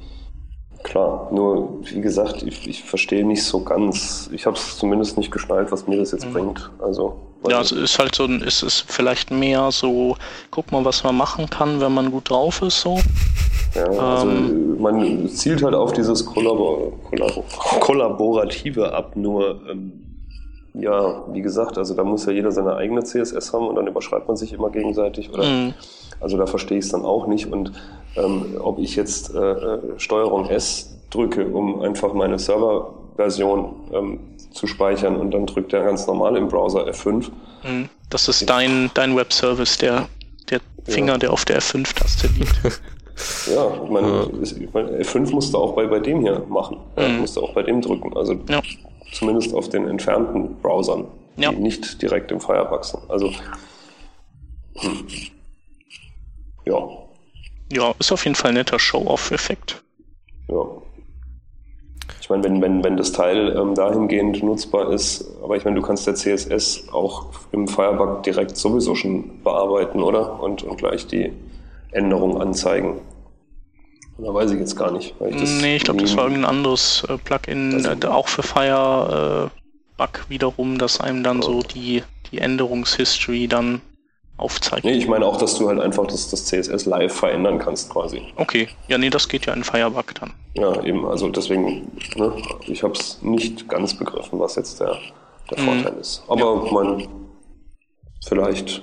klar, 0.83 1.29
nur 1.31 1.81
wie 1.83 2.01
gesagt, 2.01 2.43
ich, 2.43 2.67
ich 2.67 2.83
verstehe 2.83 3.27
nicht 3.27 3.45
so 3.45 3.61
ganz. 3.63 4.31
Ich 4.33 4.47
habe 4.47 4.57
es 4.57 4.79
zumindest 4.79 5.19
nicht 5.19 5.31
geschnallt, 5.31 5.71
was 5.71 5.87
mir 5.87 5.99
das 5.99 6.13
jetzt 6.13 6.27
mhm. 6.27 6.33
bringt. 6.33 6.71
Also 6.79 7.17
ja, 7.49 7.61
es 7.61 7.73
ist 7.73 7.99
halt 7.99 8.15
so, 8.15 8.27
es 8.27 8.63
ist 8.63 8.85
vielleicht 8.87 9.31
mehr 9.31 9.71
so, 9.73 10.17
guck 10.51 10.71
mal, 10.71 10.85
was 10.85 11.03
man 11.03 11.17
machen 11.17 11.51
kann, 11.51 11.81
wenn 11.81 11.93
man 11.93 12.11
gut 12.11 12.31
drauf 12.31 12.63
ist, 12.63 12.81
so. 12.81 13.01
Ja, 13.75 13.85
also 13.87 14.29
ähm, 14.29 14.81
man 14.81 15.29
zielt 15.29 15.63
halt 15.63 15.75
auf 15.75 15.93
dieses 15.93 16.25
Kollabor 16.25 16.93
Kollabor 17.09 17.45
Kollaborative 17.81 18.93
ab, 18.95 19.17
nur 19.17 19.61
ähm, 19.69 20.12
ja, 20.75 21.25
wie 21.33 21.43
gesagt, 21.43 21.77
also 21.77 21.95
da 21.95 22.03
muss 22.03 22.25
ja 22.27 22.33
jeder 22.33 22.51
seine 22.51 22.77
eigene 22.77 23.05
CSS 23.05 23.53
haben 23.53 23.69
und 23.69 23.77
dann 23.77 23.87
überschreibt 23.87 24.27
man 24.29 24.37
sich 24.37 24.53
immer 24.53 24.71
gegenseitig. 24.71 25.33
Oder, 25.33 25.45
mhm. 25.45 25.75
Also 26.21 26.39
da 26.39 26.47
verstehe 26.47 26.79
ich 26.79 26.87
es 26.87 26.91
dann 26.91 27.05
auch 27.05 27.27
nicht. 27.27 27.53
Und 27.53 27.73
ähm, 28.17 28.57
ob 28.59 28.79
ich 28.79 28.97
jetzt 28.97 29.35
äh, 29.35 29.39
äh, 29.39 29.79
Steuerung 29.99 30.49
S 30.49 30.97
drücke, 31.11 31.47
um 31.47 31.83
einfach 31.83 32.15
meine 32.15 32.39
Serverversion 32.39 33.75
ähm, 33.93 34.21
zu 34.51 34.67
speichern 34.67 35.17
und 35.17 35.33
dann 35.33 35.47
drückt 35.47 35.73
der 35.73 35.83
ganz 35.83 36.07
normal 36.07 36.37
im 36.37 36.49
Browser 36.49 36.87
F5. 36.89 37.31
Mhm. 37.65 37.89
Das 38.09 38.29
ist 38.29 38.49
dein, 38.49 38.91
dein 38.95 39.15
Webservice, 39.17 39.79
der, 39.79 40.09
der 40.51 40.61
Finger, 40.85 41.15
ja. 41.15 41.19
der 41.19 41.33
auf 41.33 41.45
der 41.45 41.61
F5-Taste 41.61 42.29
liegt. 42.39 42.55
ja, 43.55 43.85
ich 43.85 43.91
meine, 43.91 45.01
F5 45.03 45.33
musst 45.33 45.53
du 45.53 45.59
auch 45.59 45.75
bei, 45.75 45.87
bei 45.87 45.99
dem 45.99 46.21
hier 46.21 46.43
machen. 46.49 46.79
Mhm. 46.97 47.03
Ja, 47.03 47.09
musst 47.09 47.37
du 47.37 47.43
auch 47.43 47.53
bei 47.53 47.63
dem 47.63 47.83
drücken. 47.83 48.17
Also 48.17 48.39
ja 48.49 48.63
zumindest 49.13 49.55
auf 49.55 49.69
den 49.69 49.87
entfernten 49.87 50.57
Browsern, 50.61 51.07
ja. 51.37 51.51
die 51.53 51.59
nicht 51.59 52.03
direkt 52.03 52.33
im 52.33 52.41
Firebug 52.41 52.85
sind. 52.85 53.03
Also, 53.09 53.31
hm. 54.77 55.07
ja. 56.65 56.89
Ja, 57.73 57.95
ist 57.99 58.13
auf 58.13 58.25
jeden 58.25 58.35
Fall 58.35 58.51
ein 58.51 58.55
netter 58.55 58.79
Show-Off-Effekt. 58.79 59.83
Ja. 60.49 60.65
Ich 62.21 62.29
meine, 62.29 62.45
wenn, 62.45 62.61
wenn, 62.61 62.85
wenn 62.85 62.97
das 62.97 63.13
Teil 63.13 63.57
ähm, 63.57 63.75
dahingehend 63.75 64.43
nutzbar 64.43 64.93
ist, 64.93 65.25
aber 65.43 65.57
ich 65.57 65.65
meine, 65.65 65.77
du 65.77 65.83
kannst 65.83 66.07
der 66.07 66.15
CSS 66.15 66.89
auch 66.93 67.27
im 67.53 67.67
Firebug 67.69 68.23
direkt 68.23 68.57
sowieso 68.57 68.95
schon 68.95 69.43
bearbeiten, 69.43 70.03
oder? 70.03 70.41
Und, 70.41 70.63
und 70.63 70.77
gleich 70.77 71.07
die 71.07 71.33
Änderung 71.91 72.41
anzeigen. 72.41 73.01
Da 74.19 74.33
weiß 74.33 74.51
ich 74.53 74.59
jetzt 74.59 74.77
gar 74.77 74.91
nicht. 74.91 75.15
Ich 75.21 75.63
nee, 75.63 75.77
ich 75.77 75.85
glaube, 75.85 76.01
das 76.03 76.17
war 76.17 76.25
irgendein 76.25 76.51
anderes 76.51 77.05
äh, 77.09 77.17
Plugin, 77.19 77.75
also, 77.75 77.91
äh, 77.91 78.11
auch 78.11 78.29
für 78.29 78.43
Firebug 78.43 79.51
äh, 79.99 80.31
wiederum, 80.31 80.79
das 80.79 81.01
einem 81.01 81.23
dann 81.23 81.43
so 81.43 81.63
die, 81.63 82.03
die 82.31 82.39
Änderungshistory 82.39 83.49
dann 83.49 83.81
aufzeigt. 84.37 84.85
Nee, 84.85 84.93
ich 84.93 85.09
meine 85.09 85.25
auch, 85.25 85.37
dass 85.37 85.57
du 85.59 85.69
halt 85.69 85.81
einfach 85.81 86.07
das, 86.07 86.29
das 86.31 86.47
CSS 86.47 86.85
live 86.87 87.15
verändern 87.15 87.59
kannst 87.59 87.91
quasi. 87.91 88.23
Okay, 88.37 88.69
ja, 88.89 88.99
nee, 88.99 89.11
das 89.11 89.29
geht 89.29 89.47
ja 89.47 89.55
in 89.55 89.65
Firebug 89.65 90.15
dann. 90.15 90.33
Ja, 90.55 90.83
eben, 90.83 91.07
also 91.07 91.29
deswegen, 91.29 91.91
ne, 92.17 92.35
ich 92.67 92.83
habe 92.83 92.95
es 92.95 93.23
nicht 93.23 93.69
ganz 93.69 93.95
begriffen, 93.95 94.39
was 94.39 94.57
jetzt 94.57 94.81
der, 94.81 94.99
der 95.51 95.61
mhm. 95.61 95.65
Vorteil 95.65 96.01
ist. 96.01 96.23
Aber 96.29 96.65
ja. 96.67 96.73
man, 96.73 97.09
vielleicht. 98.27 98.83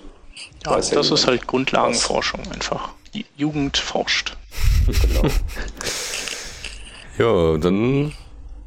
Ja, 0.65 0.75
das 0.75 0.91
ja 0.91 0.99
ist 1.01 1.27
halt 1.27 1.47
Grundlagenforschung 1.47 2.39
einfach. 2.53 2.93
Die 3.13 3.25
Jugend 3.37 3.77
forscht. 3.77 4.37
Genau. 4.85 5.29
ja, 7.17 7.57
dann, 7.57 8.13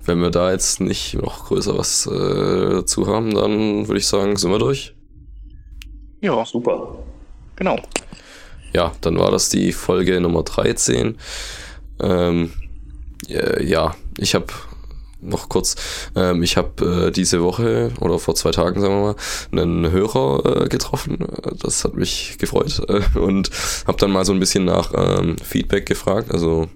wenn 0.05 0.21
wir 0.21 0.31
da 0.31 0.53
jetzt 0.53 0.81
nicht 0.81 1.15
noch 1.15 1.47
größer 1.47 1.77
was 1.77 2.07
äh, 2.07 2.71
dazu 2.71 3.07
haben, 3.07 3.35
dann 3.35 3.89
würde 3.89 3.99
ich 3.99 4.07
sagen, 4.07 4.37
sind 4.37 4.51
wir 4.51 4.59
durch. 4.59 4.95
Ja. 6.21 6.45
Super. 6.45 6.99
Genau. 7.57 7.79
Ja, 8.73 8.93
dann 9.01 9.19
war 9.19 9.31
das 9.31 9.49
die 9.49 9.73
Folge 9.73 10.21
Nummer 10.21 10.45
13. 10.45 11.19
Ähm, 12.01 12.53
ja, 13.29 13.95
ich 14.19 14.35
habe 14.35 14.47
noch 15.23 15.49
kurz, 15.49 15.77
ähm, 16.15 16.43
ich 16.43 16.57
habe 16.57 17.07
äh, 17.07 17.11
diese 17.11 17.43
Woche 17.43 17.93
oder 18.01 18.19
vor 18.19 18.35
zwei 18.35 18.51
Tagen, 18.51 18.81
sagen 18.81 18.95
wir 18.95 19.15
mal, 19.15 19.17
einen 19.53 19.91
Hörer 19.91 20.65
äh, 20.65 20.69
getroffen. 20.69 21.19
Das 21.61 21.85
hat 21.85 21.95
mich 21.95 22.37
gefreut 22.39 22.83
äh, 22.89 23.19
und 23.19 23.51
habe 23.87 23.99
dann 23.99 24.11
mal 24.11 24.25
so 24.25 24.33
ein 24.33 24.41
bisschen 24.41 24.65
nach 24.65 24.93
ähm, 24.95 25.37
Feedback 25.43 25.87
gefragt. 25.87 26.31
Also 26.33 26.69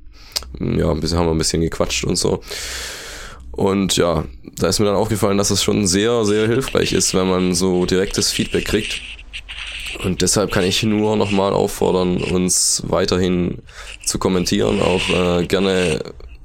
ja, 0.60 0.90
ein 0.90 1.00
bisschen 1.00 1.18
haben 1.18 1.26
wir 1.26 1.32
ein 1.32 1.38
bisschen 1.38 1.62
gequatscht 1.62 2.04
und 2.04 2.16
so. 2.16 2.40
Und 3.50 3.96
ja, 3.96 4.24
da 4.58 4.68
ist 4.68 4.78
mir 4.78 4.86
dann 4.86 4.96
aufgefallen, 4.96 5.38
dass 5.38 5.50
es 5.50 5.62
schon 5.62 5.86
sehr, 5.86 6.24
sehr 6.24 6.46
hilfreich 6.46 6.92
ist, 6.92 7.14
wenn 7.14 7.28
man 7.28 7.54
so 7.54 7.86
direktes 7.86 8.30
Feedback 8.30 8.66
kriegt. 8.66 9.00
Und 10.04 10.20
deshalb 10.20 10.52
kann 10.52 10.64
ich 10.64 10.82
nur 10.82 11.16
nochmal 11.16 11.52
auffordern, 11.52 12.22
uns 12.22 12.82
weiterhin 12.86 13.62
zu 14.04 14.18
kommentieren, 14.18 14.82
auch 14.82 15.08
äh, 15.08 15.46
gerne 15.46 16.00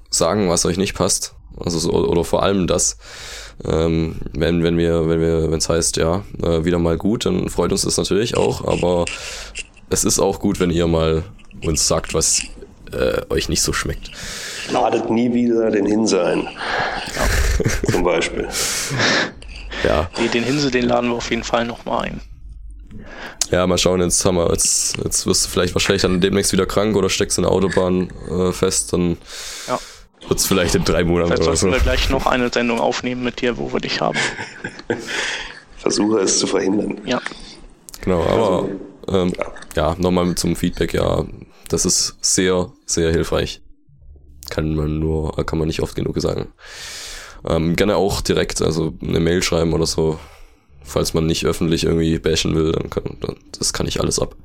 sagen, 0.10 0.50
was 0.50 0.66
euch 0.66 0.78
nicht 0.78 0.94
passt. 0.94 1.36
Also 1.58 1.80
so, 1.80 1.92
oder 1.92 2.24
vor 2.24 2.44
allem 2.44 2.68
das. 2.68 2.98
Ähm, 3.66 4.16
wenn, 4.34 4.64
wenn 4.64 4.78
wir, 4.78 5.08
wenn 5.08 5.22
wir, 5.22 5.52
wenn 5.52 5.60
es 5.60 5.70
heißt, 5.70 5.98
ja, 5.98 6.24
äh, 6.42 6.66
wieder 6.66 6.80
mal 6.80 6.98
gut, 6.98 7.26
dann 7.26 7.50
freut 7.50 7.72
uns 7.72 7.84
das 7.84 7.98
natürlich 7.98 8.36
auch, 8.36 8.66
aber 8.66 9.06
es 9.90 10.04
ist 10.04 10.20
auch 10.20 10.40
gut, 10.40 10.60
wenn 10.60 10.72
ihr 10.72 10.88
mal 10.88 11.24
uns 11.64 11.88
sagt, 11.88 12.14
was 12.14 12.42
äh, 12.92 13.22
euch 13.30 13.50
nicht 13.50 13.62
so 13.62 13.72
schmeckt. 13.74 14.10
Ladet 14.72 15.10
nie 15.10 15.32
wieder 15.32 15.70
den 15.70 15.86
Hinse 15.86 16.24
ein. 16.24 16.42
Ja. 16.44 17.72
Zum 17.92 18.04
Beispiel. 18.04 18.48
Ja. 19.84 20.10
Nee, 20.20 20.28
den 20.28 20.44
Hinse, 20.44 20.72
den 20.72 20.86
laden 20.86 21.10
wir 21.10 21.18
auf 21.18 21.30
jeden 21.30 21.44
Fall 21.44 21.66
nochmal 21.66 22.06
ein. 22.06 22.22
Ja, 23.52 23.68
mal 23.68 23.78
schauen, 23.78 24.02
jetzt 24.02 24.24
haben 24.26 24.38
wir, 24.38 24.50
jetzt, 24.52 24.98
jetzt 25.04 25.26
wirst 25.26 25.46
du 25.46 25.50
vielleicht 25.50 25.76
wahrscheinlich 25.76 26.02
dann 26.02 26.22
demnächst 26.22 26.54
wieder 26.54 26.66
krank 26.66 26.96
oder 26.96 27.10
steckst 27.10 27.38
in 27.38 27.44
der 27.44 27.52
Autobahn 27.52 28.10
äh, 28.30 28.52
fest, 28.54 28.94
dann 28.94 29.18
ja 29.68 29.78
wird 30.28 30.40
es 30.40 30.46
vielleicht 30.46 30.76
in 30.76 30.84
drei 30.84 31.04
Monaten 31.04 31.32
vielleicht 31.32 31.48
oder 31.48 31.58
so. 31.58 31.72
wir 31.72 31.80
gleich 31.80 32.10
noch 32.10 32.26
eine 32.26 32.52
Sendung 32.52 32.80
aufnehmen 32.80 33.24
mit 33.24 33.42
dir, 33.42 33.58
wo 33.58 33.72
wir 33.74 33.80
dich 33.80 34.02
haben. 34.02 34.18
Versuche 35.78 36.20
es 36.20 36.40
zu 36.40 36.48
verhindern. 36.48 37.02
Ja. 37.06 37.22
Genau, 38.02 38.24
aber 38.24 38.70
ähm, 39.08 39.34
ja, 39.76 39.96
nochmal 39.98 40.36
zum 40.36 40.56
Feedback, 40.56 40.94
ja, 40.94 41.26
das 41.70 41.86
ist 41.86 42.18
sehr, 42.22 42.72
sehr 42.86 43.12
hilfreich. 43.12 43.62
Kann 44.50 44.76
man 44.76 45.00
nur, 45.00 45.36
kann 45.46 45.60
man 45.60 45.68
nicht 45.68 45.82
oft 45.82 45.96
genug 45.96 46.20
sagen. 46.20 46.52
Ähm, 47.48 47.76
gerne 47.76 47.96
auch 47.96 48.22
direkt, 48.22 48.62
also 48.62 48.94
eine 49.02 49.20
Mail 49.20 49.42
schreiben 49.42 49.74
oder 49.74 49.86
so, 49.86 50.20
falls 50.84 51.14
man 51.14 51.26
nicht 51.26 51.46
öffentlich 51.46 51.86
irgendwie 51.86 52.20
bashen 52.20 52.56
will, 52.56 52.72
dann 52.72 52.90
kann, 52.90 53.18
dann, 53.22 53.36
das 53.58 53.74
kann 53.74 53.88
ich 53.88 54.00
alles 54.00 54.20
ab. 54.20 54.36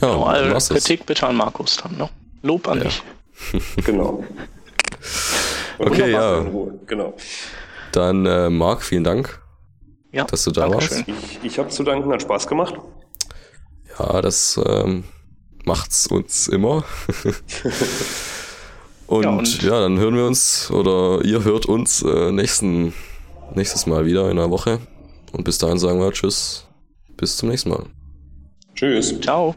Ja, 0.00 0.12
genau, 0.12 0.24
also 0.24 0.74
Kritik 0.74 1.06
bitte 1.06 1.26
an 1.26 1.36
Markus 1.36 1.78
dann, 1.78 1.96
ne? 1.96 2.10
Lob 2.42 2.68
an 2.68 2.78
ja. 2.78 2.84
dich. 2.84 3.02
Genau. 3.84 4.24
okay, 5.78 6.12
ja. 6.12 6.44
Genau. 6.86 7.14
Dann 7.92 8.26
äh, 8.26 8.50
Marc, 8.50 8.82
vielen 8.82 9.04
Dank, 9.04 9.40
ja, 10.12 10.24
dass 10.24 10.44
du 10.44 10.50
da 10.50 10.70
warst. 10.70 10.88
Schön. 10.88 11.04
Ich, 11.06 11.40
ich 11.42 11.58
habe 11.58 11.68
zu 11.68 11.84
danken, 11.84 12.12
hat 12.12 12.22
Spaß 12.22 12.46
gemacht. 12.46 12.74
Ja, 13.98 14.20
das 14.20 14.60
ähm, 14.64 15.04
macht's 15.64 16.06
uns 16.06 16.48
immer. 16.48 16.84
und, 19.06 19.24
ja, 19.24 19.30
und, 19.30 19.62
ja, 19.62 19.80
dann 19.80 19.98
hören 19.98 20.16
wir 20.16 20.26
uns 20.26 20.70
oder 20.70 21.24
ihr 21.24 21.44
hört 21.44 21.66
uns 21.66 22.02
äh, 22.02 22.32
nächsten, 22.32 22.92
nächstes 23.54 23.86
Mal 23.86 24.06
wieder 24.06 24.30
in 24.30 24.38
einer 24.38 24.50
Woche. 24.50 24.80
Und 25.32 25.44
bis 25.44 25.58
dahin 25.58 25.78
sagen 25.78 26.00
wir 26.00 26.12
Tschüss. 26.12 26.66
Bis 27.16 27.36
zum 27.36 27.48
nächsten 27.48 27.70
Mal. 27.70 27.84
Tschüss. 28.74 29.20
Ciao. 29.20 29.54